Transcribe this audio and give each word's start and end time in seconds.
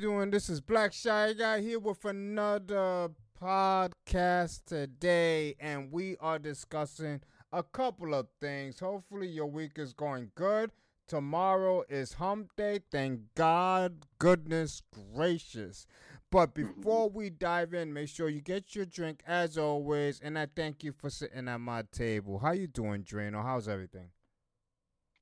doing? 0.00 0.30
This 0.30 0.48
is 0.48 0.62
Black 0.62 0.94
Shy 0.94 1.34
Guy 1.34 1.60
here 1.60 1.78
with 1.78 2.06
another 2.06 3.10
podcast 3.38 4.64
today, 4.64 5.54
and 5.60 5.92
we 5.92 6.16
are 6.20 6.38
discussing 6.38 7.20
a 7.52 7.62
couple 7.62 8.14
of 8.14 8.28
things. 8.40 8.80
Hopefully, 8.80 9.28
your 9.28 9.44
week 9.44 9.72
is 9.76 9.92
going 9.92 10.30
good. 10.34 10.70
Tomorrow 11.06 11.84
is 11.90 12.14
hump 12.14 12.52
day. 12.56 12.80
Thank 12.90 13.20
God, 13.34 14.06
goodness 14.18 14.80
gracious. 15.14 15.86
But 16.30 16.54
mm-hmm. 16.54 16.80
before 16.80 17.10
we 17.10 17.28
dive 17.28 17.74
in, 17.74 17.92
make 17.92 18.08
sure 18.08 18.30
you 18.30 18.40
get 18.40 18.74
your 18.74 18.86
drink 18.86 19.22
as 19.26 19.58
always. 19.58 20.18
And 20.20 20.38
I 20.38 20.46
thank 20.46 20.82
you 20.82 20.92
for 20.92 21.10
sitting 21.10 21.46
at 21.46 21.60
my 21.60 21.82
table. 21.92 22.38
How 22.38 22.52
you 22.52 22.68
doing, 22.68 23.04
Drano? 23.04 23.42
How's 23.42 23.68
everything? 23.68 24.08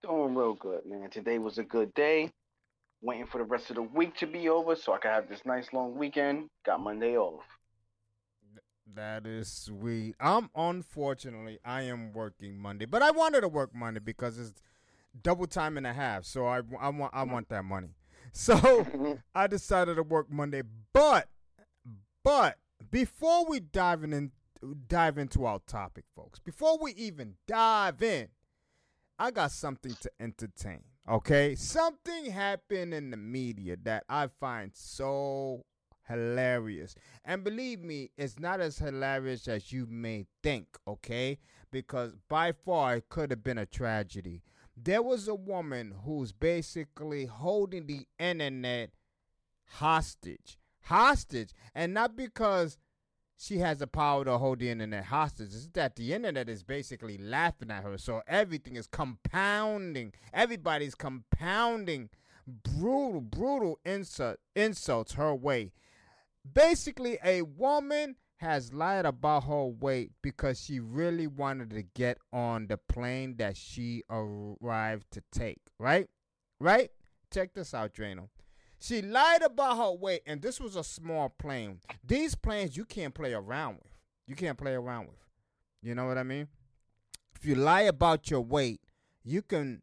Doing 0.04 0.36
real 0.36 0.54
good, 0.54 0.86
man. 0.86 1.10
Today 1.10 1.38
was 1.38 1.58
a 1.58 1.64
good 1.64 1.92
day. 1.94 2.30
Waiting 3.00 3.26
for 3.26 3.38
the 3.38 3.44
rest 3.44 3.70
of 3.70 3.76
the 3.76 3.82
week 3.82 4.16
to 4.16 4.26
be 4.26 4.48
over 4.48 4.74
so 4.74 4.92
I 4.92 4.98
can 4.98 5.12
have 5.12 5.28
this 5.28 5.44
nice 5.44 5.72
long 5.72 5.96
weekend. 5.96 6.48
Got 6.66 6.80
Monday 6.80 7.16
off. 7.16 7.44
That 8.94 9.26
is 9.26 9.52
sweet. 9.52 10.16
I'm 10.18 10.50
unfortunately 10.54 11.58
I 11.64 11.82
am 11.82 12.12
working 12.12 12.58
Monday, 12.58 12.86
but 12.86 13.02
I 13.02 13.10
wanted 13.10 13.42
to 13.42 13.48
work 13.48 13.74
Monday 13.74 14.00
because 14.00 14.38
it's 14.38 14.62
double 15.22 15.46
time 15.46 15.76
and 15.76 15.86
a 15.86 15.92
half. 15.92 16.24
So 16.24 16.46
I, 16.46 16.62
I 16.80 16.88
want 16.88 17.14
I 17.14 17.22
want 17.24 17.48
that 17.50 17.64
money. 17.64 17.88
So 18.32 19.18
I 19.34 19.46
decided 19.46 19.96
to 19.96 20.02
work 20.02 20.30
Monday. 20.30 20.62
But 20.92 21.28
but 22.22 22.58
before 22.90 23.46
we 23.46 23.58
dive 23.58 24.04
in 24.04 24.32
dive 24.86 25.16
into 25.16 25.46
our 25.46 25.60
topic, 25.66 26.04
folks, 26.14 26.38
before 26.38 26.78
we 26.78 26.92
even 26.92 27.34
dive 27.46 28.02
in, 28.02 28.28
I 29.18 29.30
got 29.30 29.50
something 29.50 29.96
to 30.00 30.10
entertain. 30.20 30.82
Okay, 31.10 31.54
something 31.54 32.26
happened 32.26 32.92
in 32.92 33.10
the 33.10 33.16
media 33.16 33.78
that 33.84 34.04
I 34.10 34.26
find 34.26 34.72
so 34.74 35.64
hilarious. 36.06 36.94
And 37.24 37.42
believe 37.42 37.80
me, 37.80 38.10
it's 38.18 38.38
not 38.38 38.60
as 38.60 38.78
hilarious 38.78 39.48
as 39.48 39.72
you 39.72 39.86
may 39.86 40.26
think, 40.42 40.66
okay? 40.86 41.38
Because 41.70 42.14
by 42.28 42.52
far 42.52 42.96
it 42.96 43.08
could 43.08 43.30
have 43.30 43.42
been 43.42 43.56
a 43.56 43.64
tragedy. 43.64 44.42
There 44.76 45.00
was 45.00 45.28
a 45.28 45.34
woman 45.34 45.94
who's 46.04 46.32
basically 46.32 47.24
holding 47.24 47.86
the 47.86 48.06
internet 48.18 48.90
hostage. 49.64 50.58
Hostage. 50.82 51.52
And 51.74 51.94
not 51.94 52.16
because 52.16 52.76
she 53.40 53.58
has 53.58 53.78
the 53.78 53.86
power 53.86 54.24
to 54.24 54.36
hold 54.36 54.58
the 54.58 54.68
internet 54.68 55.04
hostage. 55.04 55.54
It's 55.54 55.68
that 55.68 55.94
the 55.94 56.12
internet 56.12 56.48
is 56.48 56.64
basically 56.64 57.16
laughing 57.18 57.70
at 57.70 57.84
her. 57.84 57.96
So 57.96 58.20
everything 58.26 58.74
is 58.74 58.88
compounding. 58.88 60.12
Everybody's 60.34 60.96
compounding 60.96 62.10
brutal, 62.48 63.20
brutal 63.20 63.78
insult, 63.84 64.38
insults 64.56 65.12
her 65.12 65.32
way. 65.34 65.72
Basically, 66.52 67.18
a 67.24 67.42
woman 67.42 68.16
has 68.38 68.72
lied 68.72 69.06
about 69.06 69.44
her 69.44 69.66
weight 69.66 70.10
because 70.20 70.60
she 70.60 70.80
really 70.80 71.28
wanted 71.28 71.70
to 71.70 71.82
get 71.82 72.18
on 72.32 72.66
the 72.66 72.76
plane 72.76 73.36
that 73.36 73.56
she 73.56 74.02
arrived 74.10 75.06
to 75.12 75.22
take. 75.30 75.60
Right? 75.78 76.08
Right? 76.58 76.90
Check 77.32 77.54
this 77.54 77.72
out, 77.72 77.94
Drano. 77.94 78.30
She 78.80 79.02
lied 79.02 79.42
about 79.42 79.76
her 79.76 79.92
weight, 79.92 80.22
and 80.26 80.40
this 80.40 80.60
was 80.60 80.76
a 80.76 80.84
small 80.84 81.28
plane. 81.28 81.80
These 82.04 82.34
planes 82.34 82.76
you 82.76 82.84
can't 82.84 83.14
play 83.14 83.34
around 83.34 83.78
with. 83.82 83.92
You 84.26 84.36
can't 84.36 84.58
play 84.58 84.74
around 84.74 85.08
with. 85.08 85.16
You 85.82 85.94
know 85.94 86.06
what 86.06 86.18
I 86.18 86.22
mean? 86.22 86.48
If 87.34 87.44
you 87.44 87.54
lie 87.54 87.82
about 87.82 88.30
your 88.30 88.40
weight, 88.40 88.80
you 89.24 89.42
can 89.42 89.82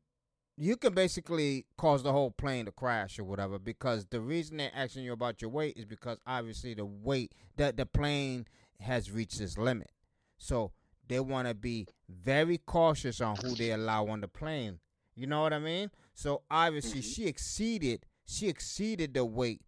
you 0.57 0.77
can 0.77 0.93
basically 0.93 1.65
cause 1.77 2.03
the 2.03 2.11
whole 2.11 2.31
plane 2.31 2.65
to 2.65 2.71
crash 2.71 3.19
or 3.19 3.25
whatever 3.25 3.59
because 3.59 4.05
the 4.05 4.21
reason 4.21 4.57
they're 4.57 4.71
asking 4.73 5.03
you 5.03 5.11
about 5.11 5.41
your 5.41 5.51
weight 5.51 5.75
is 5.75 5.85
because 5.85 6.17
obviously 6.25 6.73
the 6.73 6.85
weight 6.85 7.33
that 7.57 7.75
the 7.75 7.85
plane 7.85 8.45
has 8.79 9.11
reached 9.11 9.41
its 9.41 9.57
limit. 9.57 9.91
So 10.37 10.71
they 11.07 11.19
want 11.19 11.47
to 11.47 11.53
be 11.53 11.87
very 12.09 12.57
cautious 12.57 13.19
on 13.19 13.35
who 13.37 13.55
they 13.55 13.71
allow 13.71 14.07
on 14.07 14.21
the 14.21 14.27
plane. 14.27 14.79
You 15.15 15.27
know 15.27 15.41
what 15.41 15.53
I 15.53 15.59
mean? 15.59 15.91
So 16.13 16.43
obviously 16.49 17.01
mm-hmm. 17.01 17.09
she 17.09 17.27
exceeded 17.27 18.05
she 18.25 18.47
exceeded 18.47 19.13
the 19.13 19.25
weight, 19.25 19.61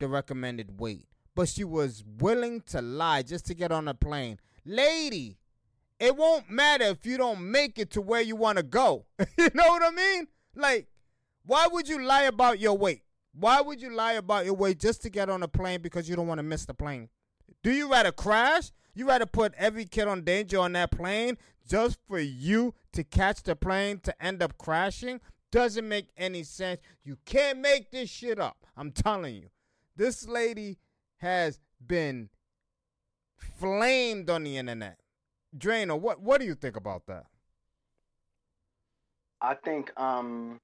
the 0.00 0.08
recommended 0.08 0.80
weight. 0.80 1.06
But 1.34 1.48
she 1.48 1.64
was 1.64 2.04
willing 2.18 2.60
to 2.66 2.80
lie 2.80 3.22
just 3.22 3.46
to 3.46 3.54
get 3.54 3.72
on 3.72 3.86
the 3.86 3.94
plane. 3.94 4.38
Lady, 4.64 5.38
it 5.98 6.16
won't 6.16 6.50
matter 6.50 6.84
if 6.84 7.04
you 7.06 7.16
don't 7.16 7.50
make 7.50 7.78
it 7.78 7.90
to 7.92 8.00
where 8.00 8.20
you 8.20 8.36
want 8.36 8.58
to 8.58 8.64
go. 8.64 9.06
you 9.38 9.48
know 9.54 9.68
what 9.68 9.82
I 9.82 9.90
mean? 9.90 10.28
Like, 10.54 10.88
why 11.44 11.66
would 11.70 11.88
you 11.88 12.02
lie 12.02 12.22
about 12.22 12.60
your 12.60 12.76
weight? 12.76 13.02
Why 13.32 13.60
would 13.60 13.82
you 13.82 13.90
lie 13.90 14.12
about 14.12 14.44
your 14.44 14.54
weight 14.54 14.78
just 14.78 15.02
to 15.02 15.10
get 15.10 15.28
on 15.28 15.42
a 15.42 15.48
plane 15.48 15.82
because 15.82 16.08
you 16.08 16.14
don't 16.14 16.28
want 16.28 16.38
to 16.38 16.44
miss 16.44 16.66
the 16.66 16.74
plane? 16.74 17.08
Do 17.62 17.72
you 17.72 17.90
rather 17.90 18.12
crash? 18.12 18.70
You 18.94 19.08
rather 19.08 19.26
put 19.26 19.54
every 19.56 19.86
kid 19.86 20.06
on 20.06 20.22
danger 20.22 20.60
on 20.60 20.72
that 20.74 20.92
plane 20.92 21.36
just 21.68 21.98
for 22.06 22.18
you 22.20 22.74
to 22.92 23.02
catch 23.02 23.42
the 23.42 23.56
plane 23.56 23.98
to 24.00 24.24
end 24.24 24.42
up 24.42 24.56
crashing? 24.56 25.20
Doesn't 25.54 25.88
make 25.88 26.08
any 26.16 26.42
sense. 26.42 26.80
You 27.04 27.16
can't 27.24 27.60
make 27.60 27.92
this 27.92 28.10
shit 28.10 28.40
up. 28.40 28.66
I'm 28.76 28.90
telling 28.90 29.36
you. 29.36 29.50
This 29.94 30.26
lady 30.26 30.78
has 31.18 31.60
been 31.86 32.28
flamed 33.36 34.28
on 34.30 34.42
the 34.42 34.56
internet. 34.56 34.98
Drano, 35.56 35.96
what 35.96 36.20
what 36.20 36.40
do 36.40 36.46
you 36.46 36.56
think 36.56 36.74
about 36.74 37.06
that? 37.06 37.26
I 39.40 39.54
think 39.54 39.92
um 39.96 40.58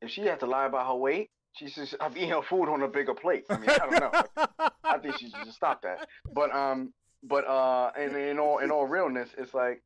if 0.00 0.10
she 0.10 0.20
had 0.20 0.38
to 0.38 0.46
lie 0.46 0.66
about 0.66 0.86
her 0.86 0.94
weight, 0.94 1.28
she 1.54 1.66
have 2.00 2.16
eaten 2.16 2.28
her 2.28 2.42
food 2.42 2.68
on 2.68 2.80
a 2.82 2.88
bigger 2.88 3.14
plate. 3.14 3.44
I 3.50 3.56
mean, 3.58 3.70
I 3.70 3.78
don't 3.78 4.00
know. 4.38 4.46
I 4.84 4.98
think 4.98 5.18
she 5.18 5.30
should 5.30 5.44
just 5.46 5.56
stop 5.56 5.82
that. 5.82 6.06
But 6.32 6.54
um 6.54 6.94
but 7.24 7.44
uh 7.44 7.90
and 7.98 8.14
in 8.14 8.38
all 8.38 8.58
in 8.58 8.70
all 8.70 8.86
realness, 8.86 9.30
it's 9.36 9.52
like 9.52 9.82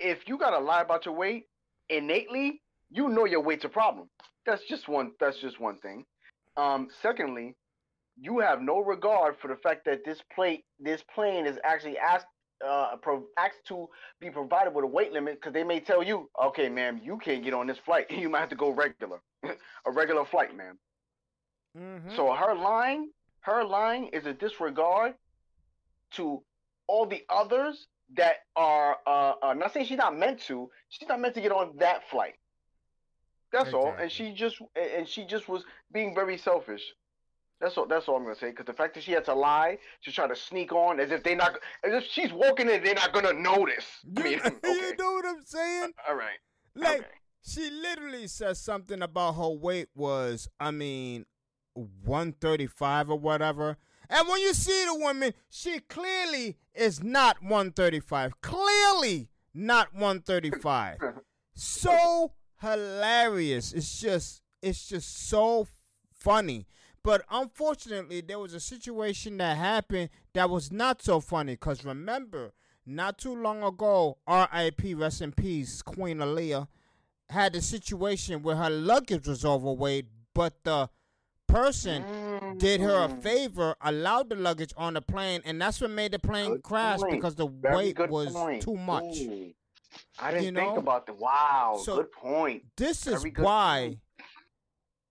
if 0.00 0.26
you 0.26 0.38
gotta 0.38 0.60
lie 0.60 0.80
about 0.80 1.04
your 1.04 1.14
weight 1.14 1.48
innately, 1.90 2.62
you 2.90 3.08
know 3.08 3.24
your 3.24 3.40
weight's 3.40 3.64
a 3.64 3.68
problem. 3.68 4.08
That's 4.44 4.62
just 4.64 4.88
one. 4.88 5.12
That's 5.20 5.38
just 5.38 5.60
one 5.60 5.78
thing. 5.78 6.04
Um, 6.56 6.88
secondly, 7.02 7.54
you 8.18 8.38
have 8.38 8.62
no 8.62 8.80
regard 8.80 9.36
for 9.40 9.48
the 9.48 9.56
fact 9.56 9.84
that 9.86 10.04
this 10.04 10.20
plate, 10.34 10.64
this 10.80 11.02
plane 11.14 11.46
is 11.46 11.58
actually 11.64 11.98
asked, 11.98 12.26
uh, 12.66 12.96
pro- 13.02 13.26
asked 13.38 13.66
to 13.68 13.88
be 14.20 14.30
provided 14.30 14.74
with 14.74 14.84
a 14.84 14.88
weight 14.88 15.12
limit 15.12 15.34
because 15.34 15.52
they 15.52 15.64
may 15.64 15.80
tell 15.80 16.02
you, 16.02 16.30
okay, 16.42 16.68
ma'am, 16.68 17.00
you 17.02 17.18
can't 17.18 17.44
get 17.44 17.52
on 17.52 17.66
this 17.66 17.78
flight. 17.78 18.06
You 18.10 18.30
might 18.30 18.40
have 18.40 18.48
to 18.50 18.56
go 18.56 18.70
regular, 18.70 19.20
a 19.44 19.90
regular 19.92 20.24
flight, 20.24 20.56
ma'am. 20.56 20.78
Mm-hmm. 21.76 22.16
So 22.16 22.32
her 22.32 22.54
line, 22.54 23.10
her 23.40 23.64
line 23.64 24.08
is 24.12 24.24
a 24.24 24.32
disregard 24.32 25.14
to 26.12 26.42
all 26.86 27.04
the 27.04 27.22
others 27.28 27.86
that 28.16 28.36
are 28.54 28.96
uh, 29.06 29.32
uh, 29.42 29.54
not 29.54 29.74
saying 29.74 29.86
she's 29.86 29.98
not 29.98 30.16
meant 30.16 30.40
to. 30.42 30.70
She's 30.88 31.08
not 31.08 31.20
meant 31.20 31.34
to 31.34 31.40
get 31.40 31.52
on 31.52 31.76
that 31.78 32.08
flight. 32.10 32.34
That's 33.56 33.68
exactly. 33.68 33.90
all. 33.90 33.96
And 33.98 34.12
she 34.12 34.32
just 34.32 34.60
and 34.76 35.08
she 35.08 35.24
just 35.24 35.48
was 35.48 35.64
being 35.90 36.14
very 36.14 36.36
selfish. 36.36 36.82
That's 37.58 37.78
all. 37.78 37.86
That's 37.86 38.06
all 38.06 38.16
I'm 38.16 38.24
gonna 38.24 38.36
say. 38.36 38.50
Because 38.50 38.66
the 38.66 38.74
fact 38.74 38.94
that 38.94 39.02
she 39.02 39.12
had 39.12 39.24
to 39.24 39.34
lie 39.34 39.78
to 40.04 40.12
try 40.12 40.28
to 40.28 40.36
sneak 40.36 40.72
on, 40.72 41.00
as 41.00 41.10
if 41.10 41.22
they 41.22 41.34
not, 41.34 41.58
as 41.82 41.94
if 41.94 42.04
she's 42.04 42.32
walking 42.32 42.68
in, 42.68 42.84
they're 42.84 42.94
not 42.94 43.14
gonna 43.14 43.32
notice. 43.32 43.86
I 44.16 44.22
mean, 44.22 44.40
okay. 44.44 44.58
you 44.62 44.96
know 44.98 45.12
what 45.12 45.24
I'm 45.24 45.42
saying? 45.42 45.92
All 46.06 46.16
right. 46.16 46.38
Like 46.74 46.98
okay. 46.98 47.08
she 47.40 47.70
literally 47.70 48.26
says 48.26 48.60
something 48.60 49.00
about 49.00 49.36
her 49.36 49.48
weight 49.48 49.88
was, 49.94 50.48
I 50.60 50.70
mean, 50.70 51.24
135 51.72 53.10
or 53.10 53.18
whatever. 53.18 53.78
And 54.10 54.28
when 54.28 54.40
you 54.40 54.52
see 54.52 54.84
the 54.84 54.94
woman, 54.94 55.32
she 55.48 55.80
clearly 55.80 56.58
is 56.74 57.02
not 57.02 57.42
135. 57.42 58.40
Clearly 58.42 59.30
not 59.54 59.94
135. 59.94 60.98
so 61.54 62.32
hilarious. 62.60 63.72
It's 63.72 64.00
just 64.00 64.42
it's 64.62 64.88
just 64.88 65.28
so 65.28 65.66
funny. 66.12 66.66
But 67.02 67.24
unfortunately, 67.30 68.20
there 68.20 68.38
was 68.38 68.52
a 68.54 68.60
situation 68.60 69.36
that 69.36 69.56
happened 69.56 70.10
that 70.34 70.50
was 70.50 70.72
not 70.72 71.02
so 71.02 71.20
funny. 71.20 71.52
Because 71.52 71.84
remember, 71.84 72.52
not 72.84 73.18
too 73.18 73.34
long 73.40 73.62
ago, 73.62 74.18
R.I.P. 74.26 74.94
Rest 74.94 75.20
in 75.22 75.30
Peace, 75.32 75.82
Queen 75.82 76.18
Aaliyah 76.18 76.66
had 77.30 77.54
a 77.54 77.60
situation 77.60 78.42
where 78.42 78.56
her 78.56 78.70
luggage 78.70 79.28
was 79.28 79.44
overweight, 79.44 80.06
but 80.34 80.64
the 80.64 80.88
person 81.46 82.04
did 82.58 82.80
her 82.80 83.04
a 83.04 83.08
favor, 83.08 83.76
allowed 83.80 84.28
the 84.30 84.36
luggage 84.36 84.72
on 84.76 84.94
the 84.94 85.00
plane, 85.02 85.42
and 85.44 85.60
that's 85.60 85.80
what 85.80 85.90
made 85.90 86.12
the 86.12 86.18
plane 86.18 86.50
good 86.54 86.62
crash 86.64 86.98
point. 87.00 87.12
because 87.12 87.34
the 87.36 87.46
Very 87.46 87.76
weight 87.76 88.10
was 88.10 88.32
point. 88.32 88.62
too 88.62 88.76
much. 88.76 89.16
I 90.18 90.30
didn't 90.30 90.44
you 90.44 90.52
know? 90.52 90.60
think 90.60 90.78
about 90.78 91.06
the 91.06 91.14
wow. 91.14 91.80
So 91.82 91.96
good 91.96 92.12
point. 92.12 92.64
This 92.76 93.06
is 93.06 93.24
why 93.36 93.98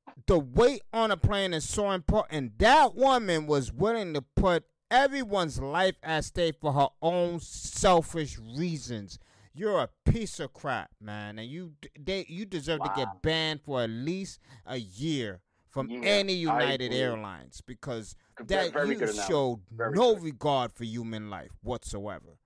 point. 0.05 0.25
the 0.27 0.39
weight 0.39 0.81
on 0.93 1.11
a 1.11 1.17
plane 1.17 1.53
is 1.53 1.67
so 1.67 1.91
important. 1.91 2.57
That 2.59 2.95
woman 2.95 3.47
was 3.47 3.71
willing 3.71 4.13
to 4.13 4.21
put 4.21 4.65
everyone's 4.89 5.59
life 5.59 5.95
at 6.03 6.25
stake 6.25 6.55
for 6.59 6.73
her 6.73 6.87
own 7.01 7.39
selfish 7.39 8.37
reasons. 8.57 9.19
You're 9.53 9.79
a 9.79 9.89
piece 10.11 10.39
of 10.39 10.53
crap, 10.53 10.91
man, 10.99 11.39
and 11.39 11.49
you 11.49 11.73
they 11.97 12.25
you 12.27 12.45
deserve 12.45 12.79
wow. 12.81 12.87
to 12.87 12.95
get 12.95 13.21
banned 13.21 13.61
for 13.61 13.81
at 13.83 13.89
least 13.89 14.39
a 14.65 14.77
year 14.77 15.41
from 15.69 15.89
Yeah, 15.89 15.99
any 16.03 16.33
United. 16.33 16.93
Airlines 16.93 17.61
because 17.65 18.15
that 18.47 18.73
you 18.87 19.07
showed 19.27 19.61
Very 19.71 19.93
no 19.93 20.15
good. 20.15 20.23
regard 20.23 20.71
for 20.73 20.85
human 20.85 21.29
life 21.29 21.51
whatsoever. 21.61 22.37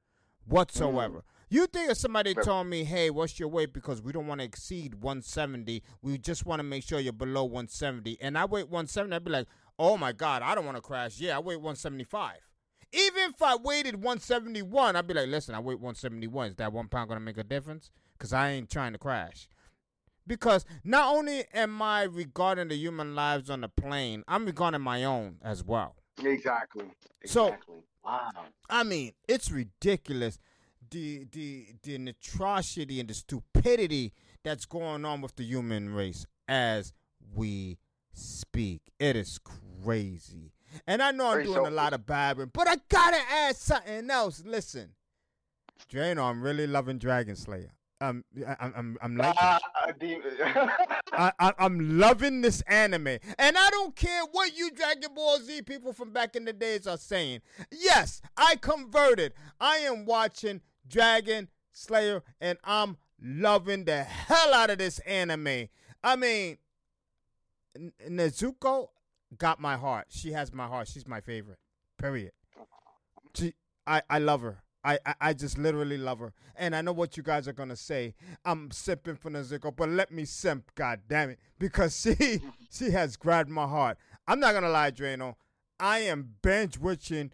Whatsoever. 0.46 1.20
Mm. 1.20 1.24
You 1.51 1.66
think 1.66 1.90
if 1.90 1.98
somebody 1.98 2.36
told 2.36 2.68
me, 2.68 2.84
hey, 2.84 3.10
what's 3.10 3.40
your 3.40 3.50
weight? 3.50 3.74
Because 3.74 4.01
we 4.04 4.12
don't 4.12 4.28
want 4.28 4.40
to 4.40 4.46
exceed 4.46 4.96
170. 4.96 5.81
We 6.04 6.18
just 6.19 6.46
want 6.46 6.60
to 6.60 6.63
make 6.63 6.84
sure 6.84 7.00
you're 7.00 7.12
below 7.13 7.44
170. 7.44 8.18
And 8.22 8.38
I 8.38 8.46
weigh 8.46 8.62
170, 8.63 9.16
I'd 9.16 9.24
be 9.24 9.31
like, 9.31 9.48
oh 9.80 9.98
my 9.98 10.12
God, 10.12 10.44
I 10.44 10.54
don't 10.54 10.66
want 10.66 10.78
to 10.78 10.81
crash. 10.81 11.19
Yeah, 11.19 11.38
I 11.38 11.40
weigh 11.40 11.56
175. 11.56 12.36
Even 12.92 13.24
if 13.31 13.42
I 13.42 13.56
weighted 13.56 13.96
171, 13.96 14.96
I'd 14.96 15.07
be 15.07 15.13
like, 15.16 15.28
listen, 15.30 15.56
I 15.56 15.60
weigh 15.60 15.75
171. 15.75 16.48
Is 16.50 16.56
that 16.57 16.72
one 16.72 16.88
pound 16.88 17.07
going 17.10 17.19
to 17.19 17.25
make 17.25 17.38
a 17.38 17.44
difference? 17.44 17.90
Because 18.18 18.31
I 18.31 18.52
ain't 18.52 18.69
trying 18.69 18.94
to 18.94 19.00
crash. 19.00 19.48
Because 20.28 20.66
not 20.84 21.16
only 21.16 21.45
am 21.54 21.81
I 21.81 22.04
regarding 22.04 22.68
the 22.68 22.75
human 22.75 23.16
lives 23.16 23.50
on 23.50 23.62
the 23.62 23.69
plane, 23.69 24.24
I'm 24.28 24.45
regarding 24.45 24.81
my 24.81 25.04
own 25.04 25.38
as 25.42 25.63
well. 25.63 25.95
Exactly. 26.24 26.86
So- 27.25 27.48
Exactly. 27.48 27.75
wow. 28.04 28.30
I 28.69 28.84
mean, 28.84 29.13
it's 29.28 29.50
ridiculous. 29.50 30.38
The 30.92 31.26
the 31.32 31.68
the 31.84 32.10
atrocity 32.10 33.00
and 33.00 33.10
the 33.10 33.14
stupidity 33.14 34.14
that's 34.44 34.66
going 34.66 35.06
on 35.06 35.22
with 35.22 35.36
the 35.36 35.44
human 35.44 35.94
race 35.94 36.26
as 36.48 36.94
we 37.36 37.78
speak. 38.14 38.82
It 39.00 39.16
is 39.16 39.40
crazy. 39.84 40.54
And 40.88 41.02
I 41.02 41.12
know 41.12 41.32
I'm 41.32 41.44
doing 41.44 41.66
a 41.66 41.72
lot 41.72 41.94
of 41.94 42.06
babbling, 42.06 42.52
but 42.54 42.68
I 42.68 42.78
gotta 42.90 43.20
add 43.32 43.56
something 43.56 44.10
else. 44.10 44.44
Listen, 44.46 44.92
Drano, 45.92 46.30
I'm 46.30 46.42
really 46.42 46.68
loving 46.68 46.98
Dragon 46.98 47.36
Slayer. 47.36 47.74
Um, 48.02 48.24
I, 48.48 48.56
I'm 48.62 48.74
I'm 48.76 48.98
I'm 49.02 49.18
liking. 49.18 49.36
Ah, 49.42 49.60
I, 51.12 51.32
I, 51.38 51.54
I'm 51.60 52.00
loving 52.00 52.42
this 52.42 52.62
anime, 52.62 53.08
and 53.08 53.58
I 53.58 53.70
don't 53.72 53.94
care 53.96 54.24
what 54.32 54.56
you 54.56 54.72
Dragon 54.72 55.14
Ball 55.14 55.40
Z 55.40 55.64
people 55.64 55.92
from 55.92 56.12
back 56.12 56.36
in 56.38 56.46
the 56.46 56.54
days 56.54 56.88
are 56.88 56.98
saying. 56.98 57.42
Yes, 57.72 58.22
I 58.38 58.56
converted. 58.56 59.34
I 59.60 59.78
am 59.78 60.06
watching 60.06 60.62
Dragon 60.90 61.48
Slayer, 61.72 62.24
and 62.42 62.58
I'm 62.64 62.98
loving 63.22 63.86
the 63.86 64.04
hell 64.04 64.54
out 64.54 64.70
of 64.70 64.78
this 64.78 65.00
anime. 65.00 65.68
I 66.04 66.16
mean, 66.16 66.58
Nezuko 68.08 68.90
got 69.38 69.60
my 69.60 69.78
heart. 69.78 70.08
She 70.10 70.32
has 70.32 70.54
my 70.54 70.68
heart. 70.68 70.88
She's 70.88 71.08
my 71.08 71.22
favorite. 71.22 71.60
Period. 71.98 72.32
She, 73.36 73.54
I, 73.86 74.02
I 74.10 74.20
love 74.20 74.42
her. 74.42 74.64
I, 74.84 74.98
I, 75.06 75.14
I 75.22 75.34
just 75.34 75.58
literally 75.58 75.98
love 75.98 76.20
her. 76.20 76.34
And 76.56 76.76
I 76.76 76.82
know 76.82 76.94
what 76.94 77.18
you 77.18 77.24
guys 77.24 77.48
are 77.48 77.54
gonna 77.54 77.76
say. 77.76 78.16
I'm 78.46 78.70
simping 78.70 79.18
for 79.18 79.30
Nezuko, 79.30 79.76
but 79.76 79.90
let 79.90 80.12
me 80.12 80.26
simp, 80.26 80.72
god 80.76 81.02
damn 81.08 81.32
it. 81.32 81.40
Because 81.58 82.00
she 82.20 82.42
she 82.72 82.92
has 82.92 83.18
grabbed 83.18 83.50
my 83.50 83.68
heart. 83.68 83.98
I'm 84.28 84.40
not 84.40 84.54
gonna 84.54 84.70
lie, 84.70 84.92
Drano. 84.92 85.36
I 85.80 86.00
am 86.00 86.36
binge 86.42 86.78
watching 86.78 87.32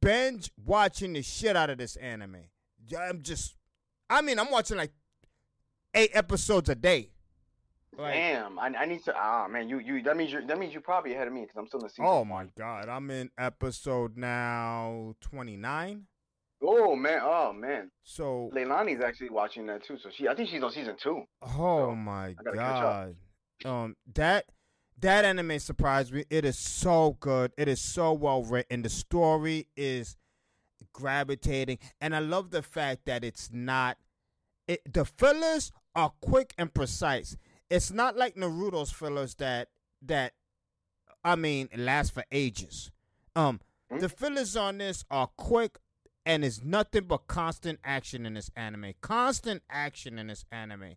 binge 0.00 0.50
watching 0.64 1.12
the 1.12 1.22
shit 1.22 1.56
out 1.56 1.70
of 1.70 1.78
this 1.78 1.96
anime. 1.96 2.44
I'm 2.98 3.22
just 3.22 3.56
I 4.10 4.20
mean, 4.22 4.38
I'm 4.38 4.50
watching 4.50 4.76
like 4.76 4.92
eight 5.94 6.10
episodes 6.14 6.68
a 6.68 6.74
day. 6.74 7.08
Like, 7.96 8.14
Damn, 8.14 8.58
I, 8.58 8.68
I 8.68 8.84
need 8.86 9.04
to. 9.04 9.14
Ah, 9.14 9.46
man, 9.48 9.68
you 9.68 9.78
you 9.78 10.02
that 10.04 10.16
means 10.16 10.32
you 10.32 10.46
that 10.46 10.58
means 10.58 10.72
you 10.72 10.80
probably 10.80 11.12
ahead 11.14 11.26
of 11.28 11.34
me 11.34 11.42
because 11.42 11.56
I'm 11.58 11.66
still 11.66 11.80
in 11.80 11.84
the 11.86 11.90
season. 11.90 12.06
Oh 12.08 12.24
my 12.24 12.46
god, 12.56 12.88
I'm 12.88 13.10
in 13.10 13.30
episode 13.36 14.16
now 14.16 15.14
29. 15.20 16.04
Oh 16.64 16.96
man, 16.96 17.20
oh 17.22 17.52
man. 17.52 17.90
So, 18.04 18.50
Leilani's 18.54 19.02
actually 19.02 19.30
watching 19.30 19.66
that 19.66 19.84
too, 19.84 19.98
so 20.02 20.08
she 20.10 20.26
I 20.28 20.34
think 20.34 20.48
she's 20.48 20.62
on 20.62 20.70
season 20.72 20.96
two. 21.02 21.24
oh 21.42 21.88
So, 21.90 21.94
my 21.94 22.34
gotta 22.42 22.56
catch 22.56 22.82
up. 22.82 22.82
god. 23.62 23.70
Um 23.84 23.96
that 24.14 24.46
that 24.98 25.24
anime 25.24 25.58
surprised 25.58 26.12
me. 26.14 26.24
It 26.30 26.44
is 26.44 26.58
so 26.58 27.16
good. 27.20 27.52
It 27.58 27.68
is 27.68 27.80
so 27.80 28.12
well 28.12 28.42
written. 28.42 28.82
The 28.82 28.88
story 28.88 29.68
is 29.76 30.16
gravitating 30.92 31.78
and 32.00 32.14
I 32.14 32.18
love 32.20 32.50
the 32.50 32.62
fact 32.62 33.06
that 33.06 33.24
it's 33.24 33.50
not 33.52 33.98
it 34.68 34.80
the 34.92 35.04
fillers 35.04 35.72
are 35.94 36.12
quick 36.20 36.54
and 36.58 36.72
precise. 36.72 37.36
It's 37.70 37.90
not 37.90 38.16
like 38.16 38.36
Naruto's 38.36 38.92
fillers 38.92 39.34
that 39.36 39.68
that 40.02 40.32
I 41.24 41.36
mean 41.36 41.68
last 41.76 42.12
for 42.14 42.24
ages. 42.30 42.90
Um 43.36 43.60
Hmm? 43.92 43.98
the 43.98 44.08
fillers 44.08 44.56
on 44.56 44.78
this 44.78 45.04
are 45.10 45.28
quick 45.36 45.78
and 46.24 46.44
it's 46.44 46.62
nothing 46.62 47.04
but 47.04 47.26
constant 47.26 47.80
action 47.84 48.24
in 48.24 48.34
this 48.34 48.50
anime. 48.56 48.94
Constant 49.00 49.62
action 49.68 50.18
in 50.18 50.28
this 50.28 50.44
anime. 50.50 50.94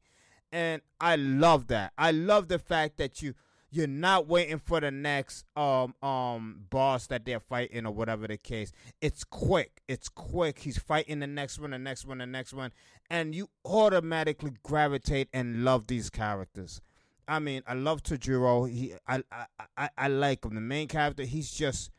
And 0.51 0.81
I 1.01 1.15
love 1.15 1.67
that. 1.67 1.91
I 1.97 2.11
love 2.11 2.47
the 2.47 2.59
fact 2.59 2.97
that 2.97 3.21
you 3.21 3.33
you're 3.71 3.87
not 3.87 4.27
waiting 4.27 4.59
for 4.59 4.79
the 4.79 4.91
next 4.91 5.45
um 5.55 5.93
um 6.01 6.61
boss 6.69 7.07
that 7.07 7.25
they're 7.25 7.39
fighting 7.39 7.85
or 7.85 7.91
whatever 7.91 8.27
the 8.27 8.37
case. 8.37 8.71
It's 9.01 9.23
quick. 9.23 9.81
It's 9.87 10.09
quick. 10.09 10.59
He's 10.59 10.77
fighting 10.77 11.19
the 11.19 11.27
next 11.27 11.59
one, 11.59 11.71
the 11.71 11.79
next 11.79 12.05
one, 12.05 12.19
the 12.19 12.25
next 12.25 12.53
one, 12.53 12.71
and 13.09 13.35
you 13.35 13.49
automatically 13.65 14.51
gravitate 14.63 15.29
and 15.33 15.63
love 15.63 15.87
these 15.87 16.09
characters. 16.09 16.81
I 17.27 17.39
mean, 17.39 17.63
I 17.67 17.73
love 17.73 18.03
Tanjiro. 18.03 18.69
He, 18.69 18.93
I, 19.07 19.23
I, 19.31 19.45
I, 19.77 19.89
I 19.97 20.07
like 20.07 20.45
him. 20.45 20.55
The 20.55 20.61
main 20.61 20.87
character. 20.87 21.23
He's 21.23 21.51
just. 21.51 21.91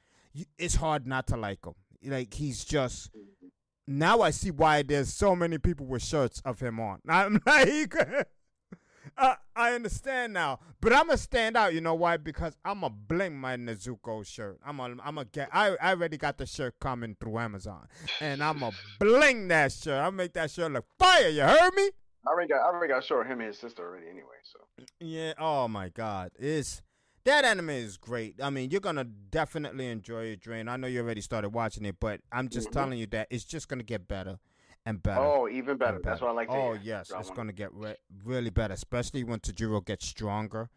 It's 0.59 0.75
hard 0.77 1.07
not 1.07 1.27
to 1.29 1.37
like 1.37 1.65
him. 1.65 1.75
Like 2.05 2.35
he's 2.35 2.65
just. 2.65 3.11
Now 3.89 4.21
I 4.21 4.31
see 4.31 4.51
why 4.51 4.83
there's 4.83 5.13
so 5.13 5.37
many 5.37 5.59
people 5.59 5.87
with 5.87 6.03
shirts 6.03 6.41
of 6.45 6.61
him 6.61 6.81
on. 6.81 7.01
I'm 7.09 7.41
like, 7.47 7.95
I, 9.19 9.37
I 9.55 9.73
understand 9.73 10.33
now, 10.35 10.59
but 10.81 10.93
I'm 10.93 11.07
gonna 11.07 11.17
stand 11.17 11.57
out. 11.57 11.73
You 11.73 11.81
know 11.81 11.95
why? 11.95 12.17
Because 12.19 12.57
I'm 12.65 12.81
gonna 12.81 12.95
bling 12.95 13.37
my 13.39 13.57
Nezuko 13.57 14.27
shirt. 14.27 14.59
I'm 14.65 14.77
gonna, 14.77 14.97
I'm 15.03 15.15
gonna 15.15 15.27
get. 15.33 15.49
I, 15.53 15.77
I 15.81 15.91
already 15.91 16.17
got 16.19 16.37
the 16.39 16.47
shirt 16.47 16.75
coming 16.81 17.17
through 17.19 17.39
Amazon, 17.39 17.87
and 18.21 18.43
I'm 18.43 18.59
gonna 18.61 18.77
bling 19.01 19.49
that 19.49 19.73
shirt. 19.73 20.03
I'll 20.03 20.13
make 20.13 20.35
that 20.35 20.51
shirt 20.51 20.71
look 20.73 20.87
fire. 20.99 21.29
You 21.29 21.43
heard 21.43 21.75
me? 21.75 21.91
I 22.27 22.31
already 22.31 22.49
got 22.49 22.61
I 22.61 22.67
already 22.75 22.93
got 22.93 23.05
short 23.05 23.27
him 23.27 23.39
and 23.41 23.49
his 23.49 23.59
sister 23.59 23.83
already 23.87 24.09
anyway. 24.09 24.37
So 24.43 24.85
Yeah. 25.01 25.33
Oh 25.39 25.69
my 25.69 25.89
God. 25.89 26.33
It's 26.39 26.83
that 27.25 27.45
anime 27.45 27.71
is 27.71 27.97
great. 27.97 28.35
I 28.43 28.51
mean, 28.51 28.71
you're 28.71 28.81
gonna 28.81 29.05
definitely 29.05 29.87
enjoy 29.89 30.25
it, 30.27 30.41
Drain. 30.41 30.69
I 30.69 30.77
know 30.77 30.89
you 30.89 31.01
already 31.01 31.21
started 31.21 31.51
watching 31.51 31.85
it, 31.85 31.97
but 32.01 32.21
I'm 32.31 32.49
just 32.49 32.69
Mhm. 32.69 32.73
telling 32.73 32.99
you 32.99 33.07
that 33.07 33.29
it's 33.31 33.45
just 33.45 33.69
gonna 33.69 33.83
get 33.83 34.07
better 34.07 34.39
and 34.87 35.03
better. 35.03 35.21
oh, 35.21 35.49
even 35.49 35.71
and 35.71 35.79
better. 35.79 36.01
That's 36.03 36.21
what 36.23 36.31
I 36.31 36.33
like 36.33 36.49
to 36.49 36.55
Oh 36.55 36.73
hear. 36.73 36.81
yes, 36.83 37.11
it's 37.11 37.29
wanna- 37.29 37.35
gonna 37.37 37.53
get 37.53 37.75
re- 37.75 37.97
really 38.25 38.51
better, 38.51 38.73
especially 38.73 39.23
when 39.25 39.41
Tanjiro 39.41 39.85
gets 39.85 40.07
stronger. 40.07 40.71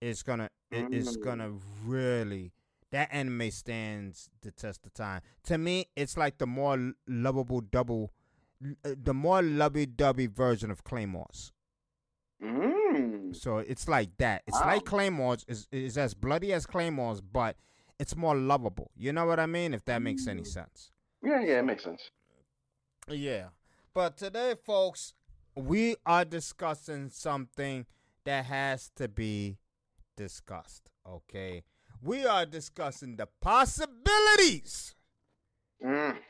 It's 0.00 0.22
gonna 0.22 0.48
it, 0.70 0.92
it's 0.92 1.16
Mm. 1.16 1.22
gonna 1.24 1.50
really 1.84 2.52
that 2.92 3.08
anime 3.12 3.50
stands 3.50 4.30
the 4.42 4.50
test 4.52 4.86
of 4.86 4.94
time. 4.94 5.20
To 5.44 5.58
me, 5.58 5.86
it's 5.96 6.16
like 6.16 6.38
the 6.38 6.46
more 6.46 6.92
lovable 7.06 7.60
double, 7.60 8.12
uh, 8.84 8.94
the 8.96 9.12
more 9.12 9.42
lovey-dovey 9.42 10.26
version 10.28 10.70
of 10.70 10.84
Claymores. 10.84 11.52
Mm. 12.42 13.34
So 13.34 13.58
it's 13.58 13.88
like 13.88 14.16
that. 14.18 14.42
It's 14.46 14.60
like 14.60 14.84
Wow. 14.86 14.90
Claymores 14.90 15.44
is 15.48 15.66
is 15.72 15.98
as 15.98 16.14
bloody 16.14 16.52
as 16.52 16.66
Claymores, 16.66 17.20
but 17.20 17.56
it's 17.98 18.14
more 18.14 18.36
lovable. 18.36 18.90
You 18.96 19.12
know 19.12 19.24
what 19.26 19.40
I 19.40 19.46
mean? 19.46 19.72
If 19.74 19.84
that 19.86 20.00
makes 20.02 20.26
any 20.26 20.42
Mm. 20.42 20.46
sense. 20.46 20.92
Yeah, 21.22 21.40
yeah, 21.40 21.58
it 21.60 21.64
makes 21.64 21.82
sense. 21.84 22.10
Yeah. 23.08 23.48
But 23.96 24.18
today, 24.18 24.54
folks, 24.62 25.14
we 25.54 25.96
are 26.04 26.26
discussing 26.26 27.08
something 27.08 27.86
that 28.26 28.44
has 28.44 28.90
to 28.96 29.08
be 29.08 29.56
discussed. 30.18 30.90
Okay. 31.08 31.62
We 32.02 32.26
are 32.26 32.44
discussing 32.44 33.16
the 33.16 33.26
possibilities 33.40 34.94
Mm. 35.82 36.22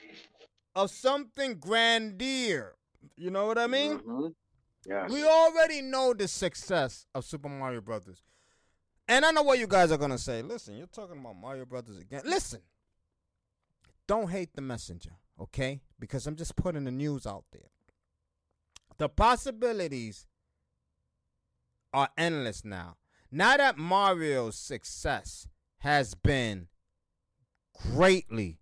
of 0.77 0.93
something 0.93 1.59
grandeur. 1.59 2.77
You 3.17 3.31
know 3.31 3.47
what 3.47 3.59
I 3.59 3.67
mean? 3.67 3.99
Mhm. 3.99 4.37
Yes. 4.85 5.11
We 5.11 5.25
already 5.27 5.83
know 5.83 6.15
the 6.15 6.29
success 6.29 7.05
of 7.17 7.25
Super 7.25 7.49
Mario 7.49 7.81
Brothers. 7.81 8.23
And 9.09 9.25
I 9.27 9.33
know 9.33 9.43
what 9.43 9.59
you 9.59 9.67
guys 9.67 9.91
are 9.91 9.99
going 9.99 10.13
to 10.13 10.19
say. 10.19 10.41
Listen, 10.41 10.77
you're 10.77 10.87
talking 10.87 11.19
about 11.19 11.35
Mario 11.35 11.65
Brothers 11.65 11.99
again. 11.99 12.23
Listen. 12.25 12.63
Don't 14.07 14.31
hate 14.31 14.55
the 14.55 14.63
messenger, 14.63 15.17
okay? 15.41 15.81
Because 15.99 16.27
I'm 16.27 16.37
just 16.37 16.57
putting 16.57 16.85
the 16.85 16.91
news 16.91 17.27
out 17.27 17.45
there. 17.53 17.71
The 18.99 19.09
possibilities 19.09 20.27
are 21.93 22.09
endless 22.17 22.65
now. 22.65 22.97
Now 23.31 23.57
that 23.57 23.79
Mario's 23.79 24.57
success 24.57 25.49
has 25.79 26.15
been 26.15 26.69
greatly, 27.93 28.59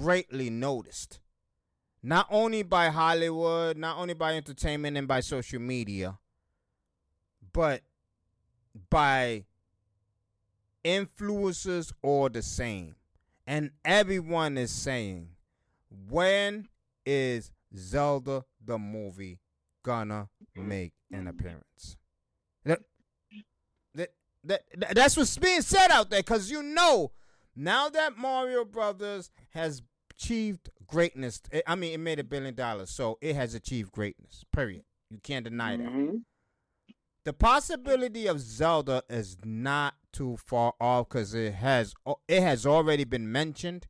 greatly 0.00 0.50
noticed 0.50 1.20
not 2.02 2.26
only 2.30 2.62
by 2.62 2.88
Hollywood, 2.88 3.76
not 3.76 3.98
only 3.98 4.14
by 4.14 4.36
entertainment 4.36 4.96
and 4.96 5.08
by 5.08 5.20
social 5.20 5.58
media, 5.58 6.18
but 7.52 7.82
by 8.90 9.44
influencers 10.84 11.92
all 12.02 12.28
the 12.28 12.42
same. 12.42 12.94
And 13.44 13.70
everyone 13.84 14.56
is 14.56 14.70
saying, 14.70 15.30
when 16.08 16.68
is 17.04 17.50
Zelda 17.76 18.44
the 18.64 18.78
movie 18.78 19.40
gonna 19.84 20.28
make 20.54 20.92
an 21.12 21.26
appearance? 21.28 21.96
The, 22.64 22.78
That, 24.44 24.62
that 24.76 24.94
that's 24.94 25.16
what's 25.16 25.36
being 25.38 25.62
said 25.62 25.90
out 25.90 26.10
there 26.10 26.20
because 26.20 26.50
you 26.50 26.62
know 26.62 27.12
now 27.54 27.88
that 27.88 28.16
Mario 28.16 28.64
Brothers 28.64 29.30
has 29.50 29.82
achieved 30.12 30.70
greatness. 30.86 31.40
eh, 31.52 31.62
I 31.66 31.74
mean, 31.74 31.92
it 31.94 31.98
made 32.00 32.18
a 32.18 32.24
billion 32.24 32.54
dollars, 32.54 32.90
so 32.90 33.18
it 33.20 33.34
has 33.34 33.54
achieved 33.54 33.92
greatness. 33.92 34.44
Period. 34.52 34.84
You 35.10 35.18
can't 35.22 35.44
deny 35.44 35.76
that. 35.76 35.86
Mhm. 35.86 36.24
The 37.24 37.32
possibility 37.32 38.26
of 38.28 38.38
Zelda 38.40 39.02
is 39.10 39.36
not 39.44 39.94
too 40.12 40.36
far 40.36 40.74
off 40.80 41.08
because 41.08 41.34
it 41.34 41.54
has 41.54 41.92
it 42.28 42.40
has 42.42 42.64
already 42.66 43.04
been 43.04 43.30
mentioned, 43.32 43.86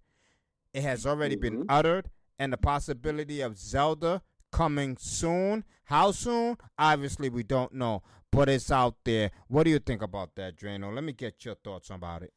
it 0.76 0.82
has 0.82 1.06
already 1.06 1.36
been 1.36 1.62
Mhm. 1.62 1.66
uttered, 1.70 2.10
and 2.38 2.52
the 2.52 2.58
possibility 2.58 3.40
of 3.40 3.56
Zelda 3.56 4.22
coming 4.52 4.96
soon. 4.98 5.64
How 5.84 6.12
soon? 6.12 6.58
Obviously, 6.78 7.30
we 7.30 7.42
don't 7.42 7.72
know, 7.72 8.02
but 8.30 8.50
it's 8.50 8.70
out 8.70 8.96
there. 9.04 9.30
What 9.48 9.64
do 9.64 9.70
you 9.70 9.78
think 9.78 10.02
about 10.02 10.34
that, 10.34 10.56
Drano? 10.56 10.94
Let 10.94 11.02
me 11.02 11.12
get 11.12 11.44
your 11.46 11.54
thoughts 11.54 11.88
about 11.88 12.22
it. 12.22 12.32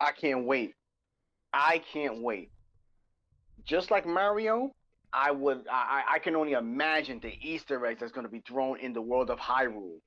I 0.00 0.12
can't 0.12 0.46
wait. 0.46 0.74
I 1.52 1.78
can't 1.92 2.22
wait. 2.22 2.50
Just 3.64 3.90
like 3.90 4.06
Mario, 4.06 4.74
I 5.12 5.30
would. 5.30 5.68
I, 5.68 6.04
I 6.08 6.14
I 6.14 6.18
can 6.20 6.34
only 6.34 6.52
imagine 6.52 7.20
the 7.20 7.34
Easter 7.46 7.84
eggs 7.84 8.00
that's 8.00 8.12
going 8.12 8.24
to 8.26 8.32
be 8.32 8.40
thrown 8.40 8.80
in 8.80 8.94
the 8.94 9.02
world 9.02 9.28
of 9.30 9.38
Hyrule. 9.38 10.00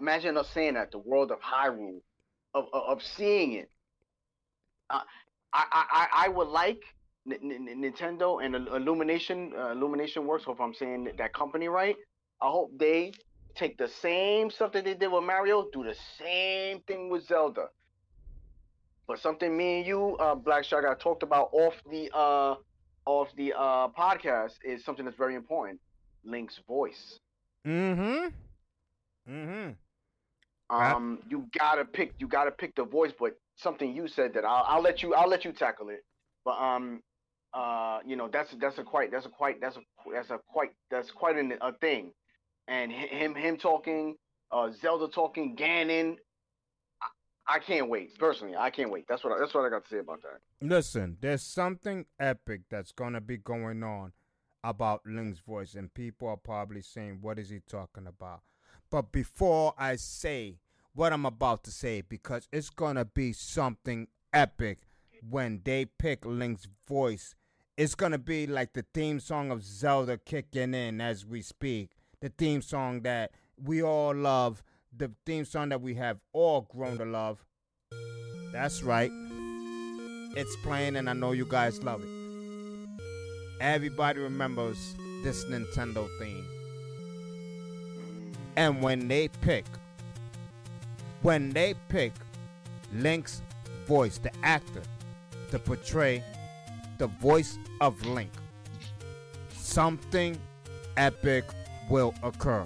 Imagine 0.00 0.36
us 0.36 0.48
saying 0.50 0.74
that 0.74 0.92
the 0.92 0.98
world 0.98 1.32
of 1.32 1.40
Hyrule, 1.40 2.00
of 2.54 2.66
of, 2.72 2.82
of 2.84 3.02
seeing 3.02 3.54
it. 3.54 3.70
Uh, 4.88 5.02
I, 5.56 5.84
I 5.90 6.26
I 6.26 6.28
would 6.28 6.48
like 6.48 6.82
N- 7.30 7.52
N- 7.68 7.82
Nintendo 7.82 8.44
and 8.44 8.54
Illumination 8.54 9.52
uh, 9.56 9.70
Illumination 9.70 10.26
Works. 10.26 10.44
Hope 10.44 10.60
I'm 10.60 10.74
saying 10.74 11.10
that 11.16 11.32
company 11.32 11.68
right. 11.68 11.96
I 12.42 12.48
hope 12.48 12.70
they 12.78 13.12
take 13.54 13.78
the 13.78 13.88
same 13.88 14.50
stuff 14.50 14.72
that 14.72 14.84
they 14.84 14.94
did 14.94 15.10
with 15.10 15.24
Mario, 15.24 15.66
do 15.72 15.82
the 15.82 15.96
same 16.18 16.80
thing 16.80 17.08
with 17.08 17.26
Zelda. 17.26 17.68
But 19.08 19.18
something 19.20 19.56
me 19.56 19.78
and 19.78 19.86
you, 19.86 20.16
uh, 20.16 20.34
Black 20.34 20.64
Shark, 20.64 20.84
I 20.84 20.94
talked 20.94 21.22
about 21.22 21.48
off 21.52 21.74
the 21.90 22.10
uh, 22.14 22.56
off 23.06 23.28
the 23.36 23.52
uh, 23.56 23.88
podcast 23.88 24.54
is 24.64 24.84
something 24.84 25.04
that's 25.04 25.16
very 25.16 25.36
important. 25.36 25.80
Link's 26.24 26.60
voice. 26.66 27.18
Mm-hmm. 27.66 28.28
Mm-hmm. 29.32 29.70
Um, 30.76 31.20
you 31.30 31.46
gotta 31.56 31.84
pick. 31.84 32.14
You 32.18 32.26
gotta 32.26 32.50
pick 32.50 32.74
the 32.74 32.84
voice. 32.84 33.12
But 33.18 33.38
something 33.56 33.94
you 33.94 34.08
said 34.08 34.34
that 34.34 34.44
I'll, 34.44 34.64
I'll 34.66 34.82
let 34.82 35.02
you. 35.02 35.14
I'll 35.14 35.28
let 35.28 35.44
you 35.44 35.52
tackle 35.52 35.88
it. 35.88 36.04
But 36.44 36.58
um, 36.60 37.00
uh, 37.52 37.98
you 38.06 38.16
know 38.16 38.28
that's 38.32 38.54
that's 38.60 38.78
a 38.78 38.84
quite 38.84 39.10
that's 39.10 39.26
a 39.26 39.30
quite 39.30 39.60
that's 39.60 39.76
a 39.76 39.80
that's 40.12 40.30
a 40.30 40.38
quite 40.48 40.70
that's 40.90 41.10
quite 41.10 41.36
an, 41.36 41.54
a 41.60 41.72
thing. 41.72 42.12
And 42.68 42.90
him 42.92 43.34
him 43.34 43.56
talking, 43.56 44.16
uh, 44.50 44.70
Zelda 44.70 45.08
talking, 45.08 45.56
Ganon. 45.56 46.16
I, 47.48 47.60
can't 47.60 47.88
wait. 47.88 48.18
Personally, 48.18 48.56
I 48.56 48.70
can't 48.70 48.90
wait. 48.90 49.04
That's 49.08 49.22
what 49.22 49.32
I, 49.32 49.38
that's 49.38 49.54
what 49.54 49.64
I 49.64 49.70
got 49.70 49.84
to 49.84 49.88
say 49.88 49.98
about 49.98 50.20
that. 50.22 50.40
Listen, 50.60 51.16
there's 51.20 51.42
something 51.42 52.04
epic 52.18 52.62
that's 52.68 52.90
gonna 52.90 53.20
be 53.20 53.36
going 53.36 53.84
on 53.84 54.12
about 54.64 55.02
Link's 55.06 55.38
voice, 55.38 55.74
and 55.74 55.94
people 55.94 56.26
are 56.28 56.36
probably 56.36 56.82
saying, 56.82 57.18
"What 57.20 57.38
is 57.38 57.50
he 57.50 57.60
talking 57.60 58.08
about?" 58.08 58.40
But 58.90 59.12
before 59.12 59.74
I 59.78 59.94
say 59.94 60.58
what 60.96 61.12
I'm 61.12 61.26
about 61.26 61.62
to 61.64 61.70
say, 61.70 62.00
because 62.00 62.48
it's 62.50 62.70
gonna 62.70 63.04
be 63.04 63.32
something 63.32 64.08
epic 64.32 64.78
when 65.28 65.60
they 65.62 65.84
pick 65.84 66.24
Link's 66.24 66.66
voice, 66.88 67.34
it's 67.76 67.94
gonna 67.94 68.18
be 68.18 68.46
like 68.46 68.72
the 68.72 68.84
theme 68.94 69.20
song 69.20 69.50
of 69.50 69.62
Zelda 69.62 70.16
kicking 70.16 70.72
in 70.72 71.00
as 71.00 71.26
we 71.26 71.42
speak. 71.42 71.90
The 72.20 72.30
theme 72.30 72.62
song 72.62 73.02
that 73.02 73.32
we 73.62 73.82
all 73.82 74.14
love, 74.14 74.62
the 74.96 75.12
theme 75.26 75.44
song 75.44 75.68
that 75.68 75.82
we 75.82 75.94
have 75.94 76.18
all 76.32 76.62
grown 76.62 76.96
to 76.96 77.04
love. 77.04 77.44
That's 78.52 78.82
right. 78.82 79.10
It's 80.34 80.56
playing, 80.62 80.96
and 80.96 81.10
I 81.10 81.12
know 81.12 81.32
you 81.32 81.44
guys 81.44 81.82
love 81.82 82.02
it. 82.02 82.08
Everybody 83.60 84.20
remembers 84.20 84.94
this 85.22 85.44
Nintendo 85.44 86.08
theme. 86.18 86.46
And 88.56 88.82
when 88.82 89.08
they 89.08 89.28
pick, 89.28 89.66
when 91.26 91.50
they 91.50 91.74
pick 91.88 92.12
Link's 92.94 93.42
voice, 93.84 94.16
the 94.16 94.30
actor, 94.44 94.82
to 95.50 95.58
portray 95.58 96.22
the 96.98 97.08
voice 97.08 97.58
of 97.80 98.06
Link, 98.06 98.30
something 99.50 100.38
epic 100.96 101.44
will 101.90 102.14
occur. 102.22 102.64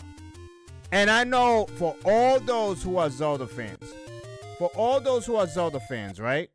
And 0.92 1.08
I 1.10 1.24
know 1.24 1.68
for 1.76 1.96
all 2.04 2.38
those 2.38 2.82
who 2.82 2.98
are 2.98 3.08
Zelda 3.08 3.46
fans, 3.46 3.94
for 4.58 4.68
all 4.76 5.00
those 5.00 5.24
who 5.24 5.36
are 5.36 5.46
Zelda 5.46 5.80
fans, 5.80 6.20
right? 6.20 6.50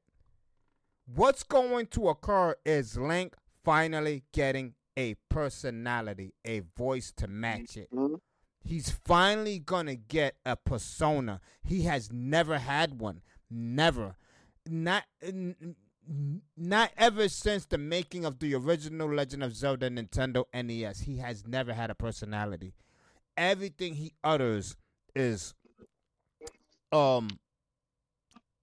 What's 1.15 1.41
going 1.41 1.88
to 1.88 2.09
occur 2.09 2.55
is 2.63 3.00
Link 3.00 3.33
finally 3.63 4.21
getting 4.31 4.75
a 4.95 5.15
personality, 5.29 6.35
a 6.45 6.62
voice 6.77 7.12
to 7.17 7.27
match 7.27 7.77
it. 7.77 7.89
Mm-hmm. 7.91 8.17
He's 8.65 8.89
finally 8.89 9.60
gonna 9.60 9.95
get 9.95 10.38
a 10.43 10.55
persona. 10.55 11.39
He 11.63 11.84
has 11.84 12.12
never 12.12 12.57
had 12.57 13.00
one. 13.00 13.22
Never. 13.50 14.15
Not 14.67 15.03
not 16.57 16.91
ever 16.98 17.29
since 17.29 17.65
the 17.67 17.77
making 17.77 18.25
of 18.25 18.39
the 18.39 18.55
original 18.55 19.07
Legend 19.13 19.43
of 19.43 19.55
Zelda 19.55 19.89
Nintendo 19.89 20.45
NES. 20.53 21.01
He 21.01 21.17
has 21.17 21.45
never 21.48 21.74
had 21.74 21.91
a 21.91 21.95
personality. 21.95 22.74
Everything 23.38 23.93
he 23.95 24.13
utters 24.24 24.75
is 25.15 25.53
um 26.91 27.27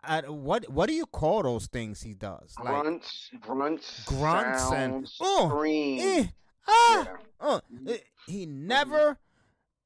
I, 0.03 0.23
what 0.23 0.69
what 0.69 0.89
do 0.89 0.95
you 0.95 1.07
call 1.07 1.45
those 1.45 1.67
things 1.69 2.03
he 2.03 2.15
does? 2.15 2.57
Like 2.59 2.67
grunts, 2.83 3.31
grunts, 3.41 4.05
grunts 4.05 4.73
and- 4.73 5.09
oh, 5.21 5.49
screams. 5.49 6.03
eh, 6.03 6.27
ah, 6.67 7.09
Yeah. 7.41 7.59
eh, 7.87 7.99
he 8.27 8.47
never 8.47 9.17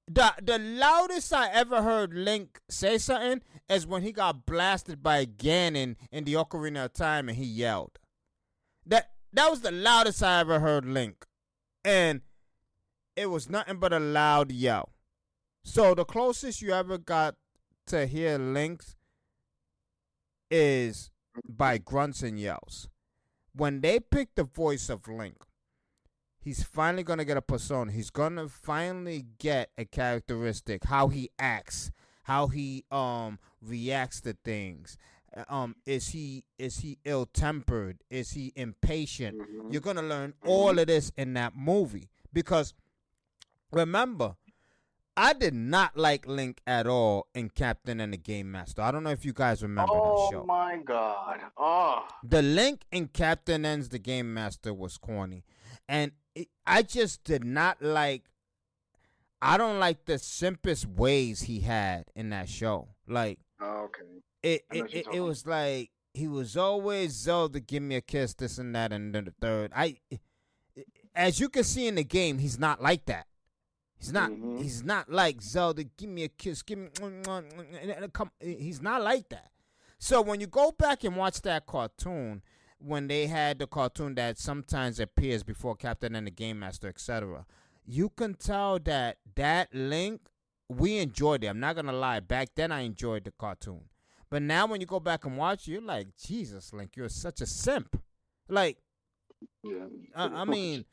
the 0.09 0.35
the 0.43 0.59
loudest 0.59 1.33
I 1.33 1.51
ever 1.51 1.83
heard 1.83 2.15
Link 2.15 2.61
say 2.69 2.99
something 2.99 3.43
is 3.69 3.87
when 3.87 4.03
he 4.03 4.13
got 4.13 4.47
blasted 4.47 5.03
by 5.03 5.25
Ganon 5.27 5.97
in 6.13 6.25
the 6.25 6.35
Ocarina 6.35 6.87
of 6.87 6.93
Time 6.93 7.29
and 7.29 7.37
he 7.37 7.45
yelled. 7.45 7.99
That 8.85 9.11
that 9.33 9.51
was 9.51 9.63
the 9.63 9.73
loudest 9.73 10.23
I 10.23 10.41
ever 10.41 10.61
heard 10.61 10.85
Link. 10.85 11.27
And 11.85 12.23
it 13.17 13.31
was 13.31 13.49
nothing 13.49 13.79
but 13.79 13.93
a 13.93 13.99
loud 13.99 14.53
yell. 14.53 14.91
So 15.65 15.95
the 15.95 16.05
closest 16.05 16.63
you 16.63 16.73
ever 16.73 16.99
got 16.99 17.35
to 17.89 18.07
hear 18.07 18.39
Link's 18.39 18.95
is 20.51 21.11
by 21.49 21.79
grunts 21.79 22.23
and 22.23 22.39
yells. 22.39 22.89
When 23.53 23.81
they 23.81 23.99
picked 23.99 24.37
the 24.37 24.45
voice 24.45 24.89
of 24.89 25.09
Link, 25.09 25.46
he's 26.47 26.63
finally 26.63 27.03
gonna 27.03 27.25
get 27.25 27.37
a 27.37 27.43
persona. 27.43 27.91
He's 27.91 28.11
gonna 28.11 28.49
finally 28.49 29.27
get 29.39 29.71
a 29.77 29.85
characteristic, 29.85 30.85
how 30.85 31.09
he 31.09 31.31
acts, 31.39 31.91
how 32.23 32.47
he 32.47 32.85
um 32.91 33.39
reacts 33.61 34.21
to 34.23 34.33
things. 34.45 34.97
Um, 35.49 35.75
is 35.85 36.11
he 36.11 36.45
is 36.57 36.79
he 36.79 36.99
ill 37.05 37.27
tempered? 37.27 37.99
Is 38.09 38.31
he 38.31 38.53
impatient? 38.55 39.39
Mhm. 39.39 39.73
You're 39.73 39.83
gonna 39.83 40.03
learn 40.03 40.35
all 40.47 40.79
of 40.79 40.87
this 40.87 41.11
in 41.17 41.35
that 41.35 41.57
movie 41.57 42.09
because 42.33 42.73
remember, 43.73 44.37
I 45.17 45.33
did 45.33 45.55
not 45.55 45.97
like 45.97 46.27
Link 46.27 46.61
at 46.67 46.87
all 46.87 47.29
in 47.35 47.49
Captain 47.49 48.01
N 48.01 48.11
the 48.11 48.19
Game 48.19 48.51
Master. 48.53 48.83
I 48.83 48.91
don't 48.91 49.03
know 49.03 49.11
if 49.11 49.25
you 49.25 49.33
guys 49.33 49.63
remember 49.63 49.95
that 49.95 50.29
show. 50.31 50.41
Oh 50.43 50.47
my 50.47 50.77
god! 50.85 51.41
Oh, 51.57 52.07
The 52.23 52.43
Link 52.43 52.83
in 52.93 53.09
Captain 53.09 53.65
N 53.65 53.87
the 53.91 53.99
Game 53.99 54.35
Master 54.35 54.75
was 54.75 54.99
corny, 54.99 55.45
and 55.89 56.13
it, 56.35 56.49
I 56.67 56.83
just 56.83 57.25
did 57.25 57.45
not 57.45 57.81
like. 57.81 58.25
I 59.41 59.59
don't 59.59 59.79
like 59.79 60.07
the 60.07 60.19
simplest 60.19 60.87
ways 60.87 61.43
he 61.43 61.61
had 61.61 62.07
in 62.15 62.31
that 62.31 62.49
show. 62.49 62.89
Like 63.07 63.39
okay. 63.63 64.03
it, 64.43 64.65
it, 64.73 64.95
it, 64.95 65.07
it 65.15 65.21
was 65.21 65.47
like 65.47 65.91
he 66.15 66.27
was 66.27 66.57
always 66.57 67.13
Zelda, 67.13 67.61
give 67.61 67.83
me 67.83 67.97
a 67.97 68.01
kiss, 68.01 68.35
this 68.35 68.59
and 68.59 68.75
that, 68.75 68.93
and 68.93 69.15
then 69.15 69.27
the 69.27 69.35
third. 69.41 69.73
I, 69.77 69.99
as 71.15 71.39
you 71.39 71.49
can 71.49 71.65
see 71.65 71.87
in 71.87 71.95
the 71.95 72.05
game, 72.05 72.39
he's 72.39 72.59
not 72.59 72.83
like 72.83 73.05
that. 73.07 73.27
He's 73.99 74.13
not. 74.13 74.31
Mhm. 74.31 74.63
He's 74.63 74.83
not 74.85 75.11
like 75.11 75.41
Zelda. 75.43 75.85
Give 75.85 76.09
me 76.11 76.25
a 76.25 76.29
kiss. 76.29 76.63
Give 76.63 76.79
me. 76.79 76.89
Come. 78.13 78.31
He's 78.41 78.81
not 78.83 79.03
like 79.03 79.29
that. 79.31 79.51
So 79.99 80.21
when 80.21 80.41
you 80.41 80.47
go 80.47 80.73
back 80.73 81.05
and 81.05 81.17
watch 81.17 81.41
that 81.43 81.67
cartoon, 81.67 82.43
when 82.79 83.09
they 83.09 83.27
had 83.27 83.59
the 83.59 83.67
cartoon 83.67 84.15
that 84.17 84.39
sometimes 84.39 85.01
appears 85.01 85.43
before 85.43 85.75
Captain 85.75 86.15
N 86.15 86.27
the 86.27 86.31
Game 86.31 86.59
Master, 86.59 86.89
etc., 86.89 87.47
you 87.87 88.11
can 88.11 88.35
tell 88.35 88.79
that 88.81 89.19
that 89.37 89.75
link 89.75 90.21
we 90.69 90.99
enjoyed 90.99 91.45
it. 91.45 91.47
I'm 91.47 91.61
not 91.61 91.77
gonna 91.77 91.93
lie. 91.93 92.21
Back 92.21 92.51
then, 92.55 92.73
I 92.73 92.81
enjoyed 92.81 93.25
the 93.25 93.31
cartoon, 93.31 93.89
but 94.29 94.43
now 94.43 94.67
when 94.67 94.81
you 94.81 94.87
go 94.87 95.01
back 95.01 95.25
and 95.25 95.39
watch, 95.39 95.67
you're 95.69 95.81
like, 95.81 96.09
Jesus, 96.17 96.73
Link, 96.73 96.97
you're 96.97 97.09
such 97.09 97.41
a 97.41 97.47
simp. 97.47 98.03
Like, 98.49 98.79
Yeah. 99.63 99.87
I, 100.15 100.25
I 100.43 100.45
mean, 100.45 100.85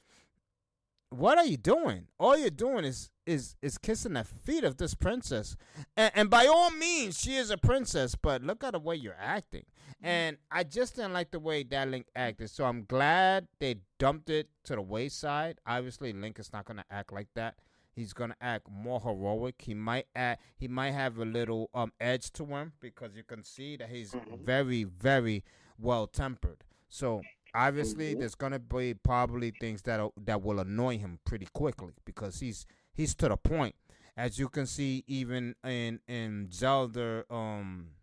what 1.16 1.38
are 1.38 1.46
you 1.46 1.58
doing? 1.58 2.08
All 2.20 2.38
you're 2.38 2.50
doing 2.50 2.86
is 2.86 3.10
is 3.26 3.56
is 3.62 3.78
kissing 3.78 4.14
the 4.14 4.24
feet 4.24 4.64
of 4.66 4.78
this 4.78 4.94
princess, 4.96 5.56
and, 5.96 6.12
and 6.16 6.30
by 6.30 6.46
all 6.46 6.72
means, 6.72 7.20
she 7.20 7.36
is 7.36 7.50
a 7.50 7.58
princess. 7.58 8.16
But 8.16 8.44
look 8.44 8.64
at 8.64 8.74
the 8.74 8.80
way 8.80 8.96
you're 8.96 9.16
acting, 9.20 9.66
and 10.02 10.38
I 10.52 10.64
just 10.64 10.96
didn't 10.98 11.14
like 11.14 11.32
the 11.32 11.40
way 11.40 11.64
that 11.64 11.88
Link 11.88 12.08
acted. 12.16 12.50
So 12.50 12.66
I'm 12.66 12.84
glad 12.86 13.48
they 13.60 13.76
dumped 13.98 14.30
it 14.30 14.50
to 14.66 14.76
the 14.76 14.82
wayside. 14.82 15.60
Obviously, 15.66 16.12
Link 16.14 16.38
is 16.40 16.52
not 16.52 16.66
gonna 16.66 16.86
act 16.92 17.14
like 17.14 17.30
that. 17.36 17.56
He's 17.96 18.12
gonna 18.14 18.36
act 18.42 18.68
more 18.70 19.00
heroic. 19.00 19.56
He 19.60 19.74
might 19.74 20.08
act. 20.16 20.42
He 20.58 20.68
might 20.68 20.92
have 20.92 21.18
a 21.18 21.26
little 21.26 21.70
um 21.74 21.94
edge 22.02 22.32
to 22.34 22.46
him 22.46 22.74
because 22.82 23.16
you 23.16 23.24
can 23.24 23.44
see 23.44 23.78
that 23.78 23.90
he's 23.90 24.12
Mhm. 24.12 24.40
very 24.46 24.84
very 24.84 25.44
well 25.78 26.08
tempered. 26.08 26.64
So 26.90 27.22
obviously 27.54 28.16
Mhm. 28.16 28.20
there's 28.20 28.36
gonna 28.36 28.60
be 28.60 28.94
probably 28.94 29.52
things 29.52 29.82
that 29.84 30.12
that 30.18 30.42
will 30.42 30.60
annoy 30.60 30.98
him 30.98 31.20
pretty 31.26 31.48
quickly 31.54 31.94
because 32.06 32.40
he's 32.40 32.66
he's 32.94 33.16
to 33.16 33.30
the 33.30 33.38
point. 33.38 33.76
As 34.16 34.38
you 34.38 34.50
can 34.50 34.68
see, 34.68 35.04
even 35.08 35.56
in 35.64 36.00
in 36.08 36.52
Zelda, 36.52 37.26
um, 37.34 37.96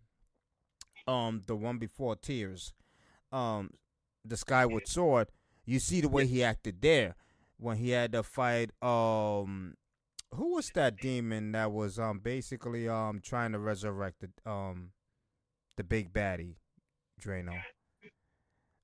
um, 1.07 1.42
the 1.47 1.57
one 1.57 1.78
before 1.78 2.16
Tears, 2.16 2.73
um, 3.33 3.71
the 4.25 4.37
Skyward 4.37 4.87
Sword, 4.87 5.28
you 5.64 5.78
see 5.78 6.00
the 6.00 6.09
way 6.09 6.26
he 6.26 6.42
acted 6.45 6.80
there 6.80 7.16
when 7.59 7.76
he 7.78 7.90
had 7.90 8.12
to 8.12 8.23
fight 8.23 8.71
um. 8.83 9.76
Who 10.35 10.54
was 10.54 10.71
that 10.76 10.97
demon 10.99 11.50
that 11.52 11.73
was 11.73 11.99
um 11.99 12.21
basically 12.21 12.88
um 12.88 13.21
trying 13.21 13.50
to 13.52 13.59
resurrect 13.59 14.21
the 14.21 14.50
um 14.50 14.92
the 15.76 15.83
big 15.83 16.12
baddie, 16.12 16.57
Drano? 17.21 17.61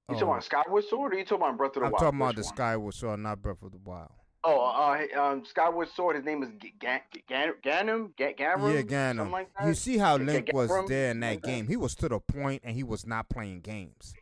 You 0.09 0.15
Oh, 0.15 0.19
talking 0.21 0.29
about 0.35 0.45
Skyward 0.45 0.85
Sword 0.85 1.15
or 1.15 1.19
you 1.19 1.25
talking 1.25 1.45
about 1.45 1.57
Breath 1.59 1.71
of 1.71 1.75
the 1.75 1.81
Wild? 1.81 1.95
I'm 1.95 1.99
talking 2.01 2.19
about 2.21 2.27
Which 2.29 2.37
the 2.37 2.43
one? 2.43 2.55
Skyward 2.55 2.95
Sword, 2.95 3.21
not 3.21 3.43
Breath 3.43 3.63
of 3.63 3.73
the 3.73 3.79
Wild. 3.79 4.11
Oh, 4.45 4.61
uh, 4.61 5.21
um, 5.21 5.45
Skyward 5.45 5.89
Sword. 5.97 6.15
His 6.17 6.25
name 6.25 6.45
is 6.45 6.51
G- 6.61 6.75
Gan- 6.79 7.01
Gan- 7.29 7.55
Ganem. 7.65 8.15
Garum. 8.17 8.73
Yeah, 8.73 8.83
Ganon. 8.83 9.33
Like. 9.33 9.49
You 9.67 9.75
see 9.75 9.99
how 9.99 10.17
Link 10.17 10.51
was 10.53 10.71
there 10.87 11.11
in 11.11 11.19
that 11.21 11.43
game. 11.43 11.67
He 11.67 11.75
was 11.77 11.97
to 11.97 12.09
the 12.09 12.21
point, 12.21 12.63
and 12.65 12.77
he 12.77 12.85
was 12.85 13.05
not 13.05 13.29
playing 13.29 13.63
games. 13.63 14.15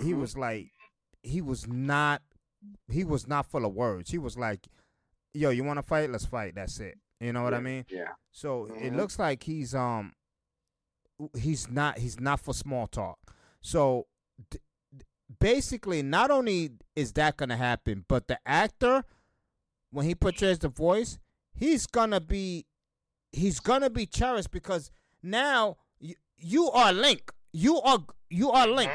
He 0.00 0.12
Mhm. 0.12 0.18
was 0.20 0.36
like, 0.36 0.72
he 1.22 1.40
was 1.40 1.68
not, 1.68 2.22
he 2.88 3.04
was 3.04 3.28
not 3.28 3.46
full 3.46 3.64
of 3.64 3.72
words. 3.72 4.10
He 4.10 4.18
was 4.18 4.36
like, 4.36 4.66
"Yo, 5.34 5.50
you 5.50 5.62
want 5.62 5.78
to 5.78 5.82
fight? 5.84 6.10
Let's 6.10 6.26
fight. 6.26 6.56
That's 6.56 6.80
it." 6.80 6.98
You 7.20 7.32
know 7.32 7.44
what 7.44 7.54
I 7.54 7.60
mean? 7.60 7.86
Yeah. 7.88 8.14
So 8.32 8.64
it 8.64 8.92
Mhm. 8.92 8.96
looks 8.96 9.20
like 9.20 9.44
he's 9.44 9.76
um, 9.76 10.14
he's 11.34 11.70
not 11.70 11.98
he's 11.98 12.18
not 12.18 12.40
for 12.40 12.52
small 12.52 12.88
talk. 12.88 13.32
So 13.60 14.08
basically, 15.38 16.02
not 16.02 16.30
only 16.30 16.70
is 16.96 17.12
that 17.14 17.36
gonna 17.36 17.56
happen, 17.56 18.04
but 18.08 18.28
the 18.28 18.38
actor 18.46 19.04
when 19.90 20.06
he 20.06 20.14
portrays 20.14 20.58
the 20.58 20.68
voice, 20.68 21.18
he's 21.54 21.86
gonna 21.86 22.20
be 22.20 22.66
he's 23.32 23.60
gonna 23.60 23.90
be 23.90 24.06
cherished 24.06 24.50
because 24.50 24.90
now 25.22 25.76
you, 26.00 26.14
you 26.36 26.70
are 26.70 26.92
Link. 26.92 27.32
You 27.52 27.80
are 27.80 27.98
you 28.30 28.50
are 28.50 28.66
Link 28.66 28.90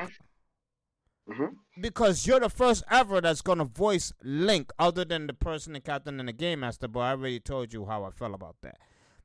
Mm-hmm. 1.29 1.81
because 1.81 2.25
you're 2.25 2.39
the 2.39 2.47
first 2.49 2.83
ever 2.89 3.19
that's 3.19 3.41
gonna 3.41 3.65
voice 3.65 4.13
Link, 4.23 4.71
other 4.79 5.03
than 5.03 5.27
the 5.27 5.33
person 5.33 5.75
and 5.75 5.83
captain 5.83 6.19
N 6.21 6.27
the 6.27 6.31
game 6.33 6.61
master. 6.61 6.87
But 6.87 6.99
I 7.01 7.09
already 7.11 7.41
told 7.41 7.73
you 7.73 7.85
how 7.85 8.05
I 8.05 8.11
felt 8.11 8.33
about 8.33 8.55
that. 8.61 8.77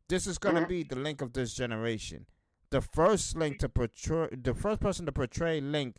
This 0.09 0.27
is 0.27 0.37
gonna 0.37 0.63
Mhm. 0.63 0.69
be 0.69 0.83
the 0.83 0.97
Link 0.97 1.23
of 1.23 1.33
this 1.33 1.55
generation, 1.55 2.27
the 2.71 2.81
first 2.81 3.37
Link 3.37 3.61
to 3.61 3.69
portray, 3.69 4.29
the 4.33 4.53
first 4.53 4.81
person 4.81 5.07
to 5.07 5.13
portray 5.13 5.61
Link 5.61 5.97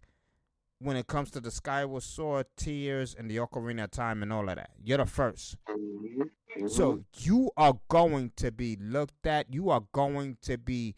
when 0.80 0.96
it 0.98 1.08
comes 1.08 1.32
to 1.32 1.40
the 1.40 1.52
sky 1.52 1.82
Skyward 1.82 2.04
Sword, 2.04 2.46
Tears, 2.58 3.16
and 3.18 3.30
the 3.30 3.38
Ocarina 3.38 3.86
of 3.86 3.92
Time, 3.92 4.22
and 4.22 4.34
all 4.34 4.48
of 4.50 4.56
that. 4.56 4.72
You're 4.84 4.98
the 5.00 5.06
1st 5.06 5.56
Mm-hmm. 5.70 6.68
So 6.68 7.04
you 7.18 7.50
are 7.58 7.80
going 7.88 8.32
to 8.36 8.52
be 8.52 8.78
looked 8.80 9.26
at. 9.26 9.52
You 9.52 9.70
are 9.72 9.84
going 9.92 10.38
to 10.44 10.58
be 10.58 10.96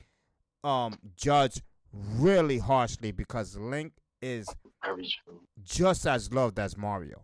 um 0.64 0.98
judged 1.16 1.62
really 1.94 2.58
harshly 2.58 3.12
because 3.12 3.56
Link 3.56 3.94
is 4.22 4.48
very 4.84 5.08
true. 5.24 5.42
just 5.64 6.06
as 6.08 6.34
loved 6.34 6.60
as 6.60 6.76
Mario. 6.76 7.22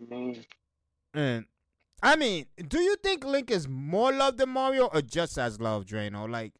Mhm. 0.00 0.44
And 1.14 1.46
I 2.02 2.16
mean, 2.16 2.46
do 2.68 2.80
you 2.80 2.96
think 2.96 3.24
Link 3.24 3.50
is 3.50 3.68
more 3.68 4.12
loved 4.12 4.38
than 4.38 4.48
Mario 4.50 4.86
or 4.86 5.00
just 5.02 5.38
as 5.38 5.60
loved, 5.60 5.88
Drano? 5.88 6.28
Like, 6.28 6.52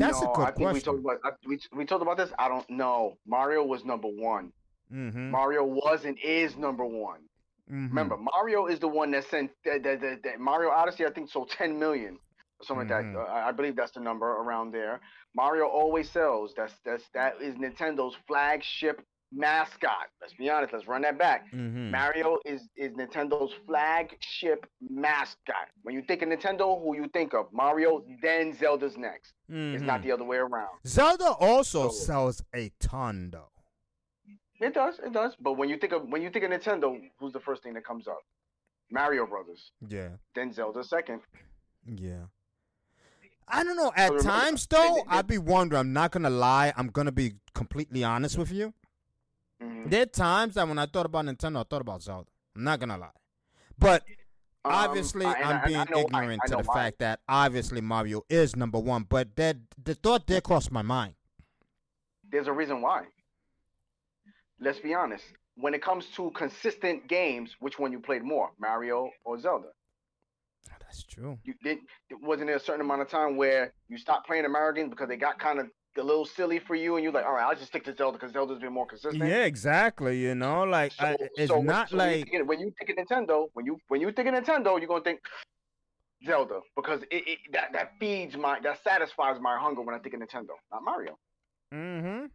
that's 0.00 0.20
no, 0.22 0.32
a 0.32 0.36
good 0.36 0.46
I 0.48 0.50
think 0.52 0.72
we 0.72 0.80
talked 0.80 0.98
about 1.00 1.18
I, 1.24 1.30
we, 1.46 1.60
we 1.76 1.84
talked 1.84 2.02
about 2.02 2.16
this. 2.16 2.30
I 2.38 2.48
don't 2.48 2.68
know. 2.70 3.16
Mario 3.26 3.64
was 3.64 3.84
number 3.84 4.08
one. 4.08 4.52
mm-hmm. 4.92 5.30
Mario 5.30 5.64
was 5.64 6.04
and 6.04 6.18
is 6.22 6.56
number 6.56 6.84
one. 6.84 7.20
mm-hmm. 7.70 7.88
Remember, 7.88 8.16
Mario 8.16 8.66
is 8.66 8.80
the 8.80 8.88
one 8.88 9.10
that 9.12 9.24
sent 9.30 9.50
that, 9.64 9.82
that, 9.84 10.00
that, 10.00 10.22
that 10.24 10.40
Mario 10.40 10.70
Odyssey. 10.70 11.06
I 11.06 11.10
think 11.12 11.30
sold 11.30 11.50
10 11.50 11.78
million 11.78 12.18
or 12.58 12.64
something 12.66 12.88
Mhm. 12.88 12.90
like 12.90 13.12
that. 13.14 13.18
Uh, 13.18 13.24
I 13.36 13.48
I 13.48 13.52
believe 13.52 13.76
that's 13.76 13.92
the 13.92 14.00
number 14.00 14.26
around 14.26 14.72
there. 14.72 15.00
Mario 15.34 15.66
always 15.66 16.10
sells. 16.10 16.52
That's 16.56 16.74
that's 16.84 17.04
that 17.14 17.40
is 17.40 17.54
Nintendo's 17.56 18.16
flagship 18.26 18.96
mascot. 19.32 20.08
Let's 20.20 20.34
be 20.34 20.48
honest. 20.50 20.72
Let's 20.72 20.86
run 20.88 21.02
that 21.02 21.18
back. 21.18 21.46
Mm-hmm. 21.52 21.90
Mario 21.90 22.38
is 22.44 22.68
is 22.76 22.92
Nintendo's 22.92 23.52
flagship 23.66 24.66
mascot. 24.88 25.68
When 25.82 25.94
you 25.94 26.02
think 26.02 26.22
of 26.22 26.28
Nintendo, 26.28 26.82
who 26.82 26.96
you 26.96 27.08
think 27.12 27.34
of? 27.34 27.46
Mario, 27.52 28.02
then 28.22 28.56
Zelda's 28.56 28.96
next. 28.96 29.32
It's 29.48 29.82
not 29.82 30.02
the 30.02 30.12
other 30.12 30.24
way 30.24 30.36
around. 30.38 30.68
Mm-hmm. 30.78 30.88
Zelda 30.88 31.30
also 31.38 31.88
So- 31.88 31.94
sells 31.94 32.42
a 32.54 32.70
ton, 32.80 33.30
though. 33.32 33.48
It 34.60 34.74
does, 34.74 34.98
it 35.04 35.12
does. 35.14 35.34
But 35.40 35.54
when 35.54 35.70
you 35.70 35.78
think 35.78 35.92
of 35.94 36.06
when 36.08 36.20
you 36.22 36.28
think 36.30 36.44
of 36.44 36.50
Nintendo, 36.50 37.00
who's 37.18 37.32
the 37.32 37.40
first 37.40 37.62
thing 37.62 37.72
that 37.74 37.84
comes 37.84 38.06
up? 38.06 38.20
Mario 38.90 39.24
Brothers, 39.24 39.70
Yeah, 39.88 40.08
then 40.34 40.52
Zelda 40.52 40.82
second. 40.84 41.20
yeah. 41.86 42.24
I 43.52 43.64
don't 43.64 43.76
know. 43.76 43.90
At 43.96 44.20
times, 44.20 44.66
though, 44.68 45.02
I'd 45.08 45.26
be 45.26 45.38
wondering. 45.38 45.80
I'm 45.80 45.92
not 45.92 46.12
gonna 46.12 46.30
lie. 46.30 46.72
I'm 46.76 46.88
gonna 46.88 47.10
be 47.10 47.32
completely 47.54 48.04
honest 48.04 48.36
with 48.38 48.52
you. 48.52 48.74
Mhm. 49.60 49.90
There 49.90 50.02
are 50.02 50.06
times 50.06 50.54
that 50.54 50.66
when 50.66 50.78
I 50.78 50.86
thought 50.86 51.06
about 51.06 51.24
Nintendo, 51.26 51.60
I 51.60 51.64
thought 51.64 51.80
about 51.82 52.02
Zelda. 52.02 52.30
I'm 52.56 52.64
not 52.64 52.80
gonna 52.80 52.98
lie. 52.98 53.10
But 53.78 54.04
Um, 54.64 54.72
obviously, 54.72 55.24
I- 55.26 55.32
I- 55.32 55.42
I'm 55.42 55.56
I 55.62 55.66
being 55.66 55.84
know- 55.90 56.00
ignorant 56.00 56.42
I 56.44 56.48
to 56.48 56.56
the 56.56 56.64
fact 56.64 56.98
that 56.98 57.20
obviously 57.28 57.80
Mario 57.80 58.24
is 58.28 58.56
number 58.56 58.78
one. 58.78 59.04
But 59.04 59.36
that 59.36 59.56
the 59.82 59.94
thought 59.94 60.26
did 60.26 60.42
cross 60.44 60.70
my 60.70 60.82
mind. 60.82 61.14
There's 62.24 62.46
a 62.46 62.52
reason 62.52 62.80
why. 62.82 63.06
Let's 64.58 64.78
be 64.80 64.94
honest. 64.94 65.24
When 65.56 65.74
it 65.74 65.82
comes 65.82 66.06
to 66.10 66.30
consistent 66.32 67.06
games, 67.08 67.56
which 67.60 67.78
one 67.78 67.92
you 67.92 68.00
played 68.00 68.22
more, 68.22 68.52
Mario 68.58 69.10
or 69.24 69.38
Zelda? 69.38 69.72
That's 70.80 71.04
true. 71.04 71.38
You 71.44 71.54
did. 71.62 71.78
Wasn't 72.20 72.46
there 72.46 72.56
a 72.56 72.60
certain 72.60 72.80
amount 72.80 73.02
of 73.02 73.08
time 73.08 73.36
where 73.36 73.72
you 73.88 73.96
stopped 73.96 74.26
playing 74.26 74.44
Americans 74.44 74.90
because 74.90 75.08
they 75.08 75.16
got 75.16 75.38
kind 75.38 75.58
of 75.60 75.70
a 76.00 76.04
little 76.04 76.24
silly 76.26 76.58
for 76.58 76.74
you, 76.74 76.96
and 76.96 77.04
you're 77.04 77.12
like, 77.12 77.24
all 77.24 77.32
right, 77.34 77.44
I'll 77.44 77.54
just 77.54 77.68
stick 77.68 77.84
to 77.84 77.94
Zelda 77.94 78.18
because 78.18 78.32
Zelda's 78.32 78.58
been 78.58 78.72
more 78.72 78.86
consistent. 78.86 79.22
Yeah, 79.24 79.44
exactly. 79.44 80.18
You 80.18 80.34
know, 80.34 80.64
like 80.64 80.92
I, 80.98 81.16
it's 81.36 81.48
so 81.48 81.58
when- 81.58 81.66
not 81.66 81.90
so 81.90 81.96
when 81.98 82.08
you 82.10 82.16
like 82.18 82.30
think 82.30 82.48
when 82.48 82.60
you 82.60 82.72
think 82.78 82.98
of 82.98 83.06
Nintendo, 83.06 83.46
when 83.54 83.64
you 83.66 83.78
when 83.88 84.00
you 84.00 84.10
think 84.12 84.28
of 84.28 84.34
Nintendo, 84.34 84.78
you're 84.78 84.88
gonna 84.88 85.04
think 85.04 85.20
Zelda 86.26 86.60
because 86.76 87.02
it, 87.04 87.22
it 87.26 87.38
that 87.52 87.72
that 87.72 87.92
feeds 88.00 88.36
my 88.36 88.58
that 88.60 88.82
satisfies 88.82 89.36
my 89.40 89.56
hunger 89.58 89.82
when 89.82 89.94
I 89.94 89.98
think 89.98 90.14
of 90.14 90.20
Nintendo, 90.20 90.54
not 90.72 90.82
Mario. 90.84 91.18
Mm-hmm. 91.72 92.26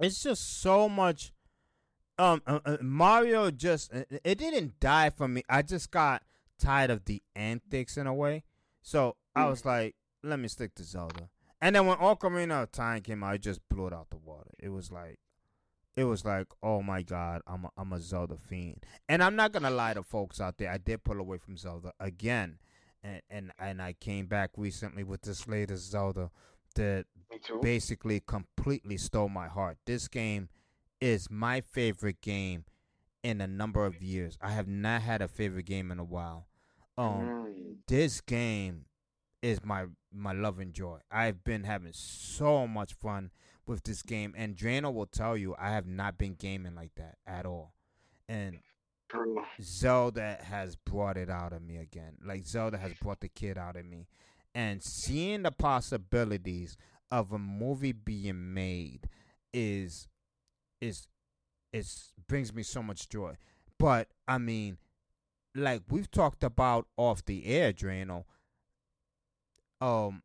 It's 0.00 0.22
just 0.22 0.60
so 0.60 0.88
much. 0.88 1.32
Um, 2.18 2.42
uh, 2.46 2.60
uh, 2.66 2.76
Mario 2.82 3.50
just 3.50 3.92
uh, 3.94 4.04
it 4.24 4.36
didn't 4.38 4.78
die 4.78 5.10
for 5.10 5.26
me. 5.26 5.42
I 5.48 5.62
just 5.62 5.90
got 5.90 6.22
tired 6.58 6.90
of 6.90 7.06
the 7.06 7.22
antics 7.34 7.96
in 7.96 8.06
a 8.06 8.12
way. 8.14 8.44
So 8.82 9.16
I 9.34 9.42
Mm. 9.44 9.50
was 9.50 9.64
like, 9.64 9.94
let 10.22 10.38
me 10.38 10.48
stick 10.48 10.74
to 10.74 10.84
Zelda. 10.84 11.30
And 11.60 11.76
then 11.76 11.86
when 11.86 11.98
Ocarina 11.98 12.62
of 12.62 12.72
Time 12.72 13.02
came 13.02 13.22
out, 13.22 13.32
I 13.32 13.36
just 13.36 13.60
blew 13.68 13.86
it 13.86 13.92
out 13.92 14.10
the 14.10 14.16
water. 14.16 14.50
It 14.58 14.70
was 14.70 14.90
like, 14.90 15.18
it 15.96 16.04
was 16.04 16.24
like, 16.24 16.46
oh 16.62 16.82
my 16.82 17.02
god, 17.02 17.42
I'm 17.46 17.66
a, 17.66 17.70
I'm 17.76 17.92
a 17.92 18.00
Zelda 18.00 18.36
fiend. 18.36 18.84
And 19.08 19.22
I'm 19.22 19.36
not 19.36 19.52
gonna 19.52 19.70
lie 19.70 19.94
to 19.94 20.02
folks 20.02 20.40
out 20.40 20.58
there, 20.58 20.70
I 20.70 20.78
did 20.78 21.04
pull 21.04 21.20
away 21.20 21.38
from 21.38 21.56
Zelda 21.56 21.92
again, 22.00 22.58
and 23.02 23.20
and 23.28 23.52
and 23.58 23.82
I 23.82 23.92
came 23.92 24.26
back 24.26 24.50
recently 24.56 25.04
with 25.04 25.22
this 25.22 25.46
latest 25.46 25.90
Zelda 25.90 26.30
that 26.76 27.06
basically 27.60 28.20
completely 28.20 28.96
stole 28.96 29.28
my 29.28 29.48
heart. 29.48 29.78
This 29.84 30.08
game 30.08 30.48
is 31.00 31.30
my 31.30 31.60
favorite 31.60 32.20
game 32.20 32.64
in 33.22 33.40
a 33.40 33.46
number 33.46 33.84
of 33.84 34.00
years. 34.02 34.38
I 34.40 34.50
have 34.50 34.68
not 34.68 35.02
had 35.02 35.20
a 35.20 35.28
favorite 35.28 35.66
game 35.66 35.90
in 35.90 35.98
a 35.98 36.04
while. 36.04 36.46
Um, 36.96 37.76
this 37.86 38.20
game 38.20 38.84
is 39.42 39.64
my 39.64 39.86
my 40.12 40.32
love 40.32 40.58
and 40.58 40.72
joy. 40.74 40.98
I've 41.10 41.44
been 41.44 41.64
having 41.64 41.92
so 41.92 42.66
much 42.66 42.92
fun 42.94 43.30
with 43.66 43.84
this 43.84 44.02
game, 44.02 44.34
and 44.36 44.56
Drano 44.56 44.92
will 44.92 45.06
tell 45.06 45.36
you 45.36 45.54
I 45.58 45.70
have 45.70 45.86
not 45.86 46.18
been 46.18 46.34
gaming 46.34 46.74
like 46.74 46.94
that 46.96 47.16
at 47.26 47.46
all. 47.46 47.74
And 48.28 48.58
True. 49.08 49.42
Zelda 49.60 50.38
has 50.42 50.76
brought 50.76 51.16
it 51.16 51.30
out 51.30 51.52
of 51.52 51.62
me 51.62 51.76
again. 51.76 52.16
Like 52.24 52.44
Zelda 52.44 52.78
has 52.78 52.92
brought 52.94 53.20
the 53.20 53.28
kid 53.28 53.58
out 53.58 53.76
of 53.76 53.84
me. 53.84 54.06
And 54.54 54.82
seeing 54.82 55.42
the 55.42 55.52
possibilities 55.52 56.76
of 57.10 57.32
a 57.32 57.38
movie 57.38 57.92
being 57.92 58.54
made 58.54 59.08
is 59.52 60.08
is 60.80 61.08
is 61.72 62.12
brings 62.28 62.52
me 62.52 62.62
so 62.62 62.82
much 62.82 63.08
joy. 63.08 63.36
But 63.78 64.08
I 64.28 64.38
mean, 64.38 64.78
like 65.54 65.82
we've 65.88 66.10
talked 66.10 66.44
about 66.44 66.86
off 66.96 67.24
the 67.24 67.46
air, 67.46 67.72
Drano. 67.72 68.24
Um, 69.80 70.22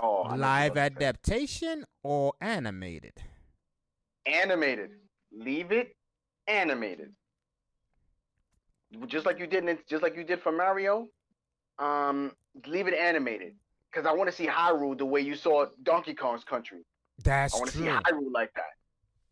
Oh, 0.00 0.22
I 0.22 0.22
know 0.22 0.30
what 0.30 0.38
live 0.38 0.62
you're 0.62 0.72
about 0.72 0.94
to 0.94 1.00
say. 1.00 1.06
adaptation 1.06 1.84
or 2.02 2.32
animated? 2.40 3.14
animated. 4.26 4.90
Leave 5.32 5.72
it 5.72 5.96
animated. 6.46 7.12
Just 9.06 9.24
like 9.26 9.38
you 9.38 9.46
did, 9.46 9.64
in, 9.68 9.78
just 9.88 10.02
like 10.02 10.16
you 10.16 10.24
did 10.24 10.40
for 10.40 10.52
Mario. 10.52 11.08
Um, 11.78 12.32
leave 12.66 12.86
it 12.88 12.94
animated 12.94 13.54
because 13.90 14.06
I 14.06 14.12
want 14.12 14.28
to 14.28 14.34
see 14.36 14.46
Hyrule 14.46 14.96
the 14.98 15.06
way 15.06 15.20
you 15.20 15.34
saw 15.34 15.66
Donkey 15.82 16.14
Kong's 16.14 16.44
country. 16.44 16.84
That's 17.24 17.54
I 17.54 17.58
want 17.58 17.70
to 17.70 17.78
see. 17.78 17.84
Hyrule 17.84 18.32
like 18.32 18.52
that. 18.54 18.64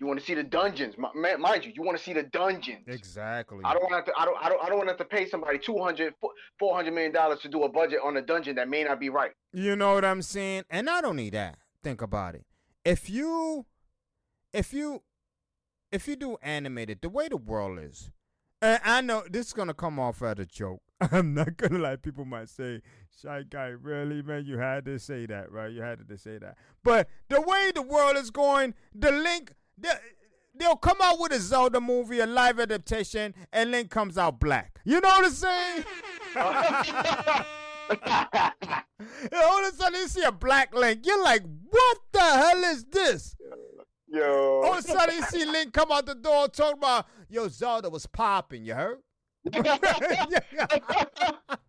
You 0.00 0.06
want 0.06 0.20
to 0.20 0.24
see 0.24 0.34
the 0.34 0.44
dungeons, 0.44 0.94
Mi- 0.96 1.08
mi- 1.20 1.36
mind 1.36 1.64
you. 1.64 1.72
You 1.74 1.82
want 1.82 1.98
to 1.98 2.02
see 2.04 2.12
the 2.12 2.22
dungeons. 2.22 2.84
Exactly. 2.86 3.60
I 3.64 3.72
don't 3.72 3.82
want 3.90 4.06
to. 4.06 4.12
I 4.16 4.24
don't. 4.24 4.36
I 4.40 4.48
don't. 4.48 4.62
I 4.62 4.68
don't 4.68 4.78
want 4.78 4.88
to 4.88 4.92
have 4.92 4.98
to 4.98 5.04
pay 5.04 5.28
somebody 5.28 5.58
200 5.58 6.14
400 6.58 6.92
million 6.92 7.12
dollars 7.12 7.40
to 7.40 7.48
do 7.48 7.64
a 7.64 7.68
budget 7.68 7.98
on 8.04 8.16
a 8.16 8.22
dungeon 8.22 8.54
that 8.56 8.68
may 8.68 8.84
not 8.84 9.00
be 9.00 9.08
right. 9.08 9.32
You 9.52 9.74
know 9.74 9.94
what 9.94 10.04
I'm 10.04 10.22
saying? 10.22 10.64
And 10.70 10.86
not 10.86 11.04
only 11.04 11.30
that, 11.30 11.58
think 11.82 12.00
about 12.00 12.36
it. 12.36 12.44
If 12.84 13.10
you 13.10 13.66
if 14.52 14.72
you 14.72 15.02
if 15.90 16.06
you 16.06 16.14
do 16.14 16.36
animated, 16.42 17.00
the 17.02 17.08
way 17.08 17.28
the 17.28 17.36
world 17.36 17.80
is, 17.80 18.10
and 18.62 18.80
I 18.84 19.00
know 19.00 19.24
this 19.28 19.48
is 19.48 19.52
gonna 19.52 19.74
come 19.74 19.98
off 19.98 20.22
as 20.22 20.38
a 20.38 20.46
joke. 20.46 20.80
I'm 21.00 21.34
not 21.34 21.56
gonna 21.56 21.78
lie, 21.78 21.96
people 21.96 22.24
might 22.24 22.48
say, 22.48 22.82
Shy 23.20 23.42
guy, 23.48 23.68
really, 23.68 24.22
man, 24.22 24.44
you 24.46 24.58
had 24.58 24.84
to 24.84 24.98
say 24.98 25.26
that, 25.26 25.50
right? 25.50 25.72
You 25.72 25.82
had 25.82 26.06
to 26.08 26.18
say 26.18 26.38
that. 26.38 26.56
But 26.84 27.08
the 27.28 27.40
way 27.40 27.72
the 27.74 27.82
world 27.82 28.16
is 28.16 28.30
going, 28.30 28.74
the 28.94 29.10
link 29.10 29.52
the, 29.80 29.98
they'll 30.54 30.76
come 30.76 30.98
out 31.02 31.18
with 31.20 31.32
a 31.32 31.40
Zelda 31.40 31.80
movie, 31.80 32.20
a 32.20 32.26
live 32.26 32.60
adaptation, 32.60 33.34
and 33.52 33.70
Link 33.70 33.90
comes 33.90 34.18
out 34.18 34.40
black. 34.40 34.80
You 34.84 35.00
know 35.00 35.08
what 35.08 35.24
I'm 35.24 35.30
saying? 35.32 35.84
All 39.34 39.64
of 39.64 39.72
a 39.72 39.76
sudden 39.76 40.00
you 40.00 40.08
see 40.08 40.22
a 40.22 40.32
black 40.32 40.74
Link. 40.74 41.06
You're 41.06 41.22
like, 41.22 41.42
what 41.70 41.98
the 42.12 42.20
hell 42.20 42.64
is 42.64 42.84
this? 42.84 43.36
Yo. 44.06 44.62
All 44.64 44.72
of 44.72 44.78
a 44.78 44.82
sudden 44.82 45.16
you 45.16 45.22
see 45.24 45.44
Link 45.44 45.72
come 45.72 45.92
out 45.92 46.06
the 46.06 46.14
door 46.14 46.48
talking 46.48 46.78
about, 46.78 47.06
yo, 47.28 47.48
Zelda 47.48 47.90
was 47.90 48.06
popping, 48.06 48.64
you 48.64 48.74
heard? 48.74 48.98
yo, 49.52 49.62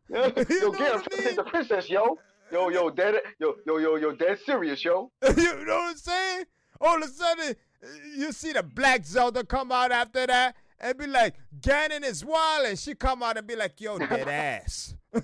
You 0.10 0.26
yo, 0.50 0.72
get 0.72 0.94
him. 0.96 1.02
Take 1.12 1.36
the 1.36 1.44
princess, 1.46 1.90
yo. 1.90 2.18
Yo, 2.52 2.70
yo, 2.70 2.90
dead, 2.90 3.16
yo, 3.40 3.56
yo, 3.66 3.78
yo, 3.78 3.96
yo, 3.98 4.12
dead 4.12 4.40
serious, 4.44 4.84
yo. 4.84 5.12
you 5.38 5.66
know 5.66 5.76
what 5.76 5.92
I'm 5.92 5.98
saying? 5.98 6.46
All 6.82 6.98
of 6.98 7.04
a 7.04 7.08
sudden 7.08 7.56
you 8.16 8.32
see 8.32 8.54
the 8.54 8.64
black 8.64 9.06
Zelda 9.06 9.44
come 9.44 9.72
out 9.72 9.92
after 9.92 10.26
that 10.28 10.56
and 10.80 10.98
be 10.98 11.08
like, 11.08 11.36
Ganon 11.60 12.04
is 12.04 12.24
wild, 12.24 12.68
and 12.68 12.80
she 12.80 12.96
come 12.96 13.22
out 13.24 13.38
and 13.38 13.46
be 13.48 13.56
like, 13.56 13.80
yo, 13.82 13.98
dead 13.98 14.28
ass. 14.64 14.96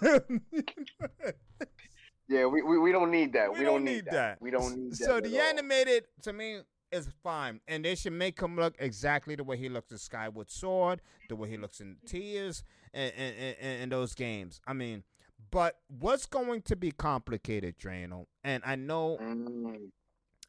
Yeah, 2.28 2.48
we, 2.48 2.64
we, 2.64 2.80
we 2.80 2.92
don't 2.92 3.12
need 3.12 3.34
that. 3.34 3.54
We 3.54 3.60
We, 3.60 3.66
don't 3.66 3.76
don't, 3.76 3.84
need 3.86 3.92
need 3.98 4.06
that. 4.06 4.12
that. 4.12 4.42
We 4.42 4.50
don't 4.50 4.76
need 4.76 4.92
that. 4.94 4.98
So 4.98 5.18
at 5.18 5.24
the 5.26 5.40
all. 5.40 5.46
animated 5.46 6.06
to 6.24 6.34
me 6.34 6.62
is 6.92 7.08
fine, 7.22 7.60
and 7.68 7.86
they 7.86 7.94
should 7.94 8.14
make 8.14 8.42
him 8.42 8.56
look 8.56 8.74
exactly 8.80 9.36
the 9.36 9.44
way 9.44 9.58
he 9.58 9.70
looks 9.70 9.92
in 9.92 10.00
Skyward 10.00 10.50
Sword, 10.50 11.02
the 11.30 11.36
way 11.36 11.50
he 11.50 11.58
looks 11.58 11.82
in 11.82 11.98
Tears, 12.08 12.64
and 12.96 13.14
and, 13.16 13.36
and, 13.62 13.82
and 13.84 13.92
those 13.92 14.16
games. 14.16 14.60
I 14.66 14.74
mean, 14.74 15.04
but 15.52 15.78
what's 15.88 16.26
going 16.26 16.64
to 16.64 16.76
be 16.76 16.90
complicated, 16.90 17.78
Drano? 17.78 18.26
And 18.44 18.64
I 18.66 18.76
know, 18.76 19.20
Mm, 19.22 19.92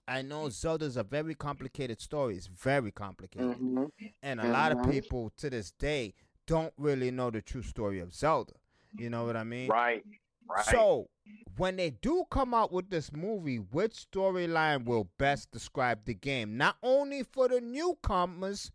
I 0.09 0.23
know 0.23 0.49
Zelda's 0.51 0.97
a 0.97 1.03
very 1.03 1.35
complicated 1.35 2.01
story. 2.01 2.37
It's 2.37 2.47
very 2.47 2.93
complicated, 2.93 3.59
mhm. 3.59 3.91
and 4.23 4.41
a 4.41 4.49
lot 4.49 4.73
of 4.73 4.91
people 4.91 5.33
to 5.39 5.51
this 5.51 5.73
day 5.73 6.15
don't 6.47 6.73
really 6.77 7.11
know 7.11 7.31
the 7.31 7.43
true 7.43 7.63
story 7.63 7.99
of 7.99 8.15
Zelda. 8.15 8.53
You 8.97 9.11
know 9.11 9.25
what 9.27 9.37
I 9.37 9.45
mean? 9.45 9.69
Right. 9.69 10.05
Right. 10.49 10.65
So, 10.67 11.09
when 11.57 11.75
they 11.75 11.91
do 11.91 12.25
come 12.31 12.55
out 12.55 12.73
with 12.73 12.89
this 12.89 13.13
movie, 13.13 13.57
which 13.57 14.07
storyline 14.11 14.85
will 14.85 15.09
best 15.19 15.51
describe 15.51 16.05
the 16.05 16.15
game? 16.15 16.57
Not 16.57 16.77
only 16.85 17.25
for 17.25 17.49
the 17.49 17.61
newcomers, 17.61 18.71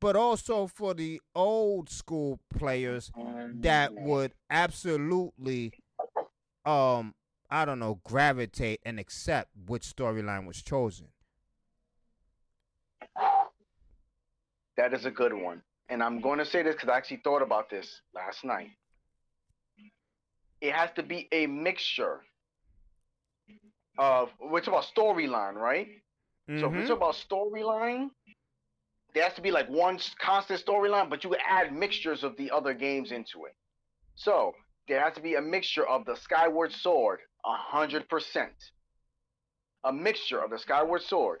but 0.00 0.14
also 0.14 0.68
for 0.68 0.94
the 0.94 1.20
old 1.34 1.88
school 1.90 2.38
players 2.56 3.10
that 3.54 3.92
would 3.92 4.34
absolutely, 4.50 5.72
um, 6.64 7.14
I 7.50 7.64
don't 7.64 7.78
know, 7.78 8.00
gravitate 8.04 8.80
and 8.84 8.98
accept 8.98 9.50
which 9.66 9.82
storyline 9.82 10.46
was 10.46 10.62
chosen. 10.62 11.08
That 14.76 14.92
is 14.92 15.06
a 15.06 15.10
good 15.10 15.32
one. 15.32 15.62
And 15.88 16.02
I'm 16.02 16.20
going 16.20 16.38
to 16.38 16.44
say 16.44 16.62
this 16.62 16.74
because 16.74 16.88
I 16.88 16.96
actually 16.96 17.20
thought 17.24 17.42
about 17.42 17.70
this 17.70 18.02
last 18.14 18.44
night. 18.44 18.70
It 20.60 20.72
has 20.72 20.90
to 20.96 21.02
be 21.02 21.28
a 21.32 21.46
mixture 21.46 22.20
of, 23.98 24.30
we're 24.40 24.60
talking 24.60 24.74
about 24.74 24.84
storyline, 24.94 25.54
right? 25.54 25.88
So 26.58 26.66
if 26.66 26.72
we 26.72 26.82
Mhm. 26.82 26.86
talk 26.86 26.96
about 26.96 27.14
storyline, 27.14 28.10
there 29.14 29.24
has 29.24 29.34
to 29.34 29.40
be 29.40 29.50
like 29.50 29.68
one 29.68 29.98
constant 30.18 30.64
storyline, 30.64 31.08
but 31.08 31.24
you 31.24 31.34
add 31.36 31.72
mixtures 31.72 32.22
of 32.22 32.36
the 32.36 32.50
other 32.50 32.74
games 32.74 33.12
into 33.12 33.46
it. 33.46 33.56
So 34.14 34.54
there 34.88 35.00
has 35.00 35.14
to 35.14 35.20
be 35.20 35.36
a 35.36 35.40
mixture 35.40 35.86
of 35.86 36.04
the 36.04 36.16
Skyward 36.16 36.72
Sword, 36.72 37.20
a 37.46 37.54
hundred 37.54 38.08
percent. 38.08 38.52
A 39.84 39.92
mixture 39.92 40.42
of 40.42 40.50
the 40.50 40.58
Skyward 40.58 41.02
Sword. 41.02 41.38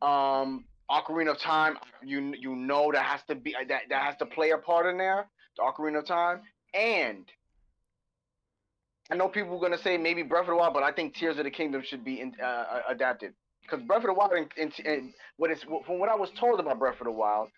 Um, 0.00 0.64
Ocarina 0.90 1.32
of 1.32 1.38
Time, 1.38 1.76
you 2.02 2.34
you 2.38 2.56
know 2.56 2.90
that 2.92 3.04
has 3.04 3.20
to 3.28 3.34
be 3.34 3.54
that 3.68 3.82
that 3.88 4.02
has 4.02 4.16
to 4.16 4.26
play 4.26 4.50
a 4.50 4.58
part 4.58 4.86
in 4.86 4.98
there. 4.98 5.28
The 5.56 5.62
Ocarina 5.62 5.98
of 5.98 6.06
Time, 6.06 6.40
and 6.72 7.24
I 9.10 9.16
know 9.16 9.28
people 9.28 9.56
are 9.56 9.60
gonna 9.60 9.78
say 9.82 9.96
maybe 9.96 10.22
Breath 10.22 10.42
of 10.42 10.48
the 10.48 10.56
Wild, 10.56 10.74
but 10.74 10.82
I 10.82 10.92
think 10.92 11.14
Tears 11.14 11.38
of 11.38 11.44
the 11.44 11.50
Kingdom 11.50 11.82
should 11.84 12.04
be 12.04 12.20
in, 12.20 12.34
uh, 12.42 12.80
adapted 12.88 13.34
because 13.62 13.82
Breath 13.82 14.00
of 14.00 14.06
the 14.06 14.14
Wild 14.14 14.32
and 14.32 15.12
what 15.36 15.50
is 15.50 15.62
from 15.62 15.98
what 15.98 16.08
I 16.08 16.14
was 16.14 16.30
told 16.38 16.60
about 16.60 16.78
Breath 16.78 17.00
of 17.00 17.06
the 17.06 17.12
Wild, 17.12 17.48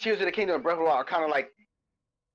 Tears 0.00 0.20
of 0.20 0.26
the 0.26 0.32
Kingdom 0.32 0.56
and 0.56 0.62
Breath 0.62 0.74
of 0.74 0.80
the 0.80 0.84
Wild 0.84 0.98
are 0.98 1.04
kind 1.04 1.24
of 1.24 1.30
like 1.30 1.50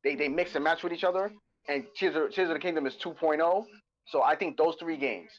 they, 0.03 0.15
they 0.15 0.29
mix 0.29 0.55
and 0.55 0.63
match 0.63 0.83
with 0.83 0.93
each 0.93 1.03
other, 1.03 1.31
and 1.67 1.85
Tears 1.97 2.15
of, 2.15 2.33
Tears 2.33 2.49
of 2.49 2.55
the 2.55 2.59
Kingdom 2.59 2.85
is 2.85 2.95
2.0. 3.03 3.65
So 4.07 4.23
I 4.23 4.35
think 4.35 4.57
those 4.57 4.75
three 4.79 4.97
games, 4.97 5.29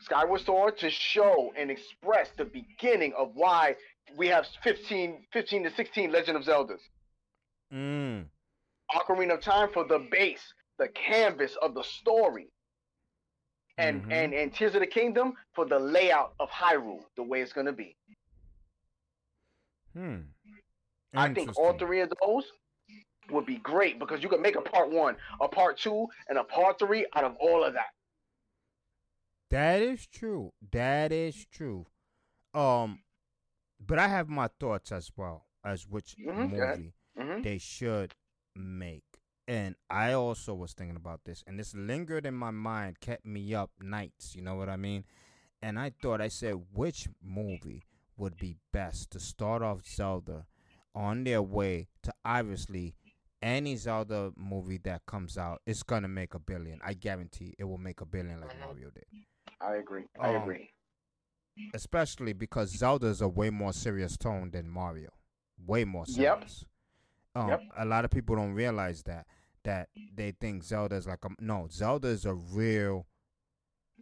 Skyward 0.00 0.40
Sword, 0.40 0.78
to 0.78 0.90
show 0.90 1.52
and 1.56 1.70
express 1.70 2.30
the 2.36 2.44
beginning 2.44 3.12
of 3.16 3.32
why 3.34 3.76
we 4.16 4.28
have 4.28 4.46
15, 4.62 5.26
15 5.32 5.64
to 5.64 5.70
16 5.70 6.10
Legend 6.10 6.36
of 6.38 6.44
Zeldas. 6.44 6.80
Mm. 7.72 8.26
Ocarina 8.94 9.34
of 9.34 9.40
Time 9.40 9.68
for 9.72 9.84
the 9.84 9.98
base, 10.10 10.54
the 10.78 10.88
canvas 10.88 11.56
of 11.62 11.74
the 11.74 11.82
story. 11.82 12.48
And, 13.78 14.04
Mhm. 14.04 14.12
and 14.12 14.34
and 14.34 14.54
Tears 14.54 14.74
of 14.74 14.80
the 14.80 14.86
Kingdom 14.86 15.34
for 15.54 15.64
the 15.64 15.78
layout 15.78 16.34
of 16.38 16.50
Hyrule, 16.50 17.04
the 17.16 17.22
way 17.22 17.40
it's 17.40 17.54
gonna 17.54 17.72
be. 17.72 17.96
Hmm. 19.94 20.20
I 21.14 21.32
think 21.32 21.58
all 21.58 21.76
three 21.78 22.00
of 22.00 22.12
those 22.20 22.50
would 23.32 23.46
be 23.46 23.56
great 23.56 23.98
because 23.98 24.22
you 24.22 24.28
could 24.28 24.40
make 24.40 24.56
a 24.56 24.60
part 24.60 24.90
one, 24.90 25.16
a 25.40 25.48
part 25.48 25.78
two, 25.78 26.06
and 26.28 26.38
a 26.38 26.44
part 26.44 26.78
three 26.78 27.06
out 27.14 27.24
of 27.24 27.36
all 27.40 27.64
of 27.64 27.74
that. 27.74 27.90
That 29.50 29.82
is 29.82 30.06
true. 30.06 30.52
That 30.70 31.12
is 31.12 31.46
true. 31.52 31.86
Um, 32.54 33.00
but 33.84 33.98
I 33.98 34.08
have 34.08 34.28
my 34.28 34.48
thoughts 34.60 34.92
as 34.92 35.10
well 35.16 35.46
as 35.64 35.86
which 35.86 36.16
Mhm, 36.18 36.52
ahead. 36.52 36.78
movie 36.78 36.94
hmm 37.16 37.42
they 37.42 37.58
should 37.58 38.14
make. 38.54 39.04
And 39.48 39.74
I 39.90 40.12
also 40.12 40.54
was 40.54 40.72
thinking 40.72 40.96
about 40.96 41.24
this, 41.24 41.42
and 41.46 41.58
this 41.58 41.74
lingered 41.74 42.24
in 42.26 42.34
my 42.34 42.50
mind, 42.50 43.00
kept 43.00 43.26
me 43.26 43.54
up 43.54 43.70
nights. 43.80 44.34
You 44.36 44.42
know 44.42 44.54
what 44.54 44.68
I 44.68 44.76
mean? 44.76 45.04
And 45.62 45.78
I 45.78 45.90
thought, 45.90 46.20
I 46.20 46.28
said, 46.28 46.66
which 46.72 47.08
movie 47.22 47.84
would 48.16 48.36
be 48.36 48.56
best 48.72 49.10
to 49.12 49.20
start 49.20 49.62
off 49.62 49.84
Zelda 49.86 50.46
on 50.94 51.24
their 51.24 51.42
way 51.42 51.88
to 52.02 52.12
obviously 52.24 52.94
any 53.42 53.76
Zelda 53.76 54.32
movie 54.36 54.78
that 54.84 55.04
comes 55.06 55.36
out 55.36 55.60
it's 55.66 55.82
gonna 55.82 56.08
make 56.08 56.34
a 56.34 56.38
billion. 56.38 56.80
I 56.84 56.94
guarantee 56.94 57.54
it 57.58 57.64
will 57.64 57.78
make 57.78 58.00
a 58.00 58.06
billion 58.06 58.40
like. 58.40 58.58
Mario 58.60 58.90
did 58.90 59.04
I 59.60 59.76
agree. 59.76 60.04
I 60.20 60.28
Um, 60.28 60.42
agree. 60.42 60.70
especially 61.74 62.32
because 62.32 62.70
Zelda 62.70 63.06
is 63.06 63.20
a 63.20 63.28
way 63.28 63.50
more 63.50 63.72
serious 63.72 64.16
tone 64.16 64.50
than 64.50 64.68
Mario. 64.68 65.10
Way 65.64 65.84
more 65.84 66.06
Yep. 66.06 66.38
serious. 66.38 66.64
Um, 67.34 67.48
Yep. 67.48 67.64
A 67.78 67.84
lot 67.84 68.04
of 68.04 68.10
people 68.10 68.36
don't 68.36 68.52
realize 68.54 69.02
that. 69.04 69.26
That 69.64 69.88
they 70.14 70.32
think 70.32 70.64
Zelda 70.64 70.96
is 70.96 71.06
like 71.06 71.24
a 71.24 71.28
no. 71.40 71.68
Zelda 71.70 72.08
is 72.08 72.26
a 72.26 72.34
real, 72.34 73.06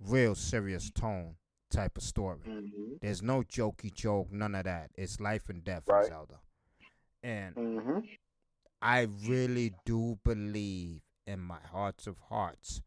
real 0.00 0.35
serious 0.35 0.90
tone 0.90 1.37
type 1.70 1.96
of 1.98 2.03
story. 2.03 2.40
hmm 2.44 2.94
There's 3.00 3.22
no 3.22 3.42
jokey 3.42 3.92
joke, 3.92 4.33
none 4.33 4.55
of 4.55 4.64
that. 4.64 4.90
It's 4.96 5.20
life 5.20 5.48
and 5.50 5.62
death 5.62 5.83
Right. 5.87 6.05
in 6.05 6.09
Zelda. 6.09 6.40
And 7.22 7.55
hmm 7.55 7.98
I 8.83 9.03
really 9.27 9.73
do 9.85 10.19
believe 10.25 11.03
in 11.27 11.40
my 11.40 11.61
hearts 11.71 12.07
of 12.07 12.19
hearts 12.29 12.83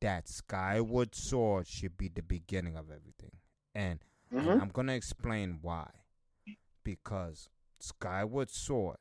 that 0.00 0.28
Skyward 0.28 1.14
Sword 1.14 1.66
should 1.66 1.96
be 1.96 2.08
the 2.08 2.22
beginning 2.22 2.76
of 2.76 2.90
everything. 2.90 3.36
And 3.74 4.04
and 4.36 4.52
hmm 4.52 4.58
I'm 4.58 4.68
gonna 4.68 4.94
explain 4.94 5.58
why. 5.62 5.90
Because 6.84 7.48
Skyward 7.80 8.50
Sword 8.50 8.98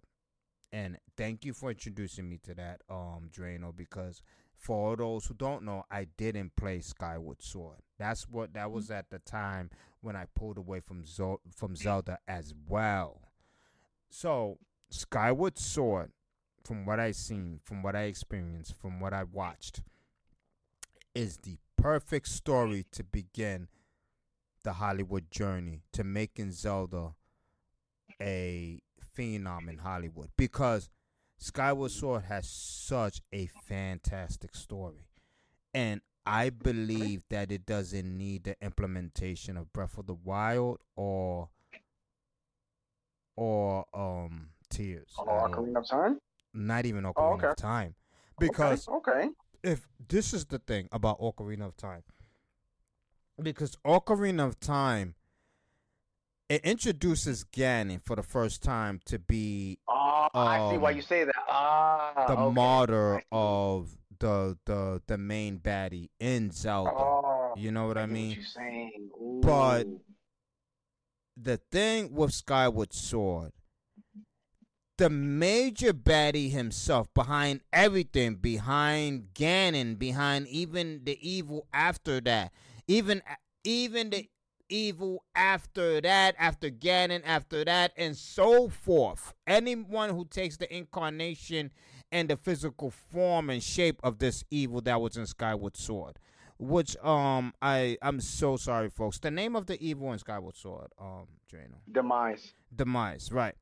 and 0.71 0.97
thank 1.17 1.45
you 1.45 1.53
for 1.53 1.71
introducing 1.71 2.29
me 2.29 2.37
to 2.43 2.53
that, 2.55 2.81
um, 2.89 3.29
Drano, 3.31 3.75
because 3.75 4.21
for 4.57 4.89
all 4.89 4.95
those 4.95 5.25
who 5.27 5.33
don't 5.33 5.63
know, 5.63 5.85
I 5.91 6.05
didn't 6.17 6.55
play 6.55 6.81
Skyward 6.81 7.41
Sword. 7.41 7.79
That's 7.97 8.27
what 8.29 8.53
that 8.53 8.71
was 8.71 8.89
at 8.91 9.09
the 9.09 9.19
time 9.19 9.69
when 10.01 10.15
I 10.15 10.25
pulled 10.35 10.57
away 10.57 10.79
from 10.81 11.05
Zo- 11.05 11.41
from 11.55 11.75
Zelda 11.75 12.19
as 12.27 12.53
well. 12.67 13.21
So 14.09 14.57
Skyward 14.91 15.57
Sword, 15.57 16.11
from 16.63 16.85
what 16.85 16.99
I 16.99 17.11
seen, 17.11 17.59
from 17.63 17.81
what 17.81 17.95
I 17.95 18.03
experienced, 18.03 18.75
from 18.79 18.99
what 18.99 19.13
I 19.13 19.23
watched, 19.23 19.81
is 21.15 21.37
the 21.37 21.57
perfect 21.77 22.27
story 22.27 22.85
to 22.91 23.03
begin 23.03 23.67
the 24.63 24.73
Hollywood 24.73 25.31
journey 25.31 25.81
to 25.93 26.03
making 26.03 26.51
Zelda 26.51 27.15
a 28.21 28.81
phenom 29.17 29.69
in 29.69 29.79
Hollywood 29.79 30.29
because 30.37 30.89
Skyward 31.37 31.91
Sword 31.91 32.25
has 32.25 32.47
such 32.47 33.21
a 33.33 33.47
fantastic 33.47 34.55
story. 34.55 35.07
And 35.73 36.01
I 36.25 36.49
believe 36.49 37.23
that 37.29 37.51
it 37.51 37.65
doesn't 37.65 38.17
need 38.17 38.43
the 38.43 38.55
implementation 38.61 39.57
of 39.57 39.73
Breath 39.73 39.97
of 39.97 40.05
the 40.05 40.13
Wild 40.13 40.79
or 40.95 41.49
or 43.35 43.85
um 43.93 44.49
Tears. 44.71 45.13
Oh, 45.19 45.27
all. 45.27 45.49
Ocarina 45.49 45.77
of 45.77 45.87
Time. 45.87 46.19
Not 46.53 46.85
even 46.85 47.03
Ocarina 47.03 47.13
Oh, 47.17 47.33
okay. 47.33 47.47
of 47.47 47.55
Time. 47.57 47.95
Because 48.39 48.87
okay, 48.87 49.11
okay. 49.11 49.29
if 49.63 49.87
this 50.09 50.33
is 50.33 50.45
the 50.45 50.57
thing 50.59 50.87
about 50.91 51.19
Ocarina 51.19 51.65
of 51.67 51.77
Time, 51.77 52.03
because 53.41 53.75
Ocarina 53.85 54.47
of 54.47 54.59
Time 54.59 55.15
it 56.49 56.65
introduces 56.65 57.45
Ganon 57.45 58.03
for 58.03 58.17
the 58.17 58.23
first 58.23 58.61
time 58.61 58.99
to 59.05 59.17
be 59.17 59.79
Oh, 59.87 60.27
I 60.33 60.69
see 60.71 60.77
why 60.77 60.91
Um, 60.91 60.95
you 60.97 61.01
say 61.01 61.23
that. 61.23 61.35
Ah, 61.47 62.25
the 62.27 62.33
okay. 62.37 62.53
Martyr 62.53 63.21
of 63.31 63.95
the 64.19 64.57
the 64.65 65.01
the 65.07 65.17
main 65.17 65.59
baddie 65.59 66.09
in 66.19 66.51
Zelda. 66.51 66.91
Oh, 66.93 67.53
you 67.55 67.71
know 67.71 67.87
what 67.87 67.97
I 67.97 68.01
get 68.05 68.09
mean? 68.11 68.43
saying. 68.43 69.09
But- 69.41 69.87
the 71.37 71.57
thing 71.71 72.13
with 72.13 72.33
Skyward 72.33 72.93
Sword, 72.93 73.53
the 75.01 75.09
major 75.09 75.93
baddie 75.93 76.51
himself, 76.51 77.11
behind 77.15 77.61
everything, 77.73 78.35
behind 78.35 79.33
Ganon, 79.33 79.97
behind 79.97 80.47
even 80.47 81.01
the 81.05 81.17
evil 81.27 81.65
after 81.73 82.21
that, 82.21 82.51
even 82.87 83.23
even 83.63 84.11
the 84.11 84.29
evil 84.69 85.23
after 85.33 86.01
that, 86.01 86.35
after 86.37 86.69
Ganon, 86.69 87.23
after 87.25 87.65
that, 87.65 87.93
and 87.97 88.15
so 88.15 88.69
forth. 88.69 89.33
Anyone 89.47 90.11
who 90.11 90.23
takes 90.23 90.57
the 90.57 90.71
incarnation 90.71 91.71
and 92.11 92.29
the 92.29 92.37
physical 92.37 92.91
form 92.91 93.49
and 93.49 93.63
shape 93.63 93.99
of 94.03 94.19
this 94.19 94.43
evil 94.51 94.81
that 94.81 95.01
was 95.01 95.17
in 95.17 95.25
Skyward 95.25 95.75
Sword. 95.77 96.19
Which 96.59 96.95
um 96.97 97.55
I 97.59 97.97
I'm 98.03 98.21
so 98.21 98.55
sorry 98.55 98.91
folks. 98.91 99.17
The 99.17 99.31
name 99.31 99.55
of 99.55 99.65
the 99.65 99.83
evil 99.83 100.13
in 100.13 100.19
Skyward 100.19 100.55
Sword, 100.55 100.91
um, 100.99 101.25
Drano. 101.51 101.79
demise. 101.91 102.53
Demise, 102.75 103.31
right. 103.31 103.55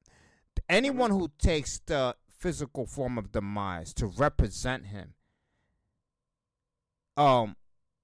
Anyone 0.67 1.11
who 1.11 1.29
takes 1.37 1.79
the 1.85 2.15
physical 2.29 2.85
form 2.85 3.17
of 3.17 3.31
demise 3.31 3.93
to 3.95 4.07
represent 4.07 4.87
him, 4.87 5.13
um, 7.17 7.55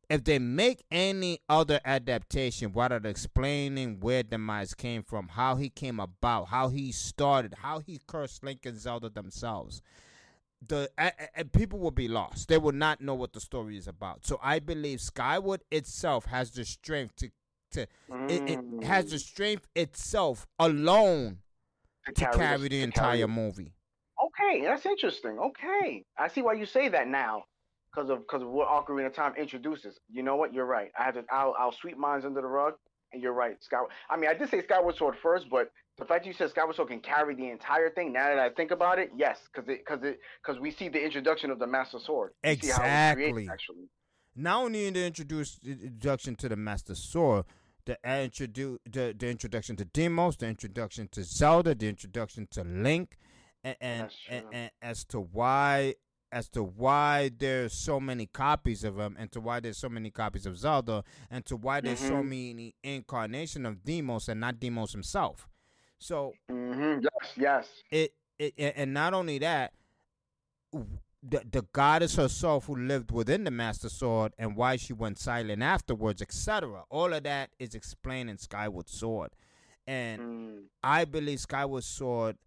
if 0.09 0.23
they 0.23 0.39
make 0.39 0.83
any 0.91 1.39
other 1.49 1.79
adaptation, 1.85 2.71
without 2.73 3.05
explaining 3.05 3.99
where 3.99 4.23
demise 4.23 4.73
came 4.73 5.03
from, 5.03 5.29
how 5.29 5.55
he 5.55 5.69
came 5.69 5.99
about, 5.99 6.45
how 6.49 6.69
he 6.69 6.91
started, 6.91 7.55
how 7.61 7.79
he 7.79 7.99
cursed 8.07 8.43
Link 8.43 8.65
and 8.65 8.77
Zelda 8.79 9.09
themselves, 9.09 9.81
the 10.65 10.89
a- 10.97 11.13
a- 11.37 11.45
people 11.45 11.79
will 11.79 11.91
be 11.91 12.07
lost. 12.07 12.47
They 12.47 12.57
will 12.57 12.71
not 12.73 13.01
know 13.01 13.15
what 13.15 13.33
the 13.33 13.39
story 13.41 13.77
is 13.77 13.87
about. 13.87 14.25
So 14.25 14.39
I 14.41 14.59
believe 14.59 15.01
Skyward 15.01 15.61
itself 15.71 16.25
has 16.25 16.51
the 16.51 16.65
strength 16.65 17.15
to 17.17 17.31
to 17.71 17.87
it, 18.27 18.43
it 18.45 18.61
has 18.81 19.09
the 19.09 19.17
Mm, 19.17 19.19
strength 19.19 19.67
itself 19.75 20.47
alone 20.59 21.39
to 22.05 22.13
carry, 22.13 22.37
this- 22.57 22.61
the 22.61 22.69
to 22.69 22.81
entire 22.83 23.17
carry- 23.17 23.27
movie. 23.27 23.73
Okay, 24.23 24.61
that's 24.63 24.85
interesting. 24.85 25.37
Okay, 25.39 26.03
I 26.17 26.27
see 26.29 26.41
why 26.41 26.53
you 26.53 26.65
say 26.65 26.87
that 26.89 27.07
now, 27.07 27.43
because 27.93 28.09
of 28.09 28.19
because 28.19 28.41
of 28.41 28.49
what 28.49 28.67
Ocarina 28.69 29.07
of 29.07 29.13
Time 29.13 29.33
introduces. 29.37 29.97
You 30.09 30.23
know 30.23 30.35
what? 30.37 30.53
You're 30.53 30.65
right. 30.65 30.89
I 30.97 31.03
had 31.03 31.15
to. 31.15 31.23
I'll, 31.31 31.53
I'll 31.59 31.71
sweep 31.73 31.97
mines 31.97 32.23
under 32.25 32.41
the 32.41 32.47
rug, 32.47 32.73
and 33.11 33.21
you're 33.21 33.33
right. 33.33 33.61
Skyward. 33.61 33.91
I 34.09 34.15
mean, 34.17 34.29
I 34.29 34.33
did 34.33 34.49
say 34.49 34.61
Skyward 34.63 34.95
Sword 34.95 35.15
first, 35.21 35.49
but 35.49 35.69
the 35.97 36.05
fact 36.05 36.25
you 36.25 36.31
said 36.33 36.49
Skyward 36.49 36.75
Sword 36.75 36.89
can 36.89 37.01
carry 37.01 37.35
the 37.35 37.49
entire 37.49 37.89
thing. 37.89 38.13
Now 38.13 38.27
that 38.29 38.39
I 38.39 38.49
think 38.49 38.71
about 38.71 38.99
it, 38.99 39.11
yes, 39.17 39.39
because 39.53 39.67
it 39.69 39.79
because 39.85 40.03
it 40.03 40.19
because 40.41 40.61
we 40.61 40.71
see 40.71 40.87
the 40.87 41.03
introduction 41.03 41.51
of 41.51 41.59
the 41.59 41.67
Master 41.67 41.99
Sword. 41.99 42.31
How 42.43 42.49
created, 42.51 42.63
Exactly. 42.69 43.49
actually. 43.51 43.89
Not 44.37 44.63
only 44.63 44.87
in 44.87 44.93
the 44.93 45.05
introduce 45.05 45.59
the 45.59 45.71
introduction 45.71 46.35
to 46.37 46.49
the 46.49 46.55
Master 46.55 46.95
Sword, 46.95 47.45
the 47.85 47.97
introdu- 48.05 48.77
the, 48.89 49.15
the 49.17 49.29
introduction 49.29 49.75
to 49.77 49.85
Demos, 49.85 50.37
the 50.37 50.47
introduction 50.47 51.07
to 51.11 51.23
Zelda, 51.23 51.75
the 51.75 51.87
introduction 51.87 52.47
to 52.51 52.63
Link, 52.63 53.17
and 53.63 53.75
and, 53.81 54.09
and, 54.29 54.45
and 54.51 54.71
as 54.81 55.03
to 55.05 55.19
why 55.19 55.95
as 56.31 56.49
to 56.49 56.63
why 56.63 57.31
there's 57.37 57.71
so 57.73 57.99
many 57.99 58.25
copies 58.25 58.83
of 58.83 58.97
him, 58.99 59.15
and 59.17 59.31
to 59.31 59.39
why 59.39 59.59
there's 59.59 59.77
so 59.77 59.87
many 59.87 60.09
copies 60.09 60.45
of 60.45 60.57
Zelda, 60.57 61.03
and 61.31 61.45
to 61.45 61.55
why 61.55 61.79
there's 61.81 61.99
so 61.99 62.15
Mhm. 62.15 62.27
many 62.27 62.75
incarnation 62.83 63.65
of 63.65 63.83
Demos 63.83 64.27
and 64.27 64.41
not 64.41 64.59
Demos 64.59 64.91
himself. 64.91 65.47
So 65.99 66.33
hmm 66.49 66.99
Yes, 67.01 67.33
yes. 67.37 67.69
it, 67.91 68.13
it 68.37 68.73
and 68.75 68.93
not 68.93 69.13
only 69.13 69.37
that 69.39 69.71
the, 71.27 71.41
the 71.51 71.63
goddess 71.73 72.15
herself 72.17 72.65
who 72.67 72.75
lived 72.75 73.11
within 73.11 73.43
the 73.45 73.51
master 73.51 73.89
sword 73.89 74.33
and 74.37 74.55
why 74.55 74.75
she 74.75 74.93
went 74.93 75.17
silent 75.17 75.63
afterwards 75.63 76.21
etc 76.21 76.83
all 76.89 77.13
of 77.13 77.23
that 77.23 77.49
is 77.57 77.73
explained 77.73 78.29
in 78.29 78.37
skyward 78.37 78.87
sword 78.87 79.31
and 79.87 80.21
Mm. 80.21 80.63
i 80.83 81.03
believe 81.05 81.39
skyward 81.39 81.83
sword 81.83 82.37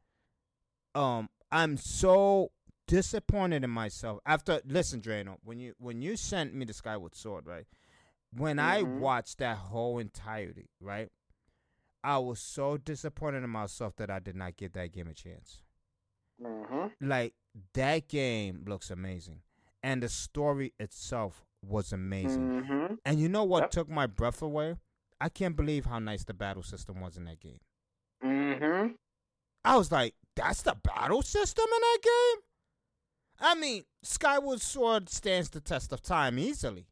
um 0.95 1.29
i'm 1.51 1.77
so 1.77 2.51
disappointed 2.87 3.65
in 3.65 3.71
myself 3.71 4.19
after 4.25 4.61
listen 4.65 5.01
drano 5.01 5.37
when 5.45 5.59
you 5.59 5.75
when 5.79 6.01
you 6.01 6.17
sent 6.17 6.55
me 6.55 6.65
the 6.65 6.73
skyward 6.73 7.15
sword 7.15 7.47
right 7.47 7.67
when 8.33 8.59
i 8.59 8.83
Mhm. 8.83 8.99
watched 9.01 9.39
that 9.39 9.57
whole 9.57 9.99
entirety 9.99 10.69
right 10.81 11.09
i 12.05 12.17
was 12.19 12.41
so 12.41 12.77
disappointed 12.77 13.43
in 13.45 13.51
myself 13.51 13.95
that 13.97 14.11
i 14.11 14.19
did 14.19 14.37
not 14.37 14.57
give 14.57 14.73
that 14.73 14.93
game 14.93 15.09
a 15.09 15.15
chance 15.15 15.63
hmm 16.43 16.87
like 17.01 17.35
that 17.75 18.09
game 18.09 18.65
looks 18.67 18.91
amazing. 18.91 19.41
And 19.83 20.03
the 20.03 20.09
story 20.09 20.73
itself 20.81 21.45
was 21.63 21.93
amazing. 21.93 22.65
Hmm 22.65 22.95
and 23.05 23.21
you 23.21 23.29
know 23.29 23.45
what 23.45 23.63
Yep. 23.65 23.71
took 23.71 23.89
my 23.89 24.07
breath 24.07 24.43
away? 24.43 24.77
I 25.21 25.29
can't 25.29 25.57
believe 25.57 25.87
how 25.87 25.99
nice 25.99 26.25
the 26.25 26.35
battle 26.35 26.63
system 26.63 27.01
was 27.01 27.17
in 27.17 27.25
that 27.25 27.41
game. 27.41 27.61
Hmm 28.23 28.89
i 29.65 29.77
was 29.77 29.91
like 29.91 30.15
that's 30.37 30.63
the 30.63 30.77
battle 30.85 31.23
system 31.23 31.65
in 31.65 31.81
that 31.81 31.99
game? 32.03 32.43
I 33.41 33.55
mean 33.55 33.85
skyward 34.03 34.61
sword 34.61 35.09
stands 35.09 35.51
the 35.51 35.61
test 35.61 35.93
of 35.93 36.03
time 36.03 36.39
easily. 36.39 36.87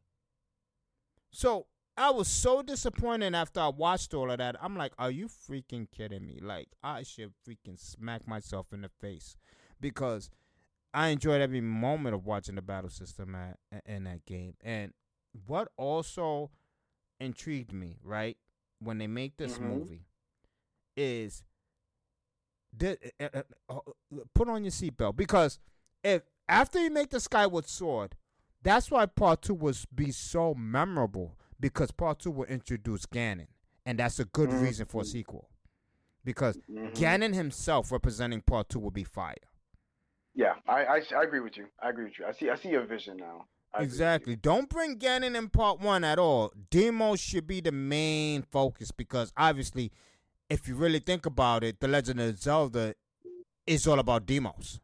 So 1.31 1.67
i 1.97 2.09
was 2.11 2.27
so 2.27 2.61
disappointed 2.61 3.33
after 3.35 3.59
i 3.59 3.67
watched 3.67 4.13
all 4.13 4.29
of 4.31 4.37
that 4.37 4.55
i'm 4.61 4.75
like 4.77 4.93
are 4.97 5.11
you 5.11 5.27
freaking 5.27 5.87
kidding 5.91 6.25
me 6.25 6.39
like 6.41 6.67
i 6.83 7.03
should 7.03 7.31
freaking 7.47 7.77
smack 7.79 8.27
myself 8.27 8.67
in 8.73 8.81
the 8.81 8.89
face 9.01 9.35
because 9.81 10.29
I 10.93 11.09
enjoyed 11.09 11.41
every 11.41 11.61
moment 11.61 12.15
of 12.15 12.25
watching 12.25 12.55
the 12.55 12.61
battle 12.61 12.89
system 12.89 13.35
at, 13.35 13.57
in 13.85 14.05
that 14.05 14.25
game. 14.25 14.55
And 14.63 14.93
what 15.45 15.67
also 15.77 16.49
intrigued 17.19 17.71
me, 17.73 17.97
right, 18.01 18.37
when 18.79 18.97
they 18.97 19.05
make 19.05 19.37
this 19.37 19.57
Mhm. 19.57 19.61
movie, 19.61 20.05
is 20.95 21.43
the, 22.75 22.97
uh, 23.19 23.41
uh, 23.69 23.73
uh, 23.75 24.19
put 24.33 24.49
on 24.49 24.63
your 24.63 24.71
seatbelt 24.71 25.15
because 25.15 25.59
if 26.03 26.23
after 26.49 26.79
you 26.79 26.89
make 26.89 27.09
the 27.09 27.19
Skyward 27.19 27.67
Sword, 27.67 28.15
that's 28.63 28.89
why 28.89 29.05
Part 29.05 29.41
Two 29.43 29.53
was 29.53 29.85
be 29.85 30.11
so 30.11 30.53
memorable 30.55 31.37
because 31.59 31.91
Part 31.91 32.19
Two 32.19 32.31
will 32.31 32.45
introduce 32.45 33.05
Ganon, 33.05 33.47
and 33.85 33.99
that's 33.99 34.19
a 34.19 34.25
good 34.25 34.51
reason 34.53 34.85
for 34.85 35.01
a 35.01 35.05
sequel 35.05 35.49
because 36.23 36.57
hmm 36.67 36.87
Ganon 36.89 37.33
himself 37.33 37.91
representing 37.91 38.41
Part 38.41 38.69
Two 38.69 38.79
will 38.79 38.91
be 38.91 39.03
fire. 39.03 39.35
Yeah, 40.35 40.53
I, 40.67 40.85
I 40.85 41.01
I 41.15 41.23
agree 41.23 41.39
with 41.39 41.57
you. 41.57 41.67
I 41.81 41.89
agree 41.89 42.05
with 42.05 42.19
you. 42.19 42.25
I 42.25 42.31
see 42.33 42.49
I 42.49 42.55
see 42.55 42.69
your 42.69 42.85
vision 42.85 43.17
now. 43.17 43.45
I 43.73 43.83
agree 43.83 43.97
with 43.99 44.15
you. 44.15 44.23
Exactly. 44.23 44.35
Don't 44.35 44.69
bring 44.69 44.97
Ganon 44.97 45.35
in 45.35 45.49
part 45.49 45.79
one 45.79 46.03
at 46.03 46.19
all. 46.19 46.51
Demos 46.69 47.19
should 47.19 47.47
be 47.47 47.61
the 47.61 47.71
main 47.71 48.43
focus 48.43 48.91
because 48.91 49.31
obviously, 49.35 49.91
if 50.49 50.67
you 50.67 50.75
really 50.75 50.99
think 50.99 51.25
about 51.25 51.63
it, 51.63 51.79
The 51.79 51.87
Legend 51.87 52.19
of 52.21 52.37
Zelda 52.39 52.95
is 53.65 53.87
all 53.87 53.99
about 53.99 54.25
Demos. 54.25 54.79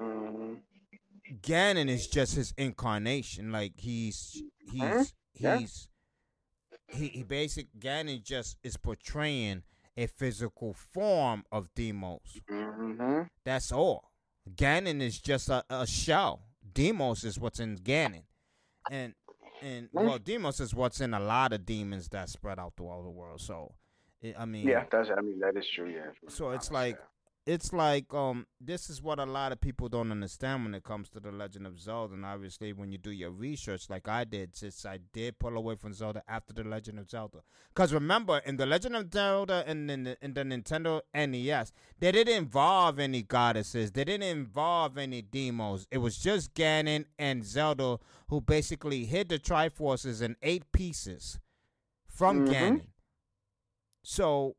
Mhm. 0.00 0.60
Ganon 1.40 1.88
is 1.88 2.06
just 2.06 2.34
his 2.36 2.52
incarnation. 2.56 3.50
Like 3.52 3.72
he's 3.76 4.42
he's 4.58 5.14
Mhm. 5.36 5.42
Yeah. 5.42 5.58
he's 5.58 5.88
he, 6.88 7.08
he 7.08 7.22
basic 7.22 7.66
Ganon 7.78 8.22
just 8.22 8.56
is 8.62 8.76
portraying 8.76 9.62
a 9.96 10.06
physical 10.06 10.74
form 10.74 11.44
of 11.52 11.72
Deimos. 11.74 12.40
Mm-hmm. 12.50 13.22
That's 13.44 13.72
all. 13.72 14.10
Ganon 14.54 15.00
is 15.00 15.18
just 15.18 15.48
a, 15.48 15.64
a 15.70 15.86
shell. 15.86 16.42
Deimos 16.72 17.24
is 17.24 17.38
what's 17.38 17.60
in 17.60 17.78
Ganon, 17.78 18.24
and 18.90 19.14
and 19.62 19.88
well, 19.92 20.18
Deimos 20.18 20.60
is 20.60 20.74
what's 20.74 21.00
in 21.00 21.14
a 21.14 21.20
lot 21.20 21.52
of 21.52 21.64
demons 21.64 22.08
that 22.08 22.28
spread 22.28 22.58
out 22.58 22.74
through 22.76 22.88
all 22.88 23.02
the 23.02 23.10
world. 23.10 23.40
So, 23.40 23.72
I 24.38 24.44
mean, 24.44 24.66
Yeah, 24.66 24.84
that's. 24.90 25.08
I 25.16 25.20
mean, 25.22 25.38
that 25.40 25.56
is 25.56 25.66
true. 25.74 25.88
Yeah. 25.88 26.10
So 26.28 26.50
it's 26.50 26.70
like-. 26.70 26.98
It's 27.46 27.72
like 27.74 28.12
um 28.14 28.46
this 28.58 28.88
is 28.88 29.02
what 29.02 29.18
a 29.18 29.24
lot 29.26 29.52
of 29.52 29.60
people 29.60 29.88
don't 29.88 30.10
understand 30.10 30.64
when 30.64 30.74
it 30.74 30.82
comes 30.82 31.10
to 31.10 31.20
the 31.20 31.30
Legend 31.30 31.66
of 31.66 31.78
Zelda. 31.78 32.14
And 32.14 32.24
obviously, 32.24 32.72
when 32.72 32.90
you 32.90 32.98
do 32.98 33.10
your 33.10 33.30
research, 33.30 33.90
like 33.90 34.08
I 34.08 34.24
did, 34.24 34.56
since 34.56 34.86
I 34.86 34.98
did 35.12 35.38
pull 35.38 35.56
away 35.56 35.74
from 35.76 35.92
Zelda 35.92 36.22
after 36.26 36.54
the 36.54 36.64
Legend 36.64 36.98
of 36.98 37.10
Zelda, 37.10 37.38
because 37.68 37.92
remember 37.92 38.38
in 38.46 38.56
the 38.56 38.64
Legend 38.64 38.96
of 38.96 39.12
Zelda 39.12 39.62
and 39.66 39.90
in 39.90 40.04
the, 40.04 40.16
in 40.24 40.32
the 40.34 40.42
Nintendo 40.42 41.02
NES, 41.14 41.72
they 41.98 42.12
didn't 42.12 42.34
involve 42.34 42.98
any 42.98 43.22
goddesses, 43.22 43.92
they 43.92 44.04
didn't 44.04 44.28
involve 44.28 44.96
any 44.96 45.20
demos. 45.20 45.86
It 45.90 45.98
was 45.98 46.16
just 46.18 46.54
Ganon 46.54 47.04
and 47.18 47.44
Zelda 47.44 47.98
who 48.28 48.40
basically 48.40 49.04
hid 49.04 49.28
the 49.28 49.38
Triforces 49.38 50.22
in 50.22 50.36
eight 50.42 50.72
pieces 50.72 51.38
from 52.08 52.46
Mhm. 52.46 52.48
Ganon. 52.48 52.86
So 54.02 54.56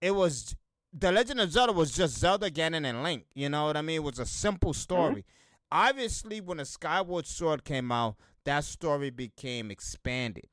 it 0.00 0.12
was 0.12 0.56
the 0.92 1.10
Legend 1.12 1.40
of 1.40 1.50
Zelda 1.50 1.72
was 1.72 1.90
just 1.92 2.18
Zelda, 2.18 2.50
Ganon, 2.50 2.84
and 2.86 3.02
Link. 3.02 3.24
You 3.34 3.48
know 3.48 3.66
what 3.66 3.76
I 3.76 3.82
mean? 3.82 3.96
It 3.96 4.02
was 4.04 4.18
a 4.18 4.26
simple 4.26 4.72
story. 4.74 5.24
Obviously, 5.70 6.40
when 6.40 6.58
the 6.58 6.64
Skyward 6.66 7.26
Sword 7.26 7.64
came 7.64 7.90
out, 7.90 8.16
that 8.44 8.64
story 8.64 9.10
became 9.10 9.70
expanded. 9.70 10.48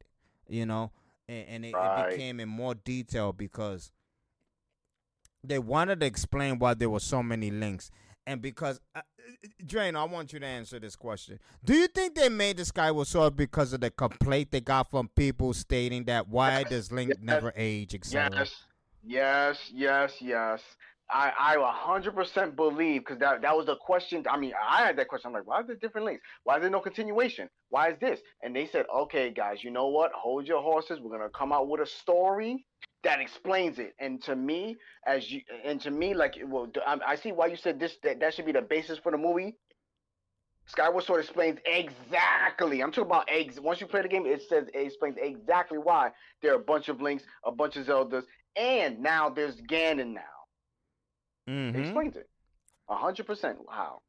You 0.47 0.65
know, 0.65 0.91
and, 1.27 1.45
and 1.47 1.65
it, 1.65 1.75
it 1.77 2.09
became 2.09 2.39
in 2.39 2.49
more 2.49 2.73
detail 2.73 3.33
because 3.33 3.91
they 5.43 5.59
wanted 5.59 5.99
to 5.99 6.05
explain 6.05 6.57
why 6.59 6.73
there 6.73 6.89
were 6.89 6.99
so 6.99 7.21
many 7.21 7.51
links. 7.51 7.91
And 8.25 8.41
because, 8.41 8.79
uh, 8.95 9.01
Drain, 9.65 9.95
I 9.95 10.03
want 10.05 10.33
you 10.33 10.39
to 10.39 10.45
answer 10.45 10.79
this 10.79 10.95
question. 10.95 11.39
Do 11.63 11.73
you 11.73 11.87
think 11.87 12.15
they 12.15 12.29
made 12.29 12.57
the 12.57 12.65
Skyward 12.65 13.07
Sword 13.07 13.35
because 13.35 13.73
of 13.73 13.81
the 13.81 13.89
complaint 13.91 14.51
they 14.51 14.61
got 14.61 14.89
from 14.89 15.07
people 15.15 15.53
stating 15.53 16.05
that 16.05 16.27
why 16.27 16.59
Yes. 16.59 16.69
does 16.69 16.91
Link 16.91 17.09
Yes. 17.15 17.17
never 17.21 17.53
age, 17.55 17.93
etc.? 17.95 18.39
Yes, 18.39 18.55
yes, 19.03 19.57
yes, 19.73 20.13
yes. 20.21 20.61
I, 21.11 21.31
I 21.57 21.71
hundred 21.73 22.13
percent 22.13 22.55
believe 22.55 23.01
because 23.01 23.17
that 23.19 23.41
that 23.41 23.55
was 23.57 23.65
the 23.65 23.75
question. 23.77 24.23
I 24.29 24.37
mean, 24.37 24.53
I 24.69 24.85
had 24.85 24.97
that 24.97 25.07
question. 25.07 25.29
I'm 25.29 25.33
like, 25.33 25.47
why 25.47 25.61
is 25.61 25.67
there 25.67 25.75
different 25.75 26.05
links? 26.05 26.21
Why 26.43 26.57
is 26.57 26.61
there 26.61 26.69
no 26.69 26.81
continuation? 26.81 27.49
Why 27.69 27.89
is 27.89 27.97
this? 27.99 28.19
And 28.43 28.55
they 28.55 28.67
said, 28.67 28.85
okay, 28.95 29.31
guys, 29.31 29.63
you 29.63 29.71
know 29.71 29.87
what? 29.87 30.11
Hold 30.13 30.47
your 30.47 30.61
horses. 30.61 30.99
We're 31.01 31.17
gonna 31.17 31.29
come 31.29 31.51
out 31.51 31.67
with 31.67 31.81
a 31.81 31.87
story 31.87 32.63
that 33.03 33.19
explains 33.19 33.79
it. 33.79 33.95
And 33.99 34.21
to 34.23 34.35
me, 34.35 34.77
as 35.07 35.31
you 35.31 35.41
and 35.65 35.81
to 35.81 35.89
me, 35.89 36.13
like, 36.13 36.35
well, 36.45 36.69
I, 36.85 36.99
I 37.07 37.15
see 37.15 37.31
why 37.31 37.47
you 37.47 37.55
said 37.55 37.79
this. 37.79 37.97
That 38.03 38.19
that 38.19 38.35
should 38.35 38.45
be 38.45 38.51
the 38.51 38.61
basis 38.61 38.99
for 38.99 39.11
the 39.11 39.17
movie. 39.17 39.55
Skyward 40.67 41.03
Sword 41.03 41.21
explains 41.21 41.57
exactly. 41.65 42.81
I'm 42.81 42.91
talking 42.91 43.09
about 43.09 43.27
eggs. 43.27 43.59
Once 43.59 43.81
you 43.81 43.87
play 43.87 44.03
the 44.03 44.07
game, 44.07 44.27
it 44.27 44.43
says 44.47 44.67
it 44.71 44.85
explains 44.85 45.17
exactly 45.19 45.79
why 45.79 46.11
there 46.43 46.51
are 46.51 46.57
a 46.57 46.63
bunch 46.63 46.89
of 46.89 47.01
links, 47.01 47.23
a 47.43 47.51
bunch 47.51 47.75
of 47.75 47.87
Zeldas, 47.87 48.25
and 48.55 48.99
now 48.99 49.29
there's 49.29 49.55
Ganon 49.61 50.13
now. 50.13 50.21
Mm-hmm. 51.49 51.79
explains 51.81 52.15
it. 52.15 52.29
A 52.89 52.95
hundred 52.95 53.25
percent. 53.25 53.57
How? 53.69 54.01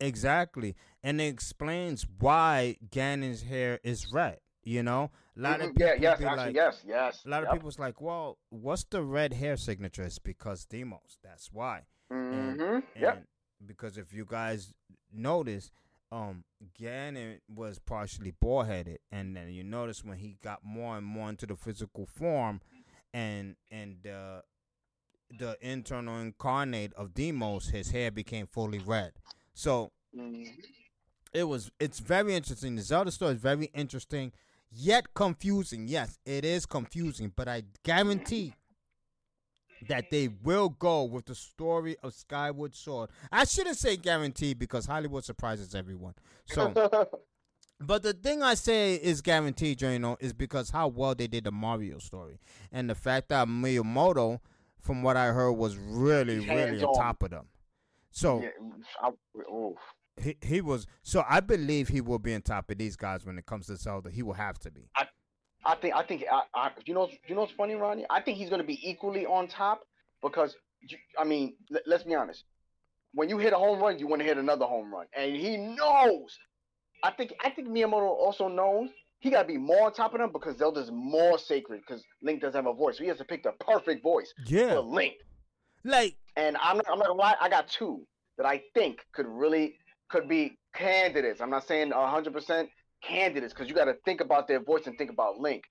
Exactly, 0.00 0.74
and 1.02 1.20
it 1.20 1.26
explains 1.26 2.06
why 2.18 2.76
Ganon's 2.88 3.42
hair 3.42 3.78
is 3.82 4.06
red. 4.12 4.38
You 4.64 4.82
know, 4.82 5.10
a 5.36 5.40
lot 5.40 5.60
of 5.60 5.70
Mhm. 5.70 5.74
people 5.76 5.86
yeah, 5.86 5.94
yes, 6.00 6.20
actually, 6.20 6.36
like, 6.36 6.54
yes, 6.54 6.82
yes. 6.86 7.24
a 7.24 7.28
lot 7.28 7.42
of 7.42 7.48
Yep. 7.48 7.54
people's 7.54 7.78
like, 7.78 8.00
well, 8.00 8.38
what's 8.50 8.84
the 8.84 9.02
red 9.02 9.34
hair 9.34 9.56
signature? 9.56 10.02
It's 10.02 10.18
because 10.18 10.64
Demos. 10.64 11.18
That's 11.22 11.52
why. 11.52 11.86
Mhm. 12.10 12.82
And 12.94 13.02
Yep. 13.02 13.24
because 13.66 13.98
if 13.98 14.12
you 14.14 14.24
guys 14.24 14.72
notice, 15.12 15.70
um, 16.10 16.44
Ganon 16.78 17.40
was 17.48 17.78
partially 17.78 18.30
boar-headed, 18.30 19.00
and 19.10 19.36
then 19.36 19.50
you 19.52 19.64
notice 19.64 20.02
when 20.04 20.18
he 20.18 20.34
got 20.42 20.64
more 20.64 20.96
and 20.96 21.06
more 21.06 21.28
into 21.28 21.46
the 21.46 21.56
physical 21.56 22.06
form, 22.06 22.60
and 23.12 23.56
and 23.70 24.06
uh, 24.06 24.40
the 25.36 25.56
internal 25.60 26.18
incarnate 26.20 26.92
of 26.94 27.14
Demos, 27.14 27.68
his 27.68 27.90
hair 27.90 28.10
became 28.10 28.46
fully 28.46 28.78
red. 28.78 29.12
So 29.54 29.90
Mhm. 30.16 30.46
it 31.32 31.44
was 31.44 31.70
it's 31.78 31.98
very 31.98 32.34
interesting. 32.34 32.76
The 32.76 32.82
Zelda 32.82 33.10
story 33.10 33.34
is 33.34 33.40
very 33.40 33.66
interesting, 33.74 34.32
yet 34.70 35.12
confusing. 35.14 35.86
Yes, 35.88 36.18
it 36.24 36.44
is 36.44 36.64
confusing, 36.66 37.32
but 37.34 37.48
I 37.48 37.64
guarantee 37.82 38.54
that 39.86 40.10
they 40.10 40.28
will 40.28 40.70
go 40.70 41.04
with 41.04 41.26
the 41.26 41.34
story 41.34 41.96
of 42.02 42.12
Skyward 42.12 42.74
Sword. 42.74 43.10
I 43.30 43.44
shouldn't 43.44 43.76
say 43.78 43.96
guarantee 43.96 44.54
because 44.54 44.86
Hollywood 44.86 45.24
surprises 45.24 45.74
everyone. 45.74 46.14
So, 46.46 46.72
but 47.80 48.02
the 48.02 48.12
thing 48.12 48.42
I 48.42 48.54
say 48.54 48.94
is 48.94 49.20
guaranteed, 49.20 49.82
you 49.82 49.98
know, 49.98 50.16
is 50.20 50.32
because 50.32 50.70
how 50.70 50.88
well 50.88 51.14
they 51.14 51.26
did 51.26 51.44
the 51.44 51.52
Mario 51.52 51.98
story 51.98 52.40
and 52.72 52.90
the 52.90 52.94
fact 52.94 53.28
that 53.28 53.48
Miyamoto, 53.48 54.40
from 54.80 55.02
what 55.02 55.16
I 55.16 55.26
heard, 55.26 55.52
was 55.52 55.76
really, 55.76 56.40
really 56.40 56.82
on 56.82 56.94
top 56.94 57.22
of 57.22 57.30
them. 57.30 57.46
So 58.10 58.42
yeah, 58.42 58.48
I, 59.02 59.10
oh, 59.48 59.76
he 60.20 60.36
he 60.40 60.60
was 60.60 60.86
so 61.02 61.24
I 61.28 61.40
believe 61.40 61.88
he 61.88 62.00
will 62.00 62.18
be 62.18 62.34
on 62.34 62.42
top 62.42 62.70
of 62.70 62.78
these 62.78 62.96
guys 62.96 63.24
when 63.24 63.38
it 63.38 63.46
comes 63.46 63.66
to 63.66 63.76
Zelda. 63.76 64.10
He 64.10 64.22
will 64.22 64.32
have 64.32 64.58
to 64.60 64.70
be. 64.70 64.88
I 65.64 65.74
think 65.74 65.94
I 65.94 66.02
think 66.02 66.24
I, 66.30 66.42
I 66.54 66.70
you 66.84 66.94
know 66.94 67.08
you 67.26 67.34
know 67.34 67.42
what's 67.42 67.52
funny, 67.52 67.74
Ronnie? 67.74 68.06
I 68.10 68.20
think 68.20 68.38
he's 68.38 68.50
gonna 68.50 68.64
be 68.64 68.80
equally 68.88 69.26
on 69.26 69.48
top 69.48 69.82
because 70.22 70.56
I 71.18 71.24
mean, 71.24 71.54
let, 71.70 71.82
let's 71.86 72.04
be 72.04 72.14
honest. 72.14 72.44
When 73.12 73.28
you 73.28 73.38
hit 73.38 73.52
a 73.52 73.56
home 73.56 73.80
run, 73.80 73.98
you 73.98 74.06
want 74.06 74.20
to 74.20 74.26
hit 74.26 74.38
another 74.38 74.64
home 74.66 74.92
run, 74.92 75.06
and 75.16 75.34
he 75.34 75.56
knows. 75.56 76.38
I 77.02 77.10
think 77.12 77.32
I 77.44 77.50
think 77.50 77.68
Miyamoto 77.68 78.08
also 78.08 78.48
knows 78.48 78.90
he 79.20 79.30
got 79.30 79.42
to 79.42 79.48
be 79.48 79.58
more 79.58 79.86
on 79.86 79.92
top 79.92 80.14
of 80.14 80.20
them 80.20 80.30
because 80.32 80.56
Zelda's 80.56 80.90
more 80.92 81.38
sacred 81.38 81.80
because 81.86 82.04
Link 82.22 82.40
doesn't 82.40 82.56
have 82.56 82.72
a 82.72 82.76
voice, 82.76 82.98
so 82.98 83.02
he 83.04 83.08
has 83.08 83.18
to 83.18 83.24
pick 83.24 83.42
the 83.42 83.52
perfect 83.60 84.02
voice 84.02 84.32
Yeah, 84.46 84.74
for 84.74 84.80
Link. 84.80 85.14
like 85.84 86.16
And 86.36 86.56
I'm 86.58 86.76
not, 86.76 86.86
I'm 86.90 86.98
not 86.98 87.08
gonna 87.08 87.18
lie, 87.18 87.34
I 87.40 87.48
got 87.48 87.68
two 87.68 88.02
that 88.36 88.46
I 88.46 88.62
think 88.74 89.00
could 89.12 89.26
really 89.26 89.74
could 90.08 90.28
be 90.28 90.58
candidates. 90.74 91.40
I'm 91.40 91.50
not 91.50 91.66
saying 91.66 91.90
100 91.90 92.32
percent 92.32 92.68
candidates 93.02 93.52
because 93.52 93.68
you 93.68 93.74
got 93.74 93.84
to 93.84 93.94
think 94.04 94.20
about 94.20 94.48
their 94.48 94.60
voice 94.60 94.86
and 94.86 94.96
think 94.98 95.10
about 95.10 95.38
Link. 95.38 95.64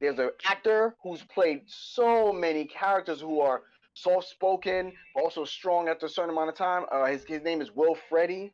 There's 0.00 0.18
an 0.18 0.30
actor 0.46 0.94
who's 1.02 1.22
played 1.34 1.62
so 1.66 2.32
many 2.32 2.66
characters 2.66 3.20
who 3.20 3.40
are 3.40 3.62
soft 3.94 4.28
spoken, 4.28 4.92
but 5.14 5.24
also 5.24 5.44
strong 5.44 5.88
after 5.88 6.06
a 6.06 6.08
certain 6.08 6.30
amount 6.30 6.50
of 6.50 6.56
time. 6.56 6.84
Uh, 6.92 7.06
his 7.06 7.24
his 7.24 7.42
name 7.42 7.60
is 7.60 7.72
Will 7.74 7.96
Friedle. 8.10 8.50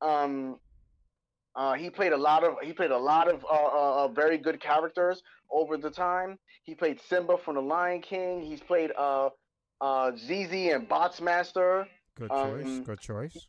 Um, 0.00 0.58
uh, 1.56 1.74
he 1.74 1.90
played 1.90 2.12
a 2.12 2.16
lot 2.16 2.44
of 2.44 2.54
he 2.62 2.72
played 2.72 2.90
a 2.90 2.98
lot 2.98 3.28
of 3.32 3.44
uh, 3.44 3.48
uh, 3.48 4.04
uh, 4.04 4.08
very 4.08 4.38
good 4.38 4.60
characters 4.60 5.22
over 5.50 5.76
the 5.76 5.90
time. 5.90 6.38
He 6.62 6.74
played 6.74 7.00
Simba 7.00 7.36
from 7.38 7.54
The 7.56 7.62
Lion 7.62 8.00
King. 8.02 8.40
He's 8.42 8.60
played 8.60 8.92
uh, 8.96 9.30
uh, 9.80 10.12
ZZ 10.16 10.52
and 10.74 10.88
Botsmaster. 10.88 11.86
good 12.16 12.30
Um, 12.30 12.62
choice, 12.62 12.78
good 12.86 13.00
choice. 13.00 13.46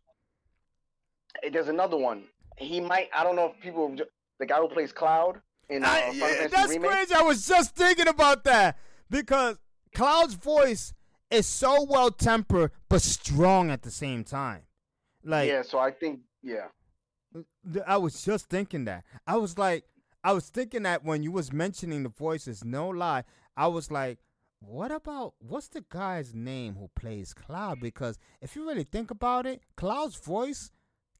There's 1.51 1.67
another 1.69 1.97
one. 1.97 2.25
He 2.57 2.79
might. 2.81 3.09
I 3.15 3.23
don't 3.23 3.35
know 3.35 3.53
if 3.55 3.61
people. 3.61 3.95
The 4.39 4.45
guy 4.45 4.57
who 4.57 4.67
plays 4.67 4.91
Cloud 4.91 5.39
in 5.69 5.83
uh, 5.83 5.87
I- 5.87 6.01
Final 6.01 6.15
yeah, 6.15 6.27
Fantasy 6.27 6.47
that's 6.55 6.69
Remake. 6.69 6.89
crazy. 6.91 7.13
I 7.15 7.21
was 7.21 7.47
just 7.47 7.75
thinking 7.75 8.07
about 8.07 8.43
that 8.45 8.77
because 9.09 9.57
Cloud's 9.95 10.33
voice 10.33 10.93
is 11.29 11.45
so 11.47 11.83
well 11.87 12.09
tempered 12.11 12.71
but 12.89 13.01
strong 13.01 13.69
at 13.69 13.83
the 13.83 13.91
same 13.91 14.23
time. 14.23 14.63
Like 15.23 15.47
yeah. 15.47 15.61
So 15.61 15.77
I 15.79 15.91
think. 15.91 16.21
Yeah. 16.43 16.67
I 17.85 17.97
was 17.97 18.23
just 18.23 18.49
thinking 18.49 18.85
that. 18.85 19.03
I 19.27 19.37
was 19.37 19.57
like, 19.57 19.85
I 20.23 20.33
was 20.33 20.49
thinking 20.49 20.83
that 20.83 21.03
when 21.03 21.23
you 21.23 21.31
was 21.31 21.51
mentioning 21.51 22.03
the 22.03 22.09
voices, 22.09 22.63
no 22.63 22.89
lie, 22.89 23.23
I 23.57 23.67
was 23.67 23.89
like, 23.91 24.19
what 24.59 24.91
about 24.91 25.33
what's 25.39 25.69
the 25.69 25.83
guy's 25.89 26.35
name 26.35 26.75
who 26.75 26.89
plays 26.95 27.33
Cloud? 27.33 27.79
Because 27.79 28.19
if 28.41 28.55
you 28.55 28.67
really 28.67 28.83
think 28.83 29.09
about 29.09 29.45
it, 29.45 29.61
Cloud's 29.75 30.15
voice 30.17 30.71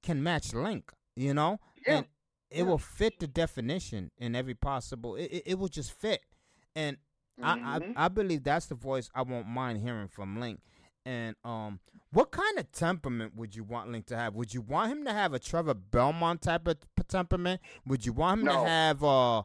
can 0.04 0.22
match 0.22 0.54
Link, 0.54 0.92
you 1.16 1.34
know, 1.34 1.60
Yeah. 1.88 1.98
and 1.98 2.06
it 2.52 2.58
Yeah. 2.58 2.64
will 2.64 2.78
fit 2.78 3.20
the 3.20 3.28
definition 3.28 4.12
in 4.18 4.36
every 4.36 4.54
possible. 4.54 5.16
It 5.16 5.32
it, 5.32 5.44
it 5.48 5.60
will 5.60 5.70
just 5.70 5.92
fit, 5.92 6.22
and 6.76 6.98
I, 7.42 7.58
Mhm. 7.58 7.98
I 7.98 8.06
I 8.06 8.08
believe 8.10 8.44
that's 8.44 8.68
the 8.68 8.76
voice 8.76 9.10
I 9.16 9.24
won't 9.24 9.48
mind 9.48 9.80
hearing 9.82 10.08
from 10.10 10.40
Link. 10.40 10.60
And 11.06 11.36
um, 11.44 11.80
what 12.12 12.32
kind 12.32 12.60
of 12.60 12.72
temperament 12.72 13.36
would 13.36 13.56
you 13.56 13.64
want 13.64 13.92
Link 13.92 14.06
to 14.08 14.16
have? 14.18 14.36
Would 14.36 14.54
you 14.54 14.62
want 14.62 14.92
him 14.92 15.06
to 15.06 15.14
have 15.14 15.34
a 15.34 15.40
Trevor 15.40 15.74
Belmont 15.74 16.42
type 16.44 16.68
of 16.68 16.78
p- 16.96 17.04
temperament? 17.08 17.60
Would 17.88 18.06
you 18.06 18.14
want 18.14 18.42
him 18.42 18.46
No. 18.46 18.64
to 18.64 18.70
have 18.70 19.04
a 19.04 19.44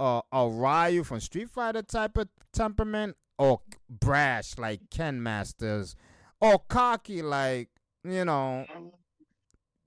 a, 0.00 0.22
a 0.32 0.48
Ryu 0.48 1.02
from 1.04 1.20
Street 1.20 1.50
Fighter 1.50 1.82
type 1.82 2.16
of 2.16 2.28
temperament, 2.52 3.16
or 3.38 3.60
brash 3.88 4.56
like 4.58 4.80
Ken 4.90 5.22
Masters, 5.22 5.94
or 6.40 6.58
cocky 6.58 7.22
like 7.22 7.68
you 8.04 8.24
know 8.24 8.66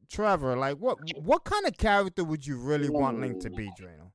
Trevor? 0.10 0.56
Like 0.58 0.78
what 0.78 0.98
what 1.22 1.44
kind 1.44 1.66
of 1.68 1.78
character 1.78 2.24
would 2.24 2.46
you 2.46 2.58
really 2.58 2.90
want 2.90 3.20
Link 3.20 3.42
to 3.42 3.50
be, 3.50 3.68
Drano? 3.80 4.12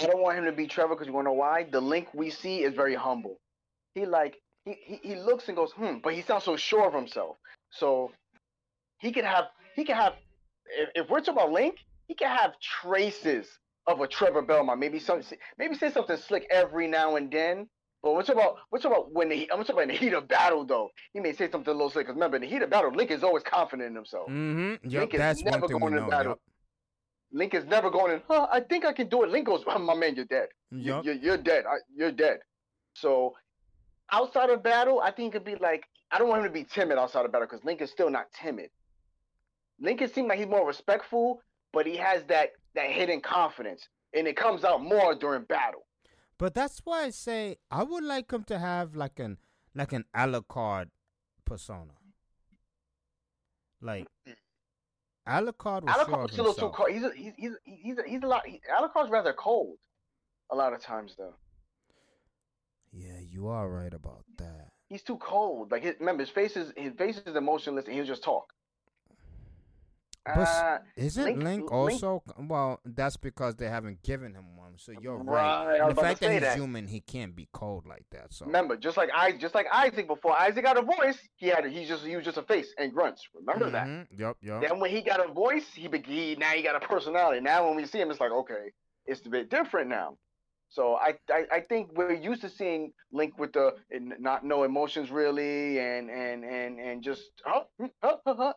I 0.00 0.06
don't 0.06 0.20
want 0.22 0.38
him 0.38 0.44
to 0.44 0.52
be 0.52 0.66
Trevor 0.66 0.94
because 0.94 1.06
you 1.06 1.12
want 1.12 1.26
to 1.26 1.30
know 1.30 1.34
why? 1.34 1.64
The 1.70 1.80
Link 1.80 2.08
we 2.14 2.30
see 2.30 2.62
is 2.64 2.74
very 2.74 2.94
humble. 2.94 3.38
he 3.94 4.04
like 4.06 4.41
he, 4.64 4.76
he 4.84 5.00
he 5.02 5.14
looks 5.16 5.48
and 5.48 5.56
goes, 5.56 5.72
hmm, 5.72 5.96
but 6.02 6.14
he 6.14 6.22
sounds 6.22 6.44
so 6.44 6.56
sure 6.56 6.86
of 6.86 6.94
himself. 6.94 7.36
So 7.70 8.12
he 8.98 9.12
could 9.12 9.24
have 9.24 9.46
he 9.76 9.84
could 9.84 9.96
have 9.96 10.14
if, 10.66 11.04
if 11.04 11.10
we're 11.10 11.20
talking 11.20 11.34
about 11.34 11.52
Link, 11.52 11.76
he 12.06 12.14
could 12.14 12.28
have 12.28 12.52
traces 12.60 13.46
of 13.86 14.00
a 14.00 14.06
Trevor 14.06 14.42
Belmont. 14.42 14.78
Maybe 14.78 14.98
some 14.98 15.22
maybe 15.58 15.74
say 15.74 15.90
something 15.90 16.16
slick 16.16 16.46
every 16.50 16.86
now 16.86 17.16
and 17.16 17.30
then. 17.30 17.68
But 18.02 18.14
talking 18.26 18.34
about 18.42 18.56
talking 18.74 18.90
about 18.90 19.12
when 19.12 19.28
the, 19.28 19.42
I'm 19.52 19.58
talking 19.60 19.74
about 19.74 19.82
in 19.82 19.88
the 19.90 19.94
heat 19.94 20.12
of 20.12 20.26
battle 20.28 20.64
though. 20.64 20.88
He 21.12 21.20
may 21.20 21.32
say 21.32 21.48
something 21.50 21.70
a 21.70 21.76
little 21.76 21.90
slick 21.90 22.06
because 22.06 22.14
remember 22.16 22.36
in 22.36 22.42
the 22.42 22.48
heat 22.48 22.62
of 22.62 22.70
battle, 22.70 22.90
Link 22.92 23.10
is 23.12 23.22
always 23.22 23.42
confident 23.44 23.88
in 23.90 23.94
himself. 23.94 24.28
Mm-hmm. 24.28 24.88
Yep, 24.88 25.00
Link 25.00 25.14
is 25.14 25.42
never 25.44 25.68
going 25.68 25.94
to 25.94 26.00
battle. 26.10 26.30
Yep. 26.32 26.38
Link 27.34 27.54
is 27.54 27.64
never 27.64 27.90
going 27.90 28.12
in. 28.14 28.22
Huh, 28.28 28.46
I 28.52 28.60
think 28.60 28.84
I 28.84 28.92
can 28.92 29.08
do 29.08 29.22
it. 29.22 29.30
Link 29.30 29.46
goes, 29.46 29.62
oh, 29.66 29.78
my 29.78 29.94
man, 29.94 30.14
you're 30.16 30.24
dead. 30.26 30.48
You- 30.70 30.96
Yep. 30.96 31.04
You're, 31.04 31.14
you're 31.14 31.36
dead. 31.38 31.64
I, 31.66 31.76
you're 31.94 32.12
dead. 32.12 32.40
So 32.94 33.34
outside 34.10 34.50
of 34.50 34.62
battle, 34.62 35.00
I 35.00 35.10
think 35.10 35.34
it 35.34 35.38
could 35.38 35.44
be 35.44 35.56
like 35.56 35.84
I 36.10 36.18
don't 36.18 36.28
want 36.28 36.40
him 36.40 36.48
to 36.48 36.52
be 36.52 36.64
timid 36.64 36.98
outside 36.98 37.24
of 37.24 37.32
battle 37.32 37.48
because 37.50 37.64
Link 37.64 37.80
is 37.80 37.90
still 37.90 38.10
not 38.10 38.26
timid. 38.32 38.70
Lincoln 39.80 40.08
seems 40.12 40.28
like 40.28 40.38
he's 40.38 40.46
more 40.46 40.66
respectful, 40.66 41.42
but 41.72 41.86
he 41.86 41.96
has 41.96 42.24
that 42.24 42.50
that 42.74 42.90
hidden 42.90 43.20
confidence, 43.20 43.88
and 44.14 44.26
it 44.26 44.36
comes 44.36 44.64
out 44.64 44.82
more 44.82 45.14
during 45.14 45.42
battle. 45.44 45.86
But 46.38 46.54
that's 46.54 46.80
why 46.84 47.04
I 47.04 47.10
say 47.10 47.56
I 47.70 47.82
would 47.82 48.04
like 48.04 48.30
him 48.30 48.44
to 48.44 48.58
have 48.58 48.94
like 48.94 49.18
an 49.18 49.38
like 49.74 49.92
an 49.92 50.04
Alucard 50.14 50.88
persona. 51.44 51.92
Like 53.80 54.06
Alucard 55.26 55.84
was 55.84 55.94
sure 55.94 56.04
Alucard's 56.04 56.38
a 56.38 56.42
little 56.42 56.54
too 56.54 56.70
cold. 56.74 56.90
He's 56.90 57.02
a, 57.02 57.12
he's 57.14 57.32
he's 57.36 57.52
he's 57.64 57.98
a, 57.98 58.02
he's 58.06 58.22
a 58.22 58.26
lot. 58.26 58.46
He, 58.46 58.60
Alucard's 58.70 59.10
rather 59.10 59.32
cold, 59.32 59.78
a 60.50 60.56
lot 60.56 60.72
of 60.72 60.80
times 60.80 61.14
though. 61.16 61.34
You 63.32 63.48
are 63.48 63.66
right 63.68 63.94
about 63.94 64.24
that. 64.36 64.68
He's 64.90 65.02
too 65.02 65.16
cold. 65.16 65.72
Like 65.72 65.82
his, 65.84 65.94
remember, 65.98 66.22
his 66.22 66.30
face 66.30 66.54
is 66.54 66.70
his 66.76 66.92
face 66.98 67.16
is 67.24 67.34
emotionless, 67.34 67.86
and 67.86 67.94
he'll 67.94 68.04
just 68.04 68.22
talk. 68.22 68.52
But 70.24 70.38
Uh, 70.38 70.78
Isn't 70.96 71.24
Link- 71.24 71.42
Link, 71.42 71.60
Link- 71.62 71.72
also 71.72 72.22
well? 72.38 72.78
That's 72.84 73.16
because 73.16 73.56
they 73.56 73.68
haven't 73.68 74.02
given 74.02 74.34
him 74.34 74.56
one. 74.56 74.74
So 74.78 74.92
you're 75.00 75.16
right. 75.16 75.66
Right, 75.66 75.80
I 75.80 75.84
was 75.84 75.88
And 75.88 75.96
the 75.96 76.02
fact 76.02 76.20
that 76.20 76.30
he's 76.32 76.40
that. 76.42 76.56
human, 76.56 76.86
he 76.86 77.00
can't 77.00 77.34
be 77.34 77.48
cold 77.52 77.86
like 77.86 78.04
that. 78.12 78.32
So 78.32 78.44
remember, 78.46 78.76
just 78.76 78.96
like 78.98 79.08
I, 79.14 79.32
just 79.32 79.54
like 79.54 79.66
Isaac 79.72 80.06
before 80.06 80.38
Isaac 80.40 80.62
got 80.62 80.76
a 80.78 80.82
voice, 80.82 81.18
he 81.36 81.46
had 81.48 81.64
he's 81.64 81.88
just 81.88 82.04
he 82.04 82.14
was 82.14 82.24
just 82.24 82.36
a 82.36 82.42
face 82.42 82.72
and 82.78 82.92
grunts. 82.92 83.26
Remember 83.34 83.70
that. 83.70 83.86
Mhm, 83.88 84.06
Yep, 84.16 84.36
yep. 84.42 84.60
Then 84.62 84.78
when 84.78 84.90
he 84.90 85.00
got 85.02 85.24
a 85.28 85.32
voice, 85.32 85.64
he, 85.74 85.88
he 86.04 86.36
now 86.36 86.50
he 86.50 86.62
got 86.62 86.76
a 86.76 86.86
personality. 86.86 87.40
Now 87.40 87.66
when 87.66 87.76
we 87.76 87.86
see 87.86 87.98
him, 87.98 88.10
it's 88.10 88.20
like 88.20 88.30
okay, 88.30 88.70
it's 89.06 89.26
a 89.26 89.30
bit 89.30 89.48
different 89.50 89.88
now. 89.88 90.18
So 90.72 90.94
I, 90.94 91.18
I, 91.30 91.44
I 91.52 91.60
think 91.60 91.90
we're 91.94 92.14
used 92.14 92.40
to 92.40 92.48
seeing 92.48 92.92
Link 93.12 93.38
with 93.38 93.52
the 93.52 93.74
not 93.90 94.42
no 94.42 94.64
emotions 94.64 95.10
really, 95.10 95.78
and 95.78 96.08
and 96.08 96.44
and 96.44 96.80
and 96.80 97.02
just 97.02 97.24
huh, 97.44 97.64
hmm, 97.78 97.86
huh, 98.02 98.16
huh, 98.26 98.34
huh. 98.38 98.52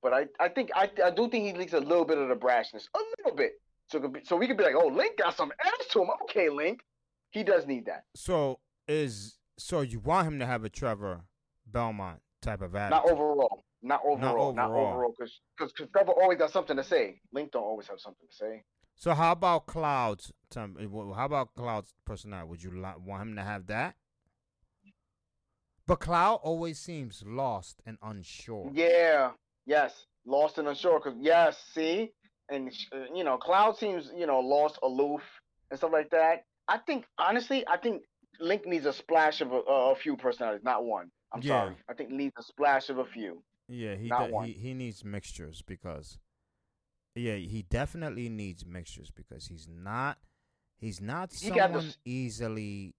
But 0.00 0.12
I, 0.12 0.26
I 0.38 0.48
think 0.48 0.70
I, 0.76 0.88
I 1.04 1.10
do 1.10 1.28
think 1.28 1.44
he 1.44 1.52
leaks 1.52 1.72
a 1.72 1.80
little 1.80 2.04
bit 2.04 2.18
of 2.18 2.28
the 2.28 2.36
brashness, 2.36 2.84
a 2.94 3.00
little 3.18 3.36
bit. 3.36 3.54
So 3.88 3.98
be, 3.98 4.20
so 4.22 4.36
we 4.36 4.46
could 4.46 4.56
be 4.56 4.62
like, 4.62 4.76
oh, 4.76 4.86
Link 4.86 5.18
got 5.18 5.36
some 5.36 5.50
ass 5.64 5.86
to 5.90 6.02
him. 6.02 6.08
Okay, 6.24 6.50
Link, 6.50 6.82
he 7.30 7.42
does 7.42 7.66
need 7.66 7.86
that. 7.86 8.04
So 8.14 8.60
is 8.86 9.36
so 9.58 9.80
you 9.80 9.98
want 9.98 10.28
him 10.28 10.38
to 10.38 10.46
have 10.46 10.62
a 10.62 10.68
Trevor 10.68 11.22
Belmont 11.66 12.20
type 12.42 12.62
of 12.62 12.76
attitude? 12.76 13.04
Not 13.04 13.10
overall, 13.10 13.64
not 13.82 14.02
overall, 14.06 14.52
not 14.52 14.70
overall. 14.70 14.92
overall, 14.92 15.14
because 15.18 15.40
because 15.58 15.72
Trevor 15.92 16.12
always 16.12 16.38
got 16.38 16.52
something 16.52 16.76
to 16.76 16.84
say. 16.84 17.20
Link 17.32 17.50
don't 17.50 17.64
always 17.64 17.88
have 17.88 17.98
something 17.98 18.28
to 18.28 18.36
say. 18.36 18.62
So 18.96 19.14
how 19.14 19.32
about 19.32 19.66
Cloud's? 19.66 20.32
Tell 20.50 20.68
How 21.14 21.26
about 21.26 21.54
Cloud's 21.54 21.94
personality? 22.04 22.48
Would 22.48 22.62
you 22.62 22.70
li- 22.70 22.94
want 23.04 23.22
him 23.22 23.36
to 23.36 23.42
have 23.42 23.66
that? 23.66 23.94
But 25.86 26.00
Cloud 26.00 26.40
always 26.42 26.78
seems 26.78 27.22
lost 27.24 27.80
and 27.86 27.98
unsure. 28.02 28.70
Yeah. 28.72 29.32
Yes. 29.66 30.06
Lost 30.24 30.58
and 30.58 30.66
unsure. 30.66 30.98
Cause 31.00 31.14
yes. 31.20 31.62
See, 31.74 32.10
and 32.48 32.72
uh, 32.92 33.04
you 33.14 33.22
know, 33.22 33.36
Cloud 33.36 33.76
seems 33.76 34.10
you 34.16 34.26
know 34.26 34.40
lost, 34.40 34.78
aloof, 34.82 35.20
and 35.70 35.78
stuff 35.78 35.92
like 35.92 36.10
that. 36.10 36.44
I 36.66 36.78
think 36.78 37.04
honestly, 37.18 37.64
I 37.68 37.76
think 37.76 38.02
Link 38.40 38.66
needs 38.66 38.86
a 38.86 38.92
splash 38.92 39.40
of 39.40 39.52
a, 39.52 39.56
a 39.68 39.94
few 39.94 40.16
personalities, 40.16 40.64
not 40.64 40.84
one. 40.84 41.10
I'm 41.32 41.42
Yeah. 41.42 41.64
sorry. 41.64 41.76
I 41.88 41.94
think 41.94 42.10
needs 42.10 42.34
a 42.38 42.42
splash 42.42 42.88
of 42.88 42.98
a 42.98 43.04
few. 43.04 43.42
Yeah, 43.68 43.94
he 43.94 44.08
one. 44.08 44.46
he 44.46 44.52
he 44.52 44.74
needs 44.74 45.04
mixtures 45.04 45.62
because 45.62 46.18
yeah, 47.16 47.36
he 47.36 47.62
definitely 47.62 48.28
needs 48.28 48.66
mixtures 48.66 49.10
because 49.10 49.46
he's 49.46 49.68
not 49.68 50.18
he's 50.78 51.00
not 51.00 51.32
He 51.32 51.48
someone 51.48 51.94
easily 52.04 52.94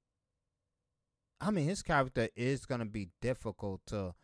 I 1.41 1.51
mean, 1.51 1.65
his 1.67 1.83
character 1.83 2.29
is 2.35 2.65
going 2.65 2.79
to 2.79 2.85
be 2.85 3.09
difficult 3.21 3.81
to 3.87 4.15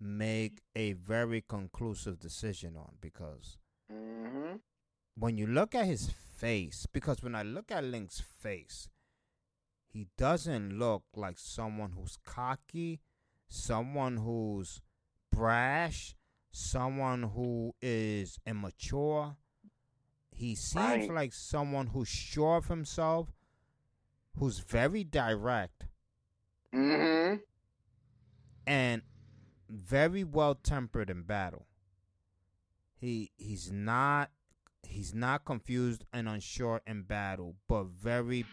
make 0.00 0.62
a 0.76 0.92
very 0.94 1.42
conclusive 1.42 2.18
decision 2.18 2.76
on 2.76 2.96
because 3.00 3.58
hmm 3.90 4.56
when 5.16 5.36
you 5.38 5.46
look 5.46 5.74
at 5.74 5.86
his 5.86 6.10
face, 6.10 6.86
because 6.92 7.22
when 7.22 7.34
I 7.34 7.42
look 7.42 7.70
at 7.70 7.84
Link's 7.84 8.20
face, 8.20 8.88
he 9.86 10.06
doesn't 10.16 10.78
look 10.78 11.04
like 11.14 11.38
someone 11.38 11.92
who's 11.92 12.16
cocky, 12.24 13.00
someone 13.48 14.18
who's 14.18 14.80
brash, 15.32 16.14
someone 16.50 17.24
who 17.24 17.74
is 17.82 18.38
immature. 18.46 19.36
He 20.30 20.54
seems 20.54 20.74
Right. 20.74 21.10
like 21.10 21.32
someone 21.32 21.88
who's 21.88 22.08
sure 22.08 22.56
of 22.56 22.66
himself, 22.68 23.32
who's 24.38 24.60
very 24.60 25.04
direct, 25.04 25.86
hmm 26.72 27.34
and 28.66 29.02
very 29.68 30.24
well 30.24 30.54
tempered 30.54 31.10
in 31.10 31.22
battle. 31.22 31.66
He 32.94 33.32
he's 33.36 33.70
not 33.72 34.30
he's 34.82 35.14
not 35.14 35.44
confused 35.44 36.04
and 36.12 36.28
unsure 36.28 36.80
in 36.86 37.02
battle, 37.02 37.56
but 37.68 37.84
very 37.86 38.44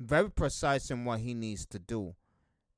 very 0.00 0.30
precise 0.30 0.90
in 0.90 1.04
what 1.04 1.20
he 1.20 1.34
needs 1.34 1.66
to 1.66 1.78
do. 1.78 2.14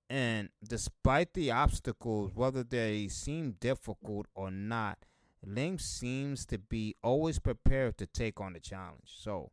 And 0.08 0.48
despite 0.66 1.34
the 1.34 1.50
obstacles, 1.52 2.32
whether 2.34 2.64
they 2.64 3.08
seem 3.08 3.52
difficult 3.52 4.26
or 4.34 4.50
not, 4.50 5.04
Link 5.44 5.80
seems 5.80 6.44
to 6.46 6.58
be 6.58 6.96
always 7.02 7.38
prepared 7.38 7.96
to 7.98 8.06
take 8.06 8.40
on 8.40 8.52
the 8.52 8.60
challenge. 8.60 9.06
So 9.06 9.50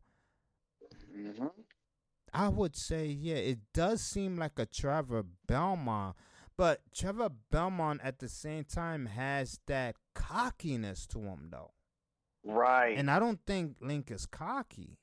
hmm 1.12 1.46
I 2.32 2.48
would 2.48 2.76
say, 2.76 3.06
yeah, 3.06 3.36
it 3.36 3.58
does 3.72 4.02
seem 4.02 4.36
like 4.36 4.58
a 4.58 4.66
Trevor 4.66 5.24
Belmont, 5.46 6.16
but 6.56 6.82
Trevor 6.94 7.30
Belmont 7.50 8.00
at 8.04 8.18
the 8.18 8.28
same 8.28 8.64
time 8.64 9.06
has 9.06 9.58
that 9.66 9.96
cockiness 10.14 11.06
to 11.08 11.20
him, 11.20 11.48
though. 11.50 11.72
Right. 12.44 12.96
And 12.96 13.10
I 13.10 13.18
don't 13.18 13.40
think 13.46 13.76
Link 13.80 14.10
is 14.10 14.26
cocky. 14.26 14.98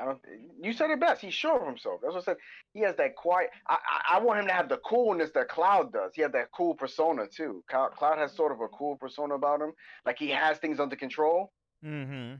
I 0.00 0.04
don't. 0.06 0.18
You 0.62 0.72
said 0.72 0.90
it 0.90 1.00
best. 1.00 1.20
He's 1.20 1.34
sure 1.34 1.60
of 1.60 1.66
himself. 1.66 2.00
That's 2.02 2.14
what 2.14 2.22
I 2.22 2.24
said. 2.24 2.36
He 2.72 2.80
has 2.80 2.96
that 2.96 3.14
quiet. 3.14 3.50
I, 3.68 3.74
I 3.74 4.16
I 4.16 4.20
want 4.20 4.40
him 4.40 4.46
to 4.46 4.52
have 4.52 4.68
the 4.70 4.78
coolness 4.78 5.30
that 5.34 5.48
Cloud 5.48 5.92
does. 5.92 6.12
He 6.14 6.22
has 6.22 6.32
that 6.32 6.50
cool 6.52 6.74
persona 6.74 7.26
too. 7.28 7.62
Cloud, 7.68 7.92
Cloud 7.96 8.18
has 8.18 8.32
sort 8.34 8.52
of 8.52 8.60
a 8.60 8.68
cool 8.68 8.96
persona 8.96 9.34
about 9.34 9.60
him. 9.60 9.72
Like 10.06 10.18
he 10.18 10.28
has 10.30 10.56
things 10.58 10.80
under 10.80 10.96
control. 10.96 11.52
Mm-hmm. 11.84 12.36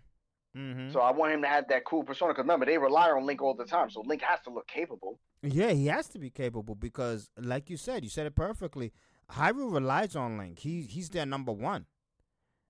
Mm-hmm. 0.58 0.92
So 0.92 1.00
I 1.00 1.10
want 1.12 1.32
him 1.32 1.42
to 1.42 1.48
have 1.48 1.68
that 1.68 1.84
cool 1.84 2.04
persona. 2.04 2.32
Because 2.32 2.44
remember, 2.44 2.64
they 2.66 2.78
rely 2.78 3.10
on 3.10 3.26
Link 3.26 3.42
all 3.42 3.54
the 3.54 3.64
time. 3.66 3.90
So 3.90 4.02
Link 4.06 4.22
has 4.22 4.40
to 4.42 4.50
look 4.50 4.66
capable. 4.66 5.18
yeah, 5.42 5.70
he 5.72 5.86
has 5.86 6.08
to 6.08 6.18
be 6.18 6.30
capable 6.30 6.74
because, 6.74 7.28
like 7.38 7.68
you 7.68 7.76
said, 7.76 8.02
you 8.04 8.10
said 8.10 8.26
it 8.26 8.34
perfectly. 8.34 8.92
Hyrule 9.30 9.72
relies 9.72 10.14
on 10.16 10.38
Link. 10.38 10.58
He 10.60 10.82
he's 10.82 11.10
their 11.10 11.26
number 11.26 11.52
one. 11.52 11.86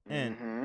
And- 0.08 0.34
hmm 0.36 0.64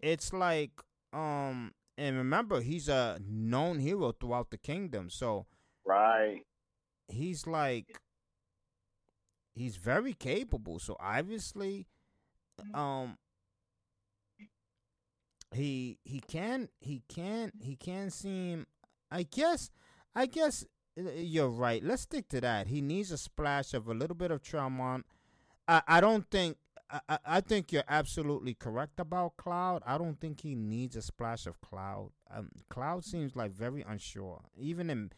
It's 0.00 0.32
like, 0.32 0.70
um, 1.12 1.72
and 1.98 2.16
remember, 2.16 2.60
he's 2.60 2.88
a 2.88 3.20
known 3.26 3.78
hero 3.78 4.12
throughout 4.12 4.50
the 4.50 4.58
kingdom. 4.58 5.10
So 5.10 5.46
Right. 5.84 6.42
he's 7.08 7.46
like 7.46 8.00
he's 9.54 9.76
very 9.76 10.14
capable 10.14 10.78
so 10.78 10.96
obviously 10.98 11.86
um 12.72 13.18
he 15.52 15.98
he 16.04 16.20
can 16.20 16.68
he 16.80 17.02
can 17.08 17.52
he 17.60 17.76
can 17.76 18.08
seem 18.10 18.66
i 19.10 19.22
guess 19.22 19.70
i 20.14 20.24
guess 20.26 20.64
uh, 20.98 21.10
you're 21.16 21.48
right 21.50 21.82
let's 21.84 22.02
stick 22.02 22.28
to 22.28 22.40
that 22.40 22.68
he 22.68 22.80
needs 22.80 23.10
a 23.10 23.18
splash 23.18 23.74
of 23.74 23.88
a 23.88 23.94
little 23.94 24.16
bit 24.16 24.30
of 24.30 24.42
Tremont. 24.42 25.04
i 25.68 25.82
i 25.86 26.00
don't 26.00 26.30
think 26.30 26.56
I, 27.08 27.18
I- 27.24 27.40
think 27.40 27.72
you're 27.72 27.84
absolutely 27.88 28.54
correct 28.54 29.00
about 29.00 29.36
Cloud. 29.36 29.82
I 29.86 29.96
don't 29.98 30.20
think 30.20 30.40
he 30.40 30.54
needs 30.54 30.96
a 30.96 31.02
splash 31.02 31.46
of 31.46 31.60
Cloud. 31.60 32.10
Um, 32.34 32.50
Cloud 32.68 33.04
seems 33.04 33.34
like 33.36 33.52
very 33.52 33.82
unsure, 33.82 34.42
even 34.56 34.90
in 34.90 35.10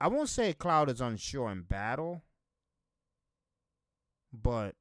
I 0.00 0.08
won't 0.08 0.28
say 0.28 0.52
Cloud 0.52 0.90
is 0.90 1.00
unsure 1.00 1.50
in 1.50 1.62
battle, 1.62 2.22
but 4.32 4.74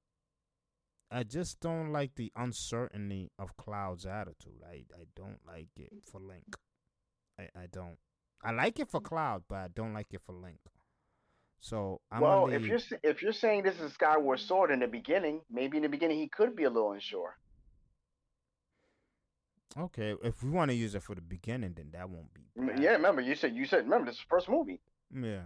I 1.12 1.24
just 1.24 1.60
don't 1.60 1.92
like 1.92 2.16
the 2.16 2.32
uncertainty 2.36 3.32
of 3.38 3.58
Cloud's 3.58 4.06
attitude. 4.06 4.62
I, 4.66 4.86
I 4.96 5.06
don't 5.16 5.40
like 5.46 5.68
it 5.78 5.92
for 6.10 6.20
Link. 6.20 6.56
I, 7.40 7.44
I 7.56 7.66
don't. 7.72 7.98
I 8.44 8.52
like 8.52 8.80
it 8.80 8.90
for 8.90 9.02
Cloud, 9.02 9.44
but 9.48 9.56
I 9.58 9.68
don't 9.68 9.94
like 9.94 10.08
it 10.14 10.22
for 10.26 10.34
Link. 10.34 10.60
So 11.62 12.02
I'm 12.12 12.22
well, 12.22 12.46
gonna 12.46 12.56
if 12.58 12.66
you're 12.66 12.80
if 13.04 13.22
you're 13.22 13.34
saying 13.34 13.64
this 13.64 13.76
is 13.76 13.82
a 13.82 13.90
Skyward 13.92 14.40
Sword 14.40 14.72
in 14.72 14.80
the 14.80 14.88
beginning, 14.88 15.42
maybe 15.50 15.78
in 15.78 15.84
the 15.84 15.90
beginning 15.90 16.18
he 16.20 16.28
could 16.28 16.56
be 16.56 16.64
a 16.64 16.70
little 16.70 16.92
unsure. 16.92 17.38
okay, 19.78 20.16
if 20.24 20.44
we 20.44 20.50
want 20.50 20.70
to 20.72 20.76
use 20.76 20.96
it 20.96 21.04
for 21.04 21.16
the 21.16 21.22
beginning, 21.22 21.74
then 21.76 21.92
that 21.94 22.10
won't 22.10 22.34
be. 22.34 22.42
Bad. 22.56 22.80
Yeah, 22.80 22.92
remember 22.94 23.22
you 23.22 23.36
said 23.36 23.56
you 23.56 23.66
said 23.66 23.84
remember 23.84 24.08
this 24.08 24.16
is 24.16 24.22
the 24.22 24.28
first 24.30 24.50
movie. 24.50 24.82
Yeah. 25.14 25.44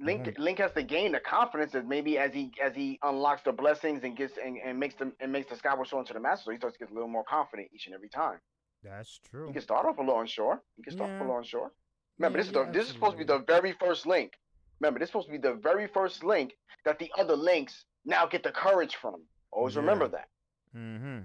Link 0.00 0.24
Mhm. 0.24 0.38
Link 0.38 0.58
has 0.58 0.72
to 0.72 0.82
gain 0.82 1.12
the 1.12 1.20
confidence 1.20 1.72
that 1.72 1.86
maybe 1.86 2.18
as 2.18 2.32
he 2.32 2.52
as 2.60 2.74
he 2.74 2.98
unlocks 3.02 3.42
the 3.42 3.52
blessings 3.52 4.02
and 4.02 4.16
gets 4.16 4.36
and, 4.38 4.58
and 4.64 4.80
makes 4.80 4.94
them 4.96 5.14
and 5.20 5.30
makes 5.30 5.48
the 5.48 5.56
Skyward 5.56 5.86
Sword 5.86 6.02
into 6.02 6.14
the 6.14 6.20
Master, 6.20 6.44
Sword, 6.44 6.56
he 6.56 6.58
starts 6.58 6.76
to 6.78 6.84
get 6.84 6.90
a 6.90 6.94
little 6.94 7.08
more 7.08 7.24
confident 7.24 7.68
each 7.72 7.86
and 7.86 7.94
every 7.94 8.08
time. 8.08 8.40
That's 8.82 9.18
true. 9.18 9.46
He 9.46 9.52
can 9.52 9.62
start 9.62 9.86
off 9.86 9.98
a 9.98 10.00
little 10.00 10.20
unsure. 10.20 10.62
He 10.76 10.82
can 10.82 10.94
start 10.94 11.10
off 11.10 11.20
a 11.20 11.24
little 11.24 11.38
unsure. 11.38 11.70
Remember, 12.18 12.38
Yeah, 12.38 12.42
this 12.42 12.46
is 12.48 12.52
the 12.54 12.64
this 12.72 12.86
is 12.86 12.92
supposed 12.94 13.12
to 13.12 13.18
be 13.18 13.24
the 13.24 13.38
very 13.40 13.72
first 13.72 14.06
link. 14.06 14.32
Remember, 14.80 14.98
this 14.98 15.08
is 15.08 15.10
supposed 15.10 15.26
to 15.26 15.32
be 15.32 15.38
the 15.38 15.54
very 15.54 15.86
first 15.86 16.24
link 16.24 16.54
that 16.84 16.98
the 16.98 17.10
other 17.18 17.36
links 17.36 17.84
now 18.04 18.26
get 18.26 18.42
the 18.42 18.50
courage 18.50 18.96
from. 18.96 19.22
Always 19.52 19.76
remember 19.76 20.08
that. 20.08 20.28
Mm-hmm. 20.76 21.20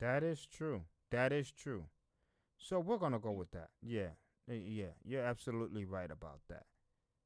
That 0.00 0.22
is 0.22 0.46
true. 0.46 0.82
That 1.10 1.32
is 1.32 1.50
true. 1.50 1.84
So 2.58 2.80
we're 2.80 2.98
gonna 2.98 3.18
go 3.18 3.32
with 3.32 3.50
that. 3.52 3.68
Yeah. 3.82 4.10
Yeah. 4.48 4.94
You're 5.04 5.24
absolutely 5.24 5.84
right 5.84 6.10
about 6.10 6.40
that. 6.48 6.64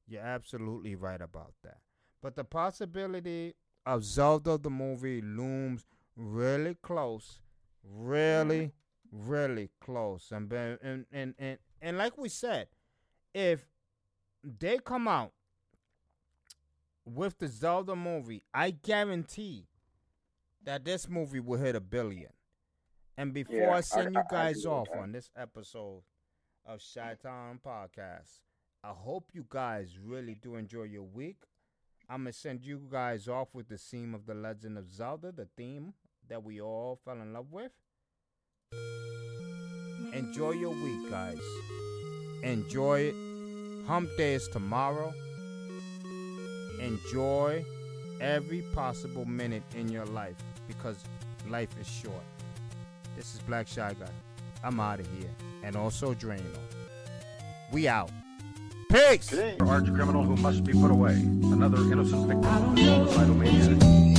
You're 0.07 0.21
absolutely 0.21 0.95
right 0.95 1.21
about 1.21 1.53
that. 1.63 1.77
But 2.21 2.35
the 2.35 2.43
possibility 2.43 3.55
of 3.85 4.03
Zelda 4.03 4.57
the 4.57 4.69
movie 4.69 5.21
looms 5.21 5.85
really 6.15 6.75
close. 6.81 7.39
Really, 7.83 8.71
really 9.11 9.69
close. 9.81 10.31
And 10.31 10.51
and 10.53 11.05
and 11.11 11.35
and, 11.37 11.57
and 11.81 11.97
like 11.97 12.17
we 12.17 12.29
said, 12.29 12.67
if 13.33 13.65
they 14.43 14.77
come 14.79 15.07
out 15.07 15.31
with 17.05 17.37
the 17.39 17.47
Zelda 17.47 17.95
movie, 17.95 18.43
I 18.53 18.71
guarantee 18.71 19.67
that 20.63 20.85
this 20.85 21.09
movie 21.09 21.39
will 21.39 21.59
hit 21.59 21.75
a 21.75 21.81
billion. 21.81 22.31
And 23.17 23.33
before 23.33 23.55
Yeah, 23.55 23.75
I 23.75 23.81
send 23.81 24.17
I- 24.17 24.21
you 24.21 24.25
guys 24.29 24.65
off 24.65 24.87
on 24.95 25.11
this 25.11 25.29
episode 25.35 26.03
of 26.65 26.81
Town 27.21 27.59
Podcast, 27.63 28.39
I 28.83 28.89
hope 28.91 29.29
you 29.33 29.45
guys 29.47 29.97
really 29.99 30.35
do 30.35 30.55
enjoy 30.55 30.83
your 30.83 31.03
week. 31.03 31.43
I'm 32.09 32.21
gonna 32.21 32.33
send 32.33 32.65
you 32.65 32.87
guys 32.89 33.27
off 33.27 33.53
with 33.53 33.67
the 33.69 33.77
theme 33.77 34.13
of 34.13 34.25
the 34.25 34.33
Legend 34.33 34.77
of 34.77 34.91
Zelda, 34.91 35.31
the 35.31 35.45
theme 35.57 35.93
that 36.27 36.43
we 36.43 36.61
all 36.61 36.95
fell 37.03 37.21
in 37.21 37.33
love 37.33 37.51
with. 37.51 37.71
Enjoy 40.13 40.51
your 40.51 40.71
week, 40.73 41.09
guys. 41.09 41.39
Enjoy 42.43 42.99
it. 42.99 43.15
Hump 43.87 44.09
Day 44.17 44.33
is 44.33 44.47
tomorrow. 44.47 45.13
Enjoy 46.79 47.65
every 48.21 48.61
possible 48.73 49.25
minute 49.25 49.63
in 49.75 49.89
your 49.89 50.05
life 50.05 50.35
because 50.67 51.03
life 51.49 51.69
is 51.79 51.87
short. 51.87 52.23
This 53.17 53.33
is 53.35 53.41
Black 53.41 53.67
Shy 53.67 53.93
Guy. 53.99 54.05
I'm 54.63 54.79
out 54.79 55.01
of 55.01 55.07
here. 55.17 55.29
And 55.63 55.75
also 55.75 56.13
Drano. 56.13 56.41
We 57.71 57.87
out. 57.87 58.11
Peace! 58.89 59.29
Peace. 59.29 59.55
arch 59.59 59.85
criminal 59.93 60.23
who 60.23 60.37
must 60.37 60.63
be 60.63 60.71
put 60.71 60.91
away. 60.91 61.13
Another 61.13 61.79
innocent 61.91 62.27
victim 62.27 62.45
of 62.45 62.79
suicidal 62.79 63.35
mania. 63.35 64.12